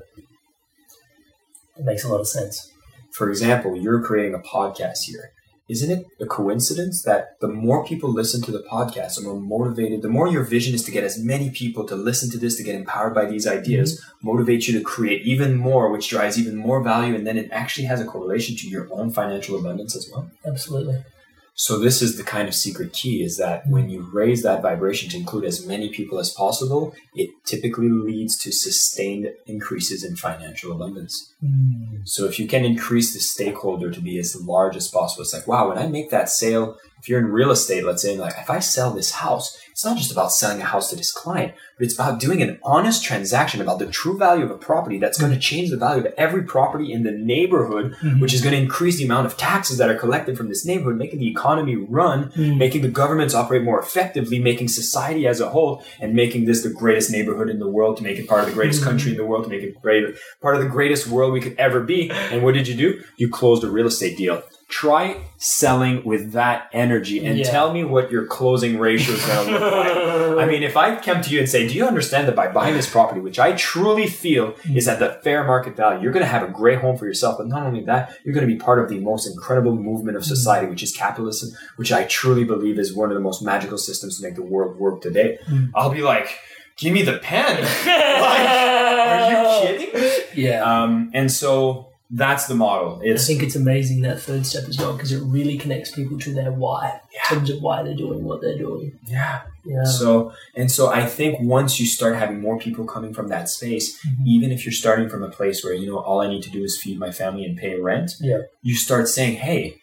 It 1.77 1.85
makes 1.85 2.03
a 2.03 2.09
lot 2.09 2.19
of 2.19 2.27
sense. 2.27 2.69
For 3.13 3.29
example, 3.29 3.75
you're 3.75 4.01
creating 4.03 4.35
a 4.35 4.39
podcast 4.39 4.99
here. 5.07 5.31
Isn't 5.71 5.89
it 5.89 6.05
a 6.19 6.25
coincidence 6.25 7.01
that 7.03 7.39
the 7.39 7.47
more 7.47 7.85
people 7.85 8.11
listen 8.11 8.41
to 8.41 8.51
the 8.51 8.65
podcast, 8.69 9.15
the 9.15 9.21
more 9.21 9.39
motivated, 9.39 10.01
the 10.01 10.09
more 10.09 10.27
your 10.27 10.43
vision 10.43 10.75
is 10.75 10.83
to 10.83 10.91
get 10.91 11.05
as 11.05 11.17
many 11.17 11.49
people 11.49 11.87
to 11.87 11.95
listen 11.95 12.29
to 12.31 12.37
this, 12.37 12.57
to 12.57 12.63
get 12.63 12.75
empowered 12.75 13.15
by 13.15 13.23
these 13.23 13.47
ideas, 13.47 13.97
mm-hmm. 13.97 14.27
motivate 14.27 14.67
you 14.67 14.77
to 14.77 14.83
create 14.83 15.21
even 15.21 15.55
more, 15.55 15.89
which 15.89 16.09
drives 16.09 16.37
even 16.37 16.57
more 16.57 16.83
value, 16.83 17.15
and 17.15 17.25
then 17.25 17.37
it 17.37 17.47
actually 17.53 17.85
has 17.85 18.01
a 18.01 18.05
correlation 18.05 18.57
to 18.57 18.67
your 18.67 18.89
own 18.91 19.11
financial 19.11 19.57
abundance 19.57 19.95
as 19.95 20.09
well? 20.11 20.29
Absolutely. 20.45 21.05
So 21.53 21.79
this 21.79 22.01
is 22.01 22.17
the 22.17 22.23
kind 22.23 22.49
of 22.49 22.53
secret 22.53 22.91
key 22.91 23.23
is 23.23 23.37
that 23.37 23.61
mm-hmm. 23.61 23.71
when 23.71 23.89
you 23.89 24.09
raise 24.11 24.43
that 24.43 24.61
vibration 24.61 25.09
to 25.11 25.17
include 25.17 25.45
as 25.45 25.65
many 25.65 25.87
people 25.87 26.19
as 26.19 26.31
possible, 26.31 26.93
it 27.15 27.29
typically 27.45 27.87
leads 27.87 28.37
to 28.39 28.51
sustained 28.51 29.31
increases 29.47 30.03
in 30.03 30.17
financial 30.17 30.73
abundance. 30.73 31.30
Mm. 31.43 32.07
So 32.07 32.25
if 32.25 32.39
you 32.39 32.47
can 32.47 32.65
increase 32.65 33.13
the 33.13 33.19
stakeholder 33.19 33.91
to 33.91 33.99
be 34.01 34.19
as 34.19 34.35
large 34.41 34.75
as 34.75 34.87
possible, 34.87 35.23
it's 35.23 35.33
like, 35.33 35.47
wow, 35.47 35.69
when 35.69 35.77
I 35.77 35.87
make 35.87 36.09
that 36.11 36.29
sale, 36.29 36.77
if 36.99 37.09
you're 37.09 37.19
in 37.19 37.31
real 37.31 37.51
estate, 37.51 37.83
let's 37.83 38.03
say, 38.03 38.15
like 38.17 38.35
if 38.37 38.49
I 38.49 38.59
sell 38.59 38.91
this 38.91 39.11
house, 39.11 39.57
it's 39.71 39.85
not 39.85 39.97
just 39.97 40.11
about 40.11 40.31
selling 40.31 40.61
a 40.61 40.65
house 40.65 40.91
to 40.91 40.95
this 40.95 41.11
client, 41.11 41.53
but 41.77 41.85
it's 41.85 41.95
about 41.95 42.19
doing 42.19 42.43
an 42.43 42.59
honest 42.63 43.03
transaction 43.03 43.61
about 43.61 43.79
the 43.79 43.87
true 43.87 44.15
value 44.15 44.43
of 44.43 44.51
a 44.51 44.57
property 44.57 44.99
that's 44.99 45.17
going 45.17 45.31
to 45.31 45.39
change 45.39 45.71
the 45.71 45.77
value 45.77 46.05
of 46.05 46.13
every 46.17 46.43
property 46.43 46.91
in 46.91 47.01
the 47.01 47.11
neighborhood, 47.11 47.95
which 48.19 48.33
is 48.33 48.41
going 48.41 48.53
to 48.53 48.61
increase 48.61 48.97
the 48.97 49.05
amount 49.05 49.25
of 49.25 49.37
taxes 49.37 49.79
that 49.79 49.89
are 49.89 49.95
collected 49.95 50.37
from 50.37 50.49
this 50.49 50.65
neighborhood, 50.65 50.97
making 50.97 51.19
the 51.19 51.27
economy 51.29 51.75
run, 51.75 52.29
Mm. 52.35 52.57
making 52.57 52.83
the 52.83 52.89
governments 52.89 53.33
operate 53.33 53.63
more 53.63 53.79
effectively, 53.79 54.37
making 54.37 54.67
society 54.67 55.25
as 55.25 55.39
a 55.39 55.49
whole, 55.49 55.83
and 55.99 56.13
making 56.13 56.45
this 56.45 56.61
the 56.61 56.69
greatest 56.69 57.09
neighborhood 57.09 57.49
in 57.49 57.57
the 57.57 57.67
world, 57.67 57.97
to 57.97 58.03
make 58.03 58.19
it 58.19 58.27
part 58.27 58.41
of 58.41 58.47
the 58.47 58.53
greatest 58.53 58.83
country 58.83 59.11
in 59.11 59.17
the 59.17 59.25
world, 59.25 59.45
to 59.45 59.49
make 59.49 59.63
it 59.63 59.81
great, 59.81 60.03
part 60.41 60.55
of 60.55 60.61
the 60.61 60.69
greatest 60.69 61.07
world 61.07 61.30
we 61.31 61.41
could 61.41 61.55
ever 61.57 61.81
be. 61.81 62.09
And 62.11 62.43
what 62.43 62.53
did 62.53 62.67
you 62.67 62.75
do? 62.75 63.03
You 63.17 63.29
closed 63.29 63.63
a 63.63 63.69
real 63.69 63.87
estate 63.87 64.17
deal. 64.17 64.43
Try 64.67 65.17
selling 65.37 66.05
with 66.05 66.31
that 66.31 66.69
energy 66.71 67.25
and 67.25 67.37
Yeah. 67.37 67.51
tell 67.51 67.73
me 67.73 67.83
what 67.83 68.09
your 68.09 68.25
closing 68.25 68.79
ratio 68.79 69.15
is 69.15 69.25
going 69.25 69.47
to 69.47 69.51
look 69.51 69.73
like. 69.73 70.43
I 70.43 70.45
mean, 70.45 70.63
if 70.63 70.77
I 70.77 70.95
come 70.95 71.21
to 71.21 71.29
you 71.29 71.39
and 71.39 71.49
say, 71.49 71.67
Do 71.67 71.73
you 71.73 71.85
understand 71.85 72.27
that 72.29 72.35
by 72.37 72.47
buying 72.47 72.75
this 72.75 72.89
property, 72.89 73.19
which 73.19 73.37
I 73.37 73.51
truly 73.51 74.07
feel 74.07 74.55
is 74.73 74.87
at 74.87 74.99
the 74.99 75.19
fair 75.23 75.43
market 75.43 75.75
value, 75.75 76.01
you're 76.01 76.13
going 76.13 76.25
to 76.25 76.31
have 76.31 76.47
a 76.47 76.51
great 76.51 76.79
home 76.79 76.97
for 76.97 77.05
yourself. 77.05 77.37
But 77.37 77.47
not 77.47 77.63
only 77.63 77.83
that, 77.83 78.17
you're 78.23 78.33
going 78.33 78.47
to 78.47 78.53
be 78.53 78.59
part 78.59 78.79
of 78.79 78.87
the 78.87 78.99
most 78.99 79.27
incredible 79.27 79.75
movement 79.75 80.15
of 80.15 80.23
mm. 80.23 80.27
society, 80.27 80.67
which 80.67 80.83
is 80.83 80.95
capitalism, 80.95 81.57
which 81.75 81.91
I 81.91 82.05
truly 82.05 82.45
believe 82.45 82.79
is 82.79 82.95
one 82.95 83.09
of 83.09 83.15
the 83.15 83.21
most 83.21 83.41
magical 83.41 83.77
systems 83.77 84.17
to 84.17 84.23
make 84.23 84.35
the 84.35 84.41
world 84.43 84.77
work 84.77 85.01
today. 85.01 85.37
Mm. 85.49 85.71
I'll 85.75 85.91
be 85.91 86.01
like, 86.01 86.39
Give 86.81 86.93
me 86.93 87.03
the 87.03 87.17
pen. 87.19 87.61
like, 88.25 88.49
are 88.49 89.71
you 89.71 89.77
kidding? 89.77 90.25
Yeah. 90.35 90.61
Um, 90.63 91.11
and 91.13 91.31
so 91.31 91.87
that's 92.09 92.47
the 92.47 92.55
model. 92.55 93.01
I 93.05 93.17
think 93.17 93.41
it's 93.43 93.55
amazing 93.55 94.01
that 94.01 94.19
third 94.21 94.45
step 94.45 94.65
as 94.67 94.77
well 94.77 94.93
because 94.93 95.11
it 95.13 95.21
really 95.23 95.57
connects 95.57 95.91
people 95.91 96.19
to 96.19 96.33
their 96.33 96.51
why 96.51 96.99
in 97.13 97.35
terms 97.37 97.49
of 97.49 97.61
why 97.61 97.83
they're 97.83 97.95
doing 97.95 98.23
what 98.23 98.41
they're 98.41 98.57
doing. 98.57 98.99
yeah. 99.07 99.41
Yeah. 99.63 99.83
So 99.83 100.33
and 100.55 100.71
so 100.71 100.89
I 100.89 101.05
think 101.05 101.39
once 101.39 101.79
you 101.79 101.85
start 101.85 102.15
having 102.15 102.41
more 102.41 102.57
people 102.57 102.83
coming 102.85 103.13
from 103.13 103.27
that 103.27 103.47
space, 103.47 103.95
Mhm. 104.03 104.25
even 104.25 104.51
if 104.51 104.65
you're 104.65 104.71
starting 104.71 105.07
from 105.07 105.21
a 105.21 105.29
place 105.29 105.63
where 105.63 105.75
you 105.75 105.85
know 105.85 105.99
all 105.99 106.19
I 106.19 106.27
need 106.27 106.41
to 106.43 106.49
do 106.49 106.63
is 106.63 106.81
feed 106.81 106.97
my 106.97 107.11
family 107.11 107.45
and 107.45 107.55
pay 107.55 107.79
rent, 107.79 108.13
Yeah. 108.19 108.39
you 108.63 108.75
start 108.75 109.07
saying, 109.07 109.35
"Hey, 109.35 109.75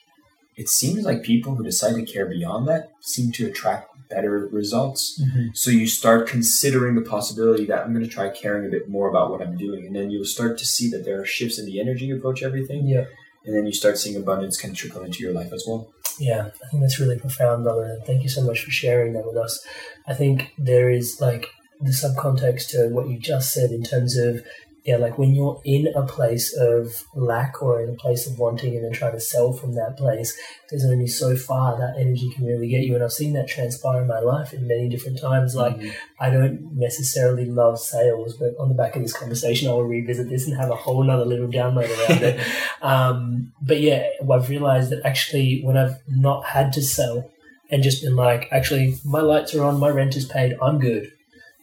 it 0.56 0.68
seems 0.68 1.04
like 1.04 1.22
people 1.22 1.54
who 1.54 1.62
decide 1.62 1.94
to 1.94 2.02
care 2.02 2.26
beyond 2.26 2.66
that 2.66 2.88
seem 3.00 3.30
to 3.38 3.46
attract 3.46 3.88
better 4.08 4.48
results." 4.52 5.20
Mhm. 5.20 5.56
So 5.56 5.70
you 5.70 5.86
start 5.86 6.26
considering 6.28 6.94
the 6.94 7.02
possibility 7.02 7.64
that 7.66 7.84
I'm 7.84 7.92
going 7.92 8.04
to 8.04 8.10
try 8.10 8.28
caring 8.30 8.66
a 8.66 8.70
bit 8.70 8.88
more 8.88 9.08
about 9.08 9.30
what 9.30 9.40
I'm 9.42 9.56
doing, 9.56 9.86
and 9.86 9.94
then 9.94 10.10
you'll 10.10 10.24
start 10.24 10.58
to 10.58 10.66
see 10.66 10.88
that 10.90 11.04
there 11.04 11.20
are 11.20 11.24
shifts 11.24 11.58
in 11.58 11.66
the 11.66 11.80
energy 11.80 12.06
you 12.06 12.16
approach 12.16 12.42
everything, 12.42 12.86
Yeah. 12.86 13.04
and 13.44 13.54
then 13.56 13.66
you 13.66 13.72
start 13.72 13.98
seeing 13.98 14.16
abundance 14.16 14.56
can 14.56 14.74
trickle 14.74 15.02
into 15.02 15.22
your 15.22 15.32
life 15.32 15.52
as 15.52 15.64
well. 15.66 15.92
Yeah, 16.20 16.46
I 16.64 16.68
think 16.68 16.82
that's 16.82 16.98
really 16.98 17.18
profound, 17.18 17.64
brother. 17.64 17.84
And 17.84 18.04
thank 18.04 18.22
you 18.22 18.28
so 18.28 18.42
much 18.42 18.64
for 18.64 18.70
sharing 18.70 19.12
that 19.12 19.26
with 19.26 19.36
us. 19.36 19.64
I 20.06 20.14
think 20.14 20.52
there 20.58 20.90
is 20.90 21.20
like 21.20 21.46
the 21.80 21.90
subcontext 21.90 22.70
to 22.70 22.88
what 22.88 23.08
you 23.08 23.18
just 23.20 23.52
said 23.52 23.70
in 23.70 23.84
terms 23.84 24.16
of, 24.16 24.42
yeah, 24.88 24.96
like 24.96 25.18
when 25.18 25.34
you're 25.34 25.60
in 25.66 25.86
a 25.94 26.02
place 26.02 26.56
of 26.56 27.04
lack 27.14 27.62
or 27.62 27.82
in 27.82 27.90
a 27.90 27.96
place 27.96 28.26
of 28.26 28.38
wanting 28.38 28.74
and 28.74 28.82
then 28.82 28.92
trying 28.92 29.12
to 29.12 29.20
sell 29.20 29.52
from 29.52 29.74
that 29.74 29.98
place, 29.98 30.34
there's 30.70 30.86
only 30.86 31.06
so 31.06 31.36
far 31.36 31.76
that 31.76 32.00
energy 32.00 32.30
can 32.30 32.46
really 32.46 32.68
get 32.68 32.84
you. 32.84 32.94
And 32.94 33.04
I've 33.04 33.12
seen 33.12 33.34
that 33.34 33.48
transpire 33.48 34.00
in 34.00 34.08
my 34.08 34.20
life 34.20 34.54
in 34.54 34.66
many 34.66 34.88
different 34.88 35.20
times. 35.20 35.54
Like, 35.54 35.78
I 36.18 36.30
don't 36.30 36.72
necessarily 36.72 37.44
love 37.44 37.78
sales, 37.78 38.34
but 38.38 38.56
on 38.58 38.70
the 38.70 38.74
back 38.74 38.96
of 38.96 39.02
this 39.02 39.12
conversation, 39.12 39.68
I 39.68 39.72
will 39.72 39.84
revisit 39.84 40.30
this 40.30 40.46
and 40.46 40.56
have 40.56 40.70
a 40.70 40.74
whole 40.74 41.02
nother 41.02 41.26
little 41.26 41.48
download 41.48 41.90
around 41.90 42.22
it. 42.22 42.40
Um, 42.80 43.52
but 43.60 43.80
yeah, 43.80 44.08
I've 44.32 44.48
realized 44.48 44.90
that 44.90 45.04
actually, 45.04 45.62
when 45.64 45.76
I've 45.76 45.98
not 46.08 46.44
had 46.44 46.72
to 46.74 46.82
sell 46.82 47.28
and 47.70 47.82
just 47.82 48.02
been 48.04 48.14
like, 48.14 48.48
actually, 48.52 48.96
my 49.04 49.20
lights 49.20 49.52
are 49.54 49.64
on, 49.64 49.80
my 49.80 49.88
rent 49.88 50.14
is 50.14 50.24
paid, 50.24 50.56
I'm 50.62 50.78
good. 50.78 51.12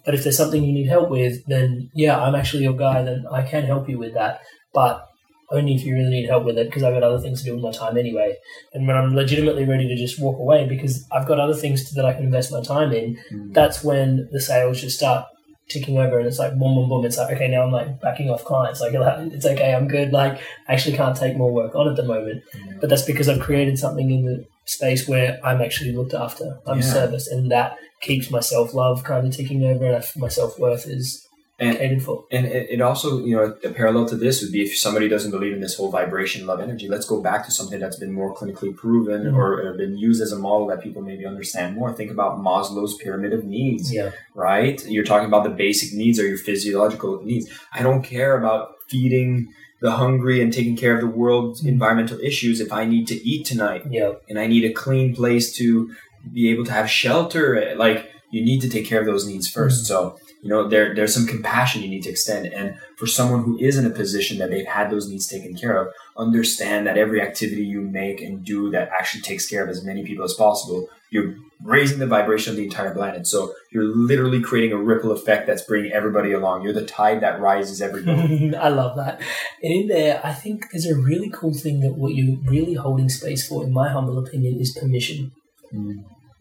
But 0.06 0.14
if 0.14 0.24
there's 0.24 0.38
something 0.38 0.64
you 0.64 0.74
need 0.74 0.88
help 0.88 1.10
with, 1.10 1.46
then 1.48 1.90
yeah, 1.94 2.22
I'm 2.22 2.36
actually 2.36 2.64
your 2.64 2.78
guy, 2.78 3.02
then 3.02 3.26
I 3.32 3.42
can 3.42 3.64
help 3.64 3.90
you 3.90 3.98
with 3.98 4.14
that. 4.14 4.42
But 4.74 5.08
only 5.52 5.76
if 5.76 5.84
you 5.84 5.96
really 5.96 6.10
need 6.10 6.28
help 6.28 6.46
with 6.46 6.58
it, 6.58 6.68
because 6.68 6.84
I've 6.84 6.94
got 6.94 7.04
other 7.04 7.20
things 7.20 7.40
to 7.40 7.46
do 7.46 7.54
with 7.56 7.64
my 7.64 7.72
time 7.72 7.98
anyway. 7.98 8.36
And 8.74 8.88
when 8.88 8.98
I'm 8.98 9.16
legitimately 9.16 9.66
ready 9.66 9.88
to 9.88 9.96
just 9.96 10.20
walk 10.20 10.40
away 10.40 10.68
because 10.68 11.06
I've 11.12 11.28
got 11.28 11.40
other 11.40 11.54
things 11.54 11.92
that 11.94 12.06
I 12.06 12.14
can 12.14 12.24
invest 12.24 12.52
my 12.52 12.62
time 12.62 12.92
in, 12.94 13.18
hmm. 13.30 13.52
that's 13.52 13.84
when 13.84 14.28
the 14.32 14.42
sales 14.42 14.82
just 14.82 14.98
start 14.98 15.28
ticking 15.68 15.98
over 15.98 16.20
and 16.20 16.28
it's 16.28 16.38
like 16.38 16.52
boom, 16.52 16.76
boom, 16.76 16.90
boom. 16.90 17.06
It's 17.06 17.18
like, 17.18 17.36
okay, 17.36 17.48
now 17.48 17.64
I'm 17.64 17.72
like 17.72 18.00
backing 18.02 18.30
off 18.30 18.44
clients. 18.46 18.82
Like, 18.82 18.94
it's 19.34 19.46
okay, 19.46 19.74
I'm 19.74 19.88
good. 19.88 20.12
Like, 20.12 20.40
I 20.68 20.74
actually 20.74 20.98
can't 20.98 21.16
take 21.16 21.38
more 21.38 21.52
work 21.52 21.76
on 21.76 21.88
at 21.88 21.96
the 21.96 22.04
moment. 22.04 22.44
Hmm. 22.54 22.80
But 22.80 22.90
that's 22.90 23.04
because 23.04 23.30
I've 23.30 23.40
created 23.40 23.78
something 23.78 24.10
in 24.10 24.26
the 24.26 24.46
space 24.66 25.08
where 25.08 25.40
I'm 25.44 25.62
actually 25.62 25.92
looked 25.92 26.14
after. 26.14 26.58
I'm 26.66 26.80
Yeah. 26.80 26.94
serviced. 26.94 27.32
And 27.32 27.52
that 27.52 27.78
keeps 28.06 28.32
my 28.32 28.40
self 28.54 28.74
love 28.74 29.04
kind 29.04 29.28
of 29.28 29.36
ticking 29.36 29.64
over 29.72 29.86
and 29.86 30.04
my 30.16 30.30
self 30.40 30.58
worth 30.60 30.86
is 30.88 31.28
And- 31.60 31.78
catered 31.78 32.04
for. 32.08 32.16
And 32.32 32.46
it, 32.46 32.82
also, 32.82 33.08
you 33.28 33.36
know, 33.36 33.46
the 33.64 33.70
parallel 33.80 34.06
to 34.14 34.18
this 34.26 34.42
would 34.42 34.52
be 34.58 34.62
if 34.68 34.78
somebody 34.78 35.08
doesn't 35.08 35.32
believe 35.32 35.54
in 35.58 35.62
this 35.66 35.76
whole 35.78 35.90
vibration, 36.00 36.46
love, 36.46 36.60
energy, 36.68 36.88
let's 36.96 37.08
go 37.14 37.18
back 37.30 37.42
to 37.46 37.52
something 37.60 37.80
that's 37.80 38.00
been 38.04 38.14
more 38.20 38.32
clinically 38.36 38.74
proven 38.84 39.22
Mhm. 39.24 39.38
or, 39.40 39.50
or 39.66 39.74
been 39.84 39.98
used 39.98 40.22
as 40.26 40.32
a 40.34 40.40
model 40.48 40.68
that 40.68 40.80
people 40.86 41.02
maybe 41.02 41.26
understand 41.26 41.76
more. 41.78 41.90
Think 41.94 42.12
about 42.12 42.32
Maslow's 42.48 42.94
pyramid 43.04 43.32
of 43.38 43.44
needs, 43.58 43.86
Yeah. 43.94 44.12
right? 44.48 44.78
You're 44.94 45.10
talking 45.12 45.28
about 45.32 45.44
the 45.46 45.56
basic 45.66 45.90
needs 46.02 46.20
or 46.20 46.26
your 46.28 46.38
physiological 46.38 47.22
needs. 47.24 47.46
I 47.74 47.82
don't 47.88 48.04
care 48.04 48.34
about 48.38 48.62
feeding 48.90 49.48
the 49.82 49.92
hungry 49.92 50.42
and 50.42 50.52
taking 50.54 50.76
care 50.84 50.96
of 50.96 51.02
the 51.02 51.14
world's 51.24 51.62
Mhm. 51.62 51.68
environmental 51.76 52.18
issues 52.30 52.60
if 52.66 52.72
I 52.72 52.86
need 52.86 53.06
to 53.14 53.18
eat 53.32 53.46
tonight 53.46 53.84
Yeah. 53.90 54.14
and 54.30 54.40
I 54.40 54.48
need 54.48 54.64
a 54.66 54.74
clean 54.84 55.14
place 55.14 55.52
to 55.60 55.90
be 56.32 56.50
able 56.50 56.66
to 56.66 56.72
have 56.72 56.90
shelter. 56.90 57.74
Like 57.78 58.12
you 58.32 58.44
need 58.44 58.62
to 58.62 58.70
take 58.70 58.86
care 58.86 59.00
of 59.00 59.06
those 59.06 59.28
needs 59.28 59.48
1st 59.48 59.84
Mhm. 59.84 59.86
So 59.86 60.18
you 60.42 60.50
know 60.50 60.68
there 60.68 60.94
there's 60.94 61.14
some 61.14 61.26
compassion 61.26 61.82
you 61.82 61.90
need 61.90 62.04
to 62.04 62.10
extend. 62.10 62.48
And 62.48 62.76
for 62.98 63.08
someone 63.08 63.44
who 63.44 63.58
is 63.60 63.78
in 63.78 63.86
a 63.86 63.90
position 63.90 64.38
that 64.40 64.50
they've 64.52 64.66
had 64.66 64.90
those 64.90 65.08
needs 65.10 65.28
taken 65.28 65.56
care 65.56 65.78
of, 65.78 65.94
understand 66.18 66.86
that 66.88 66.98
every 66.98 67.22
activity 67.22 67.64
you 67.64 67.82
make 67.82 68.22
and 68.22 68.44
do 68.44 68.70
that 68.72 68.90
actually 68.98 69.22
takes 69.22 69.48
care 69.48 69.64
of 69.64 69.70
as 69.70 69.84
many 69.84 70.04
people 70.04 70.24
as 70.26 70.34
possible, 70.34 70.90
you're 71.10 71.36
raising 71.64 72.00
the 72.00 72.08
vibration 72.08 72.52
of 72.52 72.58
the 72.58 72.64
entire 72.66 72.94
planet. 72.94 73.26
So 73.26 73.54
you're 73.72 73.86
literally 73.86 74.42
creating 74.42 74.74
a 74.74 74.78
ripple 74.78 75.12
effect 75.12 75.48
that's 75.48 75.62
bringing 75.62 75.92
everybody 75.92 76.32
along. 76.34 76.64
You're 76.64 76.74
the 76.74 76.86
tide 76.86 77.22
that 77.22 77.40
rises 77.40 77.82
everybody. 77.82 78.56
I 78.68 78.70
love 78.70 78.98
that. 78.98 79.22
And 79.64 79.74
in 79.74 79.88
there, 79.88 80.22
I 80.24 80.34
think 80.34 80.66
there's 80.72 80.86
a 80.86 80.96
really 80.96 81.30
cool 81.30 81.54
thing 81.54 81.80
that 81.80 81.96
what 81.96 82.14
you're 82.14 82.38
really 82.46 82.74
holding 82.74 83.10
space 83.10 83.48
for, 83.48 83.64
in 83.64 83.72
my 83.72 83.90
humble 83.90 84.20
opinion, 84.20 84.60
is 84.60 84.78
permission. 84.78 85.32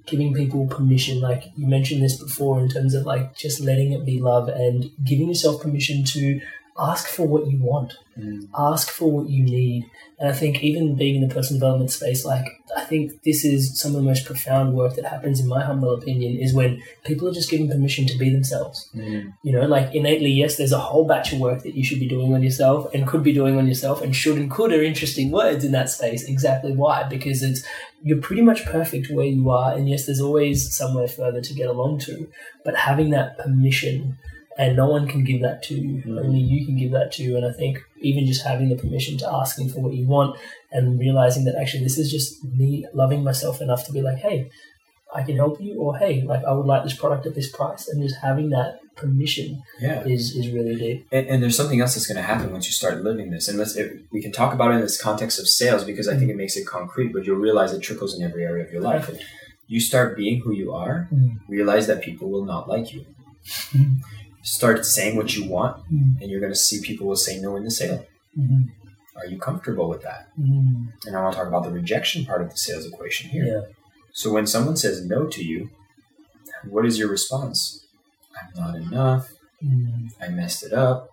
Giving 0.07 0.35
people 0.35 0.67
permission. 0.67 1.21
Like 1.21 1.45
you 1.57 1.67
mentioned 1.67 2.03
this 2.03 2.23
before 2.23 2.61
in 2.61 2.69
terms 2.69 2.95
of 2.95 3.07
like 3.07 3.35
just 3.37 3.61
letting 3.61 3.93
it 3.93 4.05
be 4.05 4.21
love 4.21 4.49
and 4.49 4.91
giving 5.03 5.29
yourself 5.29 5.63
permission 5.63 6.05
to 6.05 6.41
ask 6.79 7.07
for 7.09 7.27
what 7.27 7.47
you 7.47 7.59
want, 7.63 7.95
mm. 8.19 8.49
ask 8.57 8.91
for 8.91 9.11
what 9.11 9.29
you 9.29 9.45
need. 9.45 9.89
And 10.19 10.29
I 10.29 10.33
think 10.33 10.63
even 10.63 10.97
being 10.97 11.17
in 11.17 11.29
the 11.29 11.33
personal 11.33 11.61
development 11.61 11.91
space, 11.91 12.25
like 12.25 12.45
I 12.77 12.83
think 12.83 13.23
this 13.23 13.45
is 13.45 13.81
some 13.81 13.93
of 13.93 13.97
the 13.97 14.09
most 14.09 14.25
profound 14.25 14.75
work 14.75 14.95
that 14.97 15.05
happens, 15.05 15.41
in 15.41 15.49
my 15.49 15.63
humble 15.63 15.95
opinion, 15.95 16.37
is 16.37 16.53
when 16.53 16.83
people 17.05 17.29
are 17.29 17.33
just 17.33 17.51
given 17.51 17.69
permission 17.69 18.07
to 18.07 18.19
be 18.19 18.31
themselves. 18.31 18.89
Mm. 18.95 19.35
You 19.43 19.53
know, 19.53 19.67
like 19.67 19.95
innately, 19.95 20.31
yes, 20.31 20.57
there's 20.57 20.73
a 20.73 20.79
whole 20.79 21.07
batch 21.07 21.33
of 21.33 21.41
work 21.41 21.63
that 21.63 21.75
you 21.75 21.85
should 21.85 22.01
be 22.01 22.09
doing 22.09 22.35
on 22.35 22.43
yourself 22.43 22.93
and 22.93 23.07
could 23.07 23.23
be 23.23 23.33
doing 23.33 23.57
on 23.57 23.69
yourself, 23.69 24.03
and 24.03 24.15
should 24.15 24.37
and 24.37 24.51
could 24.51 24.73
are 24.73 24.83
interesting 24.83 25.31
words 25.31 25.65
in 25.65 25.73
that 25.73 25.91
space. 25.91 26.25
Exactly 26.25 26.73
why? 26.73 27.05
Because 27.05 27.43
it's 27.43 27.65
you're 28.03 28.21
pretty 28.21 28.43
much 28.43 28.65
perfect 28.67 29.11
where 29.11 29.27
you 29.27 29.51
are, 29.51 29.75
and 29.75 29.89
yes, 29.89 30.07
there's 30.07 30.21
always 30.21 30.75
somewhere 30.75 31.09
further 31.09 31.41
to 31.41 31.55
get 31.55 31.69
along 31.69 31.99
to, 32.01 32.29
but 32.65 32.77
having 32.77 33.11
that 33.11 33.39
permission, 33.39 34.19
and 34.57 34.77
no 34.77 34.89
one 34.89 35.09
can 35.09 35.25
give 35.25 35.43
that 35.43 35.63
to 35.65 35.75
you, 35.75 36.01
hmm. 36.03 36.19
only 36.19 36.41
you 36.41 36.65
can 36.65 36.77
give 36.77 36.93
that 36.93 37.13
to 37.13 37.23
you. 37.23 37.37
And 37.37 37.45
I 37.47 37.53
think 37.53 37.79
even 38.01 38.27
just 38.27 38.45
having 38.45 38.69
the 38.69 38.77
permission 38.77 39.19
to 39.19 39.33
asking 39.33 39.71
for 39.71 39.81
what 39.81 39.95
you 39.95 40.07
want 40.07 40.39
and 40.71 40.99
realizing 40.99 41.45
that 41.45 41.57
actually 41.57 41.83
this 41.85 41.99
is 41.99 42.11
just 42.11 42.45
me 42.45 42.87
loving 42.95 43.25
myself 43.25 43.61
enough 43.61 43.85
to 43.87 43.93
be 43.93 44.03
like, 44.03 44.19
hey, 44.19 44.51
I 45.15 45.23
can 45.23 45.37
help 45.37 45.61
you, 45.61 45.79
or 45.81 45.97
hey, 45.97 46.23
like 46.23 46.45
I 46.45 46.53
would 46.53 46.67
like 46.67 46.83
this 46.83 46.97
product 46.97 47.25
at 47.25 47.37
this 47.37 47.49
price, 47.49 47.87
and 47.89 48.03
just 48.03 48.17
having 48.21 48.51
that 48.51 48.81
permission 48.97 49.63
Yeah. 49.81 50.05
is 50.05 50.35
is 50.35 50.49
really 50.51 50.75
deep. 50.75 51.07
And, 51.13 51.27
and 51.29 51.43
there's 51.43 51.57
something 51.57 51.81
else 51.81 51.95
that's 51.95 52.07
going 52.07 52.17
to 52.17 52.23
happen 52.23 52.51
once 52.51 52.67
you 52.67 52.73
start 52.73 53.03
living 53.05 53.31
this. 53.31 53.47
And 53.49 53.57
let's, 53.57 53.77
if 53.77 53.93
we 54.11 54.21
can 54.21 54.33
talk 54.33 54.53
about 54.53 54.73
it 54.73 54.75
in 54.75 54.81
this 54.81 55.01
context 55.01 55.39
of 55.39 55.47
sales 55.49 55.85
because 55.85 56.09
I 56.09 56.15
think 56.17 56.25
hmm. 56.25 56.31
it 56.31 56.37
makes 56.37 56.57
it 56.57 56.67
concrete, 56.67 57.13
but 57.13 57.27
you'll 57.27 57.39
realize 57.39 57.73
it 57.73 57.81
trickles 57.81 58.19
in 58.19 58.25
every 58.25 58.45
area 58.45 58.65
of 58.65 58.73
your 58.73 58.83
life. 58.83 59.07
Perfect. 59.07 59.25
You 59.69 59.81
start 59.81 60.17
being 60.17 60.41
who 60.41 60.53
you 60.53 60.75
are, 60.75 61.09
Mm. 61.11 61.39
realize 61.49 61.87
that 61.87 62.03
people 62.03 62.29
will 62.29 62.45
not 62.45 62.69
like 62.69 62.93
you. 62.93 63.07
Hmm. 63.73 63.95
Start 64.45 64.85
saying 64.85 65.17
what 65.17 65.35
you 65.35 65.49
want, 65.49 65.79
Mm. 65.93 66.21
and 66.21 66.31
you're 66.31 66.41
going 66.41 66.53
to 66.53 66.59
see 66.59 66.81
people 66.81 67.07
will 67.07 67.17
say 67.17 67.41
no 67.41 67.57
in 67.57 67.65
the 67.65 67.71
sale. 67.71 68.05
Mhm. 68.39 68.69
Are 69.17 69.27
you 69.27 69.39
comfortable 69.39 69.89
with 69.89 70.03
that? 70.03 70.29
Mm. 70.39 70.93
And 71.07 71.17
I 71.17 71.23
want 71.23 71.33
to 71.35 71.39
talk 71.39 71.49
about 71.49 71.65
the 71.65 71.71
rejection 71.71 72.25
part 72.27 72.43
of 72.43 72.51
the 72.51 72.57
sales 72.57 72.85
equation 72.85 73.31
here. 73.31 73.45
Yeah. 73.47 73.61
So 74.13 74.33
when 74.33 74.47
someone 74.47 74.77
says 74.77 75.05
no 75.05 75.27
to 75.27 75.43
you, 75.43 75.71
what 76.69 76.85
is 76.85 76.99
your 76.99 77.09
response? 77.09 77.87
I'm 78.39 78.53
not 78.61 78.75
enough. 78.77 79.33
Mm. 79.65 80.11
I 80.21 80.29
messed 80.29 80.63
it 80.63 80.73
up. 80.73 81.11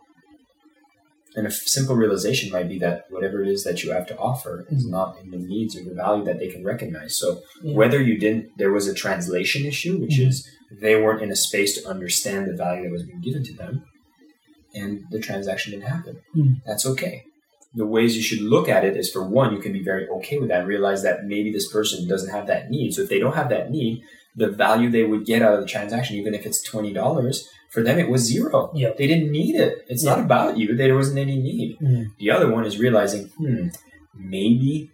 And 1.35 1.45
a 1.47 1.49
f- 1.49 1.55
simple 1.77 1.95
realization 1.95 2.51
might 2.51 2.67
be 2.67 2.77
that 2.79 3.05
whatever 3.09 3.41
it 3.41 3.47
is 3.47 3.63
that 3.63 3.81
you 3.83 3.91
have 3.91 4.05
to 4.07 4.17
offer 4.17 4.65
is 4.69 4.85
not 4.85 5.17
in 5.23 5.31
the 5.31 5.37
needs 5.37 5.77
or 5.77 5.83
the 5.85 5.93
value 5.93 6.25
that 6.25 6.39
they 6.39 6.49
can 6.49 6.65
recognize. 6.65 7.15
So 7.15 7.43
Yeah. 7.63 7.75
whether 7.75 8.01
you 8.01 8.17
didn't, 8.17 8.57
there 8.57 8.71
was 8.73 8.87
a 8.87 8.93
translation 8.93 9.65
issue, 9.65 9.97
which 10.01 10.17
Mhm. 10.19 10.27
is 10.27 10.47
they 10.79 10.95
weren't 11.01 11.21
in 11.21 11.31
a 11.31 11.35
space 11.35 11.79
to 11.81 11.87
understand 11.89 12.47
the 12.47 12.55
value 12.55 12.83
that 12.83 12.91
was 12.91 13.03
being 13.03 13.21
given 13.21 13.43
to 13.43 13.53
them, 13.53 13.83
and 14.73 15.03
the 15.11 15.19
transaction 15.19 15.71
didn't 15.71 15.89
happen. 15.89 16.17
Mhm. 16.35 16.61
That's 16.65 16.85
okay. 16.85 17.23
The 17.73 17.85
ways 17.85 18.15
you 18.17 18.21
should 18.21 18.41
look 18.41 18.67
at 18.67 18.83
it 18.83 18.97
is 18.97 19.09
for 19.09 19.23
one, 19.25 19.53
you 19.55 19.61
can 19.61 19.73
be 19.73 19.83
very 19.83 20.07
okay 20.07 20.37
with 20.37 20.49
that 20.49 20.59
and 20.61 20.67
realize 20.67 21.03
that 21.03 21.25
maybe 21.25 21.51
this 21.51 21.71
person 21.71 22.07
doesn't 22.07 22.29
have 22.31 22.47
that 22.47 22.69
need. 22.69 22.93
So 22.93 23.01
if 23.03 23.09
they 23.09 23.19
don't 23.19 23.35
have 23.35 23.49
that 23.49 23.71
need, 23.71 24.01
the 24.35 24.49
value 24.49 24.89
they 24.89 25.03
would 25.03 25.25
get 25.25 25.41
out 25.41 25.53
of 25.55 25.61
the 25.61 25.67
transaction, 25.67 26.17
even 26.17 26.33
if 26.33 26.45
it's 26.45 26.61
twenty 26.61 26.91
dollars, 26.93 27.47
for 27.69 27.81
them 27.83 27.97
it 27.99 28.09
was 28.09 28.21
zero. 28.21 28.71
Yep. 28.75 28.97
They 28.97 29.07
didn't 29.07 29.31
need 29.31 29.55
it. 29.55 29.85
It's 29.87 30.03
not 30.03 30.19
about 30.19 30.57
you. 30.57 30.75
There 30.75 30.95
wasn't 30.95 31.19
any 31.19 31.37
need. 31.37 31.77
Mm. 31.79 32.07
The 32.17 32.29
other 32.31 32.49
one 32.51 32.65
is 32.65 32.77
realizing, 32.77 33.27
hmm, 33.37 33.67
maybe 34.15 34.89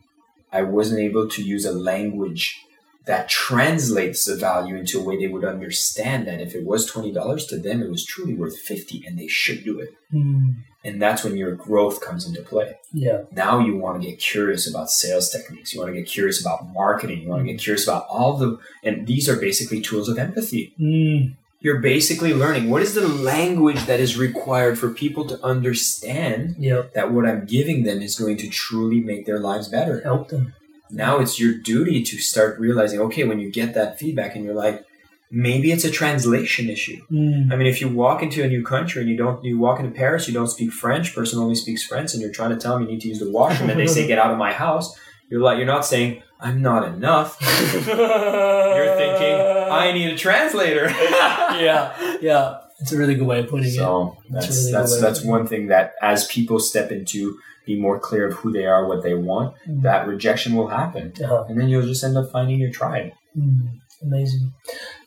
I 0.52 0.62
wasn't 0.62 1.00
able 1.02 1.28
to 1.30 1.44
use 1.44 1.66
a 1.66 1.74
language 1.74 2.60
that 3.08 3.30
translates 3.30 4.26
the 4.26 4.36
value 4.36 4.76
into 4.76 5.00
a 5.00 5.04
way 5.04 5.18
they 5.18 5.28
would 5.28 5.46
understand 5.46 6.28
that 6.28 6.42
if 6.42 6.54
it 6.54 6.66
was 6.66 6.92
$20 6.92 7.48
to 7.50 7.58
them, 7.58 7.82
it 7.82 7.90
was 7.90 8.06
truly 8.06 8.34
worth 8.34 8.60
50 8.60 9.04
and 9.08 9.18
they 9.18 9.28
should 9.28 9.64
do 9.64 9.80
it. 9.80 9.96
Mm. 10.14 10.56
And 10.84 11.02
that's 11.02 11.24
when 11.24 11.36
your 11.38 11.56
growth 11.56 12.02
comes 12.02 12.28
into 12.28 12.42
play. 12.42 12.78
Yeah. 12.94 13.24
Now 13.32 13.60
you 13.60 13.78
want 13.78 14.02
to 14.02 14.08
get 14.08 14.20
curious 14.20 14.70
about 14.70 14.90
sales 14.90 15.30
techniques. 15.30 15.74
You 15.74 15.80
want 15.80 15.94
to 15.94 16.00
get 16.00 16.08
curious 16.08 16.40
about 16.40 16.72
marketing. 16.74 17.22
You 17.22 17.30
want 17.30 17.46
to 17.46 17.52
get 17.52 17.62
curious 17.62 17.88
about 17.88 18.06
all 18.10 18.38
the, 18.38 18.60
and 18.84 19.08
these 19.08 19.28
are 19.30 19.38
basically 19.38 19.82
tools 19.82 20.10
of 20.10 20.18
empathy. 20.18 20.74
Mm. 20.80 21.36
You're 21.60 21.80
basically 21.80 22.34
learning 22.34 22.70
what 22.70 22.82
is 22.82 22.94
the 22.94 23.08
language 23.08 23.84
that 23.86 24.00
is 24.00 24.18
required 24.18 24.78
for 24.78 24.90
people 24.94 25.26
to 25.26 25.44
understand 25.44 26.56
Yep. 26.60 26.94
that 26.94 27.12
what 27.12 27.26
I'm 27.26 27.46
giving 27.46 27.84
them 27.84 28.02
is 28.02 28.18
going 28.20 28.38
to 28.38 28.50
truly 28.50 29.00
make 29.00 29.26
their 29.26 29.40
lives 29.40 29.68
better. 29.68 30.02
Help 30.02 30.30
them. 30.30 30.54
Now 30.90 31.20
it's 31.20 31.40
your 31.40 31.54
duty 31.54 32.04
to 32.04 32.18
start 32.18 32.60
realizing, 32.60 33.00
okay, 33.02 33.24
when 33.24 33.40
you 33.40 33.52
get 33.52 33.74
that 33.74 34.00
feedback 34.00 34.36
and 34.36 34.46
you're 34.46 34.54
like, 34.54 34.86
maybe 35.30 35.72
it's 35.72 35.84
a 35.84 35.92
translation 35.92 36.70
issue. 36.70 37.06
Mm. 37.12 37.52
I 37.52 37.56
mean, 37.56 37.68
if 37.68 37.82
you 37.82 37.90
walk 37.90 38.24
into 38.24 38.44
a 38.44 38.48
new 38.48 38.64
country 38.64 39.02
and 39.02 39.12
you 39.12 39.18
don't, 39.18 39.44
you 39.44 39.58
walk 39.58 39.80
into 39.80 39.92
Paris, 39.92 40.28
you 40.28 40.34
don't 40.34 40.48
speak 40.48 40.72
French, 40.72 41.14
person 41.14 41.40
only 41.40 41.56
speaks 41.56 41.84
French, 41.84 42.14
and 42.14 42.22
you're 42.22 42.32
trying 42.32 42.52
to 42.52 42.58
tell 42.58 42.74
them 42.74 42.84
you 42.84 42.90
need 42.90 43.02
to 43.02 43.10
use 43.10 43.20
the 43.20 43.30
washroom, 43.30 43.70
and 43.70 43.80
they 43.80 43.88
say, 43.88 44.08
get 44.14 44.20
out 44.20 44.32
of 44.32 44.38
my 44.38 44.54
house. 44.54 44.98
You're 45.30 45.42
like, 45.42 45.58
you're 45.58 45.68
not 45.68 45.86
saying, 45.86 46.24
I'm 46.40 46.62
not 46.62 46.88
enough. 46.88 47.38
You're 47.42 48.96
thinking, 48.96 49.36
I 49.72 49.92
need 49.92 50.14
a 50.14 50.18
translator. 50.18 50.88
yeah. 50.90 52.18
Yeah. 52.22 52.60
It's 52.80 52.92
a 52.92 52.98
really 52.98 53.16
good 53.16 53.26
way 53.26 53.40
of 53.40 53.50
putting 53.50 53.66
it. 53.66 53.72
So 53.72 54.18
That's 54.30 54.48
that's 54.48 54.58
really 54.60 54.72
that's 54.72 55.02
that's 55.02 55.24
one 55.24 55.48
thing 55.48 55.68
that 55.68 55.96
as 56.02 56.28
people 56.28 56.60
step 56.60 56.92
into 56.92 57.40
be 57.68 57.80
more 57.80 58.00
clear 58.00 58.28
of 58.28 58.34
who 58.40 58.52
they 58.52 58.66
are, 58.66 58.88
what 58.88 59.04
they 59.04 59.14
want, 59.14 59.50
Mm. 59.68 59.82
that 59.84 60.08
rejection 60.08 60.56
will 60.56 60.70
happen. 60.82 61.14
Uh-huh. 61.24 61.44
and 61.48 61.60
then 61.60 61.68
you'll 61.70 61.86
just 61.94 62.04
end 62.04 62.18
up 62.18 62.32
finding 62.32 62.60
your 62.60 62.72
tribe. 62.72 63.12
Mm, 63.38 63.80
amazing. 64.02 64.54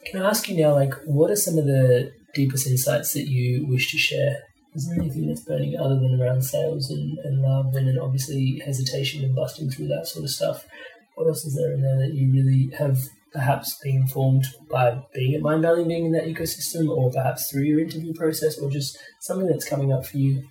Can 0.06 0.22
I 0.22 0.28
ask 0.28 0.48
you 0.48 0.56
now, 0.62 0.72
like, 0.74 0.94
what 1.04 1.30
are 1.32 1.36
some 1.46 1.58
of 1.58 1.66
the 1.66 2.12
deepest 2.34 2.66
insights 2.66 3.12
that 3.14 3.26
you 3.36 3.66
wish 3.66 3.90
to 3.92 3.98
share? 3.98 4.36
Is 4.74 4.86
there 4.86 5.00
anything 5.00 5.26
that's 5.26 5.40
burning 5.40 5.76
other 5.76 5.96
than 5.98 6.20
around 6.20 6.42
sales 6.42 6.90
and, 6.90 7.18
and 7.24 7.42
love 7.42 7.74
and 7.74 7.88
then 7.88 7.98
obviously 7.98 8.62
hesitation 8.64 9.24
and 9.24 9.34
busting 9.34 9.68
through 9.70 9.88
that 9.88 10.06
sort 10.06 10.24
of 10.24 10.30
stuff? 10.30 10.64
What 11.16 11.26
else 11.26 11.44
is 11.44 11.56
there 11.56 11.72
in 11.72 11.82
there 11.82 11.98
that 11.98 12.14
you 12.14 12.30
really 12.32 12.70
have 12.78 12.98
perhaps 13.32 13.78
been 13.82 13.96
informed 13.96 14.44
by 14.70 15.02
being 15.14 15.34
at 15.34 15.40
Mind 15.40 15.62
Valley, 15.62 15.84
being 15.84 16.06
in 16.06 16.12
that 16.12 16.24
ecosystem, 16.24 16.88
or 16.88 17.10
perhaps 17.12 17.50
through 17.50 17.62
your 17.64 17.80
interview 17.80 18.12
process, 18.14 18.58
or 18.58 18.70
just 18.70 18.96
something 19.20 19.46
that's 19.48 19.68
coming 19.68 19.92
up 19.92 20.06
for 20.06 20.18
you? 20.18 20.44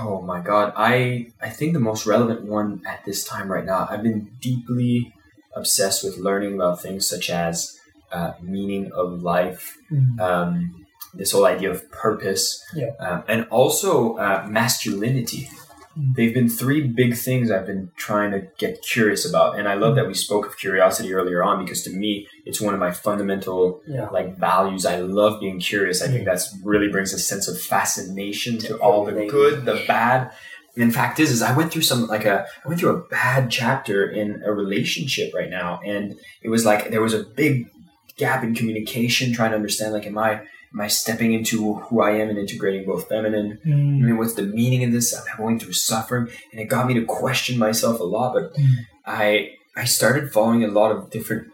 Oh 0.00 0.20
my 0.22 0.40
god, 0.40 0.72
I 0.76 1.28
I 1.40 1.48
think 1.50 1.72
the 1.72 1.80
most 1.80 2.06
relevant 2.06 2.42
one 2.44 2.82
at 2.86 3.04
this 3.04 3.24
time 3.24 3.50
right 3.50 3.64
now. 3.64 3.86
I've 3.90 4.02
been 4.02 4.30
deeply 4.40 5.14
obsessed 5.54 6.04
with 6.04 6.18
learning 6.18 6.54
about 6.54 6.82
things 6.82 7.08
such 7.08 7.30
as 7.30 7.78
uh, 8.12 8.32
meaning 8.40 8.90
of 8.92 9.22
life, 9.22 9.78
Mm. 9.90 10.20
um, 10.20 10.86
this 11.14 11.32
whole 11.32 11.46
idea 11.46 11.70
of 11.70 11.90
purpose, 11.90 12.62
Yeah. 12.74 12.90
um, 12.98 13.22
and 13.28 13.46
also 13.50 14.16
uh, 14.16 14.46
masculinity. 14.48 15.48
They've 15.96 16.34
been 16.34 16.48
three 16.50 16.82
big 16.86 17.16
things 17.16 17.50
I've 17.50 17.66
been 17.66 17.90
trying 17.96 18.30
to 18.32 18.42
get 18.58 18.82
curious 18.82 19.26
about, 19.28 19.58
and 19.58 19.66
I 19.66 19.74
love 19.74 19.96
that 19.96 20.06
we 20.06 20.12
spoke 20.14 20.44
of 20.46 20.58
curiosity 20.58 21.14
earlier 21.14 21.42
on 21.42 21.64
because 21.64 21.82
to 21.84 21.90
me 21.90 22.28
it's 22.44 22.60
one 22.60 22.74
of 22.74 22.80
my 22.80 22.90
fundamental 22.90 23.80
Yeah. 23.86 24.08
like 24.10 24.36
values. 24.38 24.84
I 24.84 24.96
love 25.00 25.40
being 25.40 25.58
curious. 25.58 26.02
I 26.02 26.08
think 26.08 26.22
Mm. 26.22 26.26
that's 26.26 26.54
really 26.62 26.88
brings 26.88 27.14
a 27.14 27.18
sense 27.18 27.48
of 27.48 27.58
fascination 27.60 28.58
to 28.58 28.76
all 28.78 29.04
the 29.06 29.12
good, 29.26 29.64
the 29.64 29.82
bad. 29.88 30.30
And 30.74 30.82
in 30.82 30.90
fact 30.90 31.18
is 31.18 31.30
is 31.30 31.40
I 31.40 31.56
went 31.56 31.72
through 31.72 31.82
some 31.82 32.06
like 32.08 32.26
a 32.26 32.44
I 32.64 32.68
went 32.68 32.78
through 32.80 32.94
a 32.96 33.00
bad 33.08 33.50
chapter 33.50 34.06
in 34.06 34.42
a 34.44 34.52
relationship 34.52 35.32
right 35.34 35.48
now 35.48 35.80
and 35.84 36.16
it 36.42 36.50
was 36.50 36.66
like 36.66 36.90
there 36.90 37.00
was 37.00 37.14
a 37.14 37.24
big 37.24 37.70
gap 38.18 38.44
in 38.44 38.54
communication 38.54 39.32
trying 39.32 39.50
to 39.52 39.56
understand 39.56 39.94
like 39.94 40.06
am 40.06 40.18
I 40.18 40.42
am 40.76 40.80
I 40.82 40.88
stepping 40.88 41.32
into 41.32 41.74
who 41.74 42.02
I 42.02 42.10
am 42.20 42.28
and 42.28 42.38
integrating 42.38 42.84
both 42.84 43.08
feminine? 43.08 43.58
Mm. 43.66 44.02
I 44.02 44.06
mean, 44.06 44.16
what's 44.18 44.34
the 44.34 44.42
meaning 44.42 44.84
of 44.84 44.92
this? 44.92 45.14
I'm 45.16 45.24
going 45.38 45.58
through 45.58 45.72
suffering, 45.72 46.28
and 46.52 46.60
it 46.60 46.66
got 46.66 46.86
me 46.86 46.92
to 46.94 47.04
question 47.04 47.58
myself 47.58 47.98
a 47.98 48.04
lot. 48.04 48.34
But 48.34 48.54
Mm. 48.54 48.74
I 49.06 49.50
I 49.74 49.84
started 49.84 50.32
following 50.32 50.62
a 50.64 50.68
lot 50.68 50.90
of 50.92 51.10
different 51.10 51.48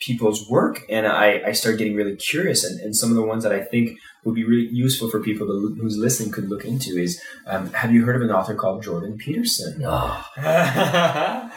people's 0.00 0.48
work, 0.48 0.82
and 0.88 1.06
I 1.06 1.42
I 1.50 1.52
started 1.52 1.78
getting 1.78 1.96
really 1.96 2.16
curious. 2.16 2.64
And, 2.64 2.78
and 2.80 2.94
some 2.94 3.10
of 3.10 3.16
the 3.16 3.22
ones 3.32 3.42
that 3.42 3.52
I 3.52 3.62
think 3.64 3.98
would 4.24 4.34
be 4.34 4.44
really 4.44 4.68
useful 4.72 5.08
for 5.10 5.18
people 5.20 5.46
to, 5.46 5.76
who's 5.80 5.96
listening 5.96 6.30
could 6.30 6.48
look 6.48 6.64
into 6.64 6.90
is 6.98 7.20
um, 7.46 7.72
Have 7.72 7.90
you 7.92 8.04
heard 8.04 8.16
of 8.16 8.22
an 8.22 8.30
author 8.30 8.54
called 8.54 8.82
Jordan 8.82 9.16
Peterson? 9.18 9.82
Oh, 9.84 10.24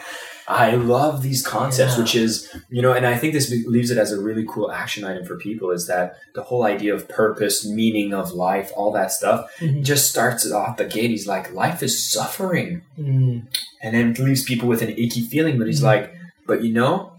I 0.47 0.75
love 0.75 1.21
these 1.21 1.45
concepts, 1.45 1.93
Yeah. 1.93 1.99
which 2.01 2.15
is, 2.15 2.49
you 2.69 2.81
know, 2.81 2.91
and 2.91 3.05
I 3.05 3.15
think 3.17 3.33
this 3.33 3.49
leaves 3.65 3.91
it 3.91 3.97
as 3.97 4.11
a 4.11 4.19
really 4.19 4.45
cool 4.47 4.71
action 4.71 5.03
item 5.05 5.25
for 5.25 5.37
people 5.37 5.71
is 5.71 5.87
that 5.87 6.17
the 6.35 6.43
whole 6.43 6.63
idea 6.65 6.93
of 6.93 7.07
purpose, 7.07 7.65
meaning 7.65 8.13
of 8.13 8.31
life, 8.33 8.71
all 8.75 8.91
that 8.91 9.11
stuff 9.11 9.49
Mhm. 9.59 9.83
just 9.83 10.09
starts 10.09 10.49
off 10.51 10.77
the 10.77 10.85
gate. 10.85 11.09
He's 11.11 11.27
like, 11.27 11.53
life 11.53 11.81
is 11.81 12.11
suffering. 12.11 12.81
mm. 12.99 13.43
And 13.81 13.95
then 13.95 14.11
it 14.11 14.19
leaves 14.19 14.43
people 14.43 14.67
with 14.67 14.81
an 14.81 14.89
icky 14.89 15.21
feeling, 15.21 15.57
but 15.57 15.67
he's 15.67 15.81
Mhm. 15.81 15.85
like, 15.85 16.13
but 16.47 16.63
you 16.63 16.73
know, 16.73 17.13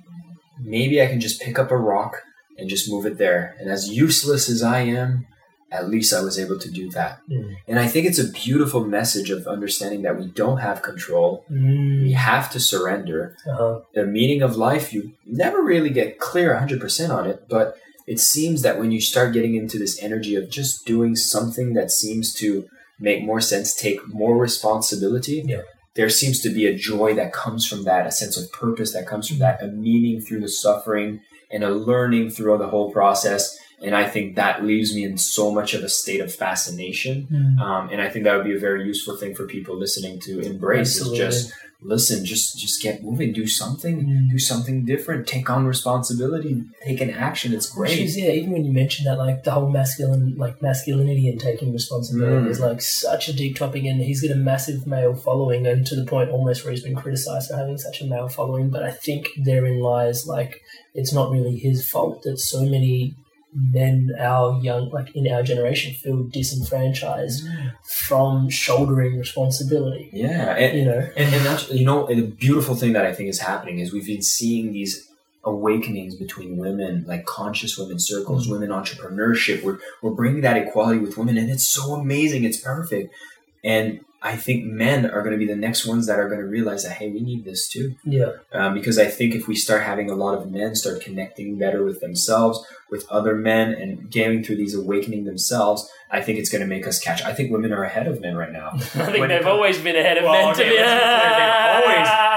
maybe 0.62 1.00
I 1.02 1.06
can 1.06 1.20
just 1.20 1.40
pick 1.40 1.58
up 1.58 1.70
a 1.70 1.76
rock 1.76 2.22
and 2.58 2.68
just 2.68 2.90
move 2.90 3.06
it 3.06 3.18
there. 3.18 3.54
And 3.58 3.70
as 3.70 3.88
useless 3.88 4.48
as 4.48 4.62
I 4.62 4.80
am, 4.80 5.26
at 5.72 5.88
least 5.88 6.12
I 6.14 6.20
was 6.20 6.38
able 6.38 6.58
to 6.58 6.70
do 6.70 6.90
that. 6.90 7.20
Mm. 7.28 7.56
And 7.66 7.78
I 7.78 7.88
think 7.88 8.06
it's 8.06 8.18
a 8.18 8.30
beautiful 8.30 8.84
message 8.84 9.30
of 9.30 9.46
understanding 9.46 10.02
that 10.02 10.18
we 10.18 10.26
don't 10.26 10.58
have 10.58 10.82
control. 10.82 11.44
We 11.50 11.56
Mm. 11.56 12.12
have 12.14 12.50
to 12.52 12.60
surrender. 12.60 13.36
Uh-huh. 13.46 13.80
The 13.94 14.06
meaning 14.06 14.40
of 14.42 14.56
life, 14.56 14.92
you 14.92 15.12
never 15.26 15.62
really 15.62 15.90
get 15.90 16.18
clear 16.20 16.52
100% 16.54 17.10
on 17.10 17.26
it, 17.28 17.44
but 17.48 17.76
it 18.06 18.20
seems 18.20 18.62
that 18.62 18.78
when 18.78 18.92
you 18.92 19.00
start 19.00 19.32
getting 19.32 19.54
into 19.56 19.78
this 19.78 20.00
energy 20.02 20.36
of 20.36 20.48
just 20.50 20.84
doing 20.86 21.16
something 21.16 21.74
that 21.74 21.90
seems 21.90 22.34
to 22.34 22.66
make 23.00 23.24
more 23.24 23.40
sense, 23.40 23.74
take 23.74 24.06
more 24.06 24.36
responsibility, 24.36 25.42
Yeah. 25.44 25.62
there 25.96 26.08
seems 26.10 26.40
to 26.42 26.50
be 26.50 26.66
a 26.66 26.74
joy 26.74 27.14
that 27.14 27.32
comes 27.32 27.66
from 27.66 27.84
that, 27.84 28.06
a 28.06 28.12
sense 28.12 28.36
of 28.36 28.50
purpose 28.52 28.92
that 28.92 29.06
comes 29.06 29.28
from 29.28 29.38
that, 29.38 29.62
a 29.62 29.66
meaning 29.66 30.20
through 30.20 30.40
the 30.40 30.48
suffering, 30.48 31.20
and 31.50 31.62
a 31.64 31.70
learning 31.70 32.30
throughout 32.30 32.58
the 32.58 32.68
whole 32.68 32.90
process. 32.92 33.56
And 33.82 33.94
I 33.94 34.08
think 34.08 34.36
that 34.36 34.64
leaves 34.64 34.94
me 34.94 35.04
in 35.04 35.18
so 35.18 35.50
much 35.50 35.74
of 35.74 35.82
a 35.82 35.88
state 35.88 36.20
of 36.20 36.34
fascination. 36.34 37.28
Mm. 37.30 37.60
Um, 37.60 37.88
and 37.90 38.00
I 38.00 38.08
think 38.08 38.24
that 38.24 38.36
would 38.36 38.46
be 38.46 38.54
a 38.56 38.58
very 38.58 38.84
useful 38.86 39.16
thing 39.16 39.34
for 39.34 39.46
people 39.46 39.76
listening 39.76 40.20
to 40.20 40.40
embrace 40.40 40.96
Absolutely. 41.00 41.24
is 41.26 41.44
just 41.44 41.54
listen, 41.86 42.24
just 42.24 42.58
just 42.58 42.80
get 42.82 43.02
moving, 43.04 43.30
do 43.34 43.46
something, 43.46 44.06
Mm. 44.06 44.30
do 44.30 44.38
something 44.38 44.86
different, 44.86 45.26
take 45.26 45.50
on 45.50 45.66
responsibility, 45.66 46.62
take 46.82 47.02
an 47.02 47.10
action. 47.10 47.52
It's 47.52 47.68
great. 47.68 47.98
is, 47.98 48.16
yeah, 48.16 48.30
even 48.30 48.52
when 48.52 48.64
you 48.64 48.72
mentioned 48.72 49.06
that, 49.06 49.18
like 49.18 49.44
the 49.44 49.50
whole 49.50 49.68
masculine, 49.68 50.34
like 50.38 50.62
masculinity 50.62 51.28
and 51.28 51.38
taking 51.38 51.74
responsibility 51.74 52.46
Mm. 52.46 52.50
is 52.50 52.60
like 52.60 52.80
such 52.80 53.28
a 53.28 53.34
deep 53.34 53.56
topic, 53.56 53.84
and 53.84 54.00
he's 54.00 54.22
got 54.22 54.30
a 54.30 54.34
massive 54.36 54.86
male 54.86 55.14
following, 55.14 55.66
and 55.66 55.86
to 55.86 55.94
the 55.94 56.06
point 56.06 56.30
almost 56.30 56.64
where 56.64 56.70
he's 56.72 56.82
been 56.82 56.94
criticized 56.96 57.50
for 57.50 57.56
having 57.56 57.76
such 57.76 58.00
a 58.00 58.06
male 58.06 58.28
following. 58.28 58.70
But 58.70 58.82
I 58.84 58.90
think 58.90 59.28
therein 59.36 59.80
lies 59.80 60.26
like 60.26 60.62
it's 60.94 61.12
not 61.12 61.30
really 61.30 61.56
his 61.58 61.86
fault 61.86 62.22
that 62.22 62.38
so 62.38 62.62
many 62.64 63.14
men, 63.54 64.10
our 64.18 64.60
young, 64.60 64.90
like 64.90 65.14
in 65.14 65.30
our 65.32 65.42
generation, 65.42 65.94
feel 65.94 66.24
disenfranchised 66.24 67.46
mm. 67.46 67.72
from 68.06 68.50
shouldering 68.50 69.18
responsibility. 69.18 70.10
Yeah, 70.12 70.56
and, 70.56 70.78
You 70.78 70.84
know, 70.86 71.08
and, 71.16 71.34
and 71.34 71.46
that's 71.46 71.70
you 71.70 71.84
know 71.84 72.06
the 72.06 72.22
beautiful 72.22 72.74
thing 72.74 72.92
that 72.94 73.06
I 73.06 73.12
think 73.12 73.28
is 73.28 73.40
happening 73.40 73.78
is 73.78 73.92
we've 73.92 74.06
been 74.06 74.22
seeing 74.22 74.72
these 74.72 75.08
awakenings 75.44 76.16
between 76.16 76.56
women, 76.56 77.04
like 77.06 77.26
conscious 77.26 77.78
women 77.78 77.98
circles, 77.98 78.46
mm. 78.46 78.52
women 78.52 78.70
entrepreneurship. 78.70 79.62
We're 79.62 79.78
we're 80.02 80.14
bringing 80.14 80.42
that 80.42 80.56
equality 80.56 80.98
with 80.98 81.16
women, 81.16 81.36
and 81.38 81.50
it's 81.50 81.72
so 81.72 81.94
amazing. 81.94 82.44
It's 82.44 82.60
perfect, 82.60 83.14
and 83.62 84.00
I 84.26 84.36
think 84.36 84.64
men 84.64 85.04
are 85.04 85.20
going 85.20 85.32
to 85.32 85.38
be 85.38 85.46
the 85.46 85.54
next 85.54 85.86
ones 85.86 86.06
that 86.06 86.18
are 86.18 86.28
going 86.30 86.40
to 86.40 86.46
realize 86.46 86.82
that 86.84 86.92
hey, 86.96 87.10
we 87.10 87.20
need 87.20 87.44
this 87.44 87.68
too. 87.68 87.94
yeah, 88.04 88.30
Um, 88.52 88.72
because 88.72 88.98
I 88.98 89.04
think 89.04 89.34
if 89.34 89.46
we 89.46 89.54
start 89.54 89.82
having 89.82 90.10
a 90.10 90.14
lot 90.14 90.38
of 90.38 90.50
men 90.50 90.74
start 90.74 91.02
connecting 91.02 91.58
better 91.58 91.84
with 91.84 92.00
themselves, 92.00 92.64
with 92.90 93.06
other 93.10 93.34
men, 93.36 93.72
and 93.74 94.10
getting 94.10 94.42
through 94.42 94.56
these 94.56 94.74
awakening 94.74 95.24
themselves, 95.24 95.86
I 96.10 96.22
think 96.22 96.38
it's 96.38 96.48
going 96.50 96.62
to 96.62 96.66
make 96.66 96.86
us 96.86 96.98
catch. 96.98 97.22
I 97.22 97.32
think 97.34 97.52
women 97.52 97.70
are 97.72 97.84
ahead 97.84 98.06
of 98.06 98.20
men 98.22 98.34
right 98.36 98.52
now. 98.52 98.70
I 98.74 98.78
think 98.78 99.18
When 99.18 99.28
they've 99.28 99.42
comes- 99.42 99.52
always 99.52 99.78
been 99.78 99.96
ahead 99.96 100.16
of 100.16 100.24
Well, 100.24 100.32
men. 100.32 100.54
okay, 100.54 100.64
to 100.64 100.70
be 100.70 100.76
let's 100.76 100.92
be 100.92 100.98
clear, 101.00 101.36
they've 101.36 101.84
always- 101.84 102.08
Well, 102.08 102.33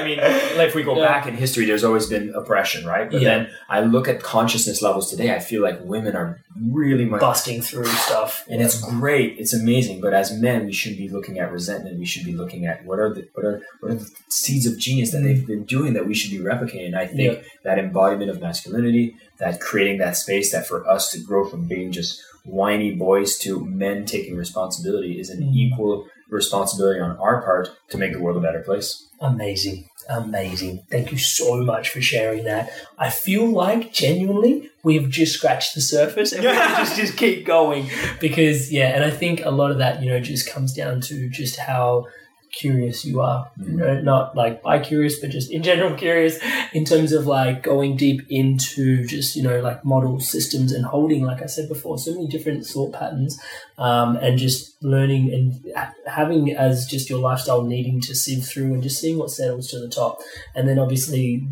I 0.00 0.04
mean, 0.04 0.18
if 0.20 0.74
we 0.74 0.82
go 0.82 0.96
Yeah. 0.96 1.06
back 1.06 1.26
in 1.26 1.34
history, 1.34 1.64
there's 1.66 1.84
always 1.84 2.06
been 2.06 2.32
oppression, 2.34 2.84
right? 2.86 3.10
But 3.10 3.20
Yeah. 3.22 3.28
then 3.30 3.48
I 3.68 3.80
look 3.82 4.08
at 4.08 4.22
consciousness 4.22 4.82
levels 4.82 5.10
today. 5.10 5.34
I 5.34 5.38
feel 5.38 5.62
like 5.62 5.84
women 5.84 6.16
are 6.16 6.40
really 6.70 7.04
much, 7.04 7.20
busting 7.20 7.62
through 7.62 7.86
stuff, 7.86 8.44
and 8.48 8.60
it's 8.62 8.80
great. 8.80 9.36
It's 9.38 9.52
amazing. 9.52 10.00
But 10.00 10.14
as 10.14 10.32
men, 10.32 10.66
we 10.66 10.72
should 10.72 10.96
be 10.96 11.08
looking 11.08 11.38
at 11.38 11.52
resentment. 11.52 11.98
We 11.98 12.06
should 12.06 12.24
be 12.24 12.32
looking 12.32 12.66
at 12.66 12.84
what 12.84 12.98
are 12.98 13.12
the 13.14 13.28
what 13.34 13.44
are 13.44 13.62
what 13.80 13.92
are 13.92 13.94
the 13.96 14.10
seeds 14.28 14.66
of 14.66 14.78
genius 14.78 15.10
that 15.12 15.20
they've 15.22 15.46
been 15.46 15.64
doing 15.64 15.92
that 15.94 16.06
we 16.06 16.14
should 16.14 16.30
be 16.30 16.38
replicating. 16.44 16.94
I 16.94 17.06
think 17.06 17.20
Yeah. 17.20 17.42
that 17.64 17.78
embodiment 17.78 18.30
of 18.30 18.40
masculinity, 18.40 19.14
that 19.38 19.60
creating 19.60 19.98
that 19.98 20.16
space, 20.16 20.50
that 20.52 20.66
for 20.66 20.88
us 20.88 21.10
to 21.12 21.18
grow 21.20 21.44
from 21.48 21.66
being 21.66 21.92
just 21.92 22.20
whiny 22.44 22.90
boys 22.92 23.38
to 23.38 23.64
men 23.66 24.04
taking 24.06 24.34
responsibility 24.36 25.20
is 25.20 25.28
an 25.30 25.40
Mm. 25.42 25.54
equal 25.54 26.06
responsibility 26.30 27.00
on 27.00 27.16
our 27.18 27.42
part 27.42 27.70
to 27.90 27.98
make 27.98 28.12
the 28.12 28.20
world 28.20 28.36
a 28.36 28.40
better 28.40 28.60
place. 28.60 29.08
Amazing. 29.20 29.88
Amazing. 30.08 30.82
Thank 30.90 31.12
you 31.12 31.18
so 31.18 31.62
much 31.62 31.90
for 31.90 32.00
sharing 32.00 32.44
that. 32.44 32.72
I 32.98 33.10
feel 33.10 33.46
like 33.46 33.92
genuinely 33.92 34.70
we've 34.82 35.08
just 35.08 35.34
scratched 35.34 35.74
the 35.74 35.80
surface 35.80 36.32
and 36.32 36.42
we 36.42 36.50
can 36.50 36.76
just, 36.84 36.96
just 36.96 37.16
keep 37.16 37.46
going 37.46 37.88
because, 38.20 38.72
yeah, 38.72 38.88
and 38.88 39.04
I 39.04 39.10
think 39.10 39.44
a 39.44 39.50
lot 39.50 39.70
of 39.70 39.78
that, 39.78 40.02
you 40.02 40.08
know, 40.10 40.18
just 40.20 40.50
comes 40.50 40.72
down 40.72 41.00
to 41.02 41.28
just 41.28 41.58
how 41.58 42.06
curious 42.52 43.04
you 43.04 43.20
are. 43.20 43.50
You 43.58 43.76
know, 43.76 44.00
not 44.00 44.36
like 44.36 44.62
bi 44.62 44.78
curious, 44.78 45.18
but 45.20 45.30
just 45.30 45.50
in 45.50 45.62
general 45.62 45.96
curious 45.96 46.38
in 46.72 46.84
terms 46.84 47.12
of 47.12 47.26
like 47.26 47.62
going 47.62 47.96
deep 47.96 48.22
into 48.28 49.06
just, 49.06 49.36
you 49.36 49.42
know, 49.42 49.60
like 49.60 49.84
model 49.84 50.20
systems 50.20 50.72
and 50.72 50.84
holding, 50.84 51.24
like 51.24 51.42
I 51.42 51.46
said 51.46 51.68
before, 51.68 51.98
so 51.98 52.14
many 52.14 52.26
different 52.28 52.66
thought 52.66 52.92
patterns 52.92 53.40
um, 53.78 54.16
and 54.16 54.38
just 54.38 54.82
learning 54.82 55.32
and 55.32 55.74
having 56.06 56.52
as 56.52 56.86
just 56.86 57.08
your 57.08 57.20
lifestyle 57.20 57.62
needing 57.62 58.00
to 58.02 58.14
sieve 58.14 58.44
through 58.44 58.74
and 58.74 58.82
just 58.82 59.00
seeing 59.00 59.18
what 59.18 59.30
settles 59.30 59.68
to 59.68 59.78
the 59.78 59.88
top. 59.88 60.20
And 60.54 60.68
then 60.68 60.78
obviously 60.78 61.46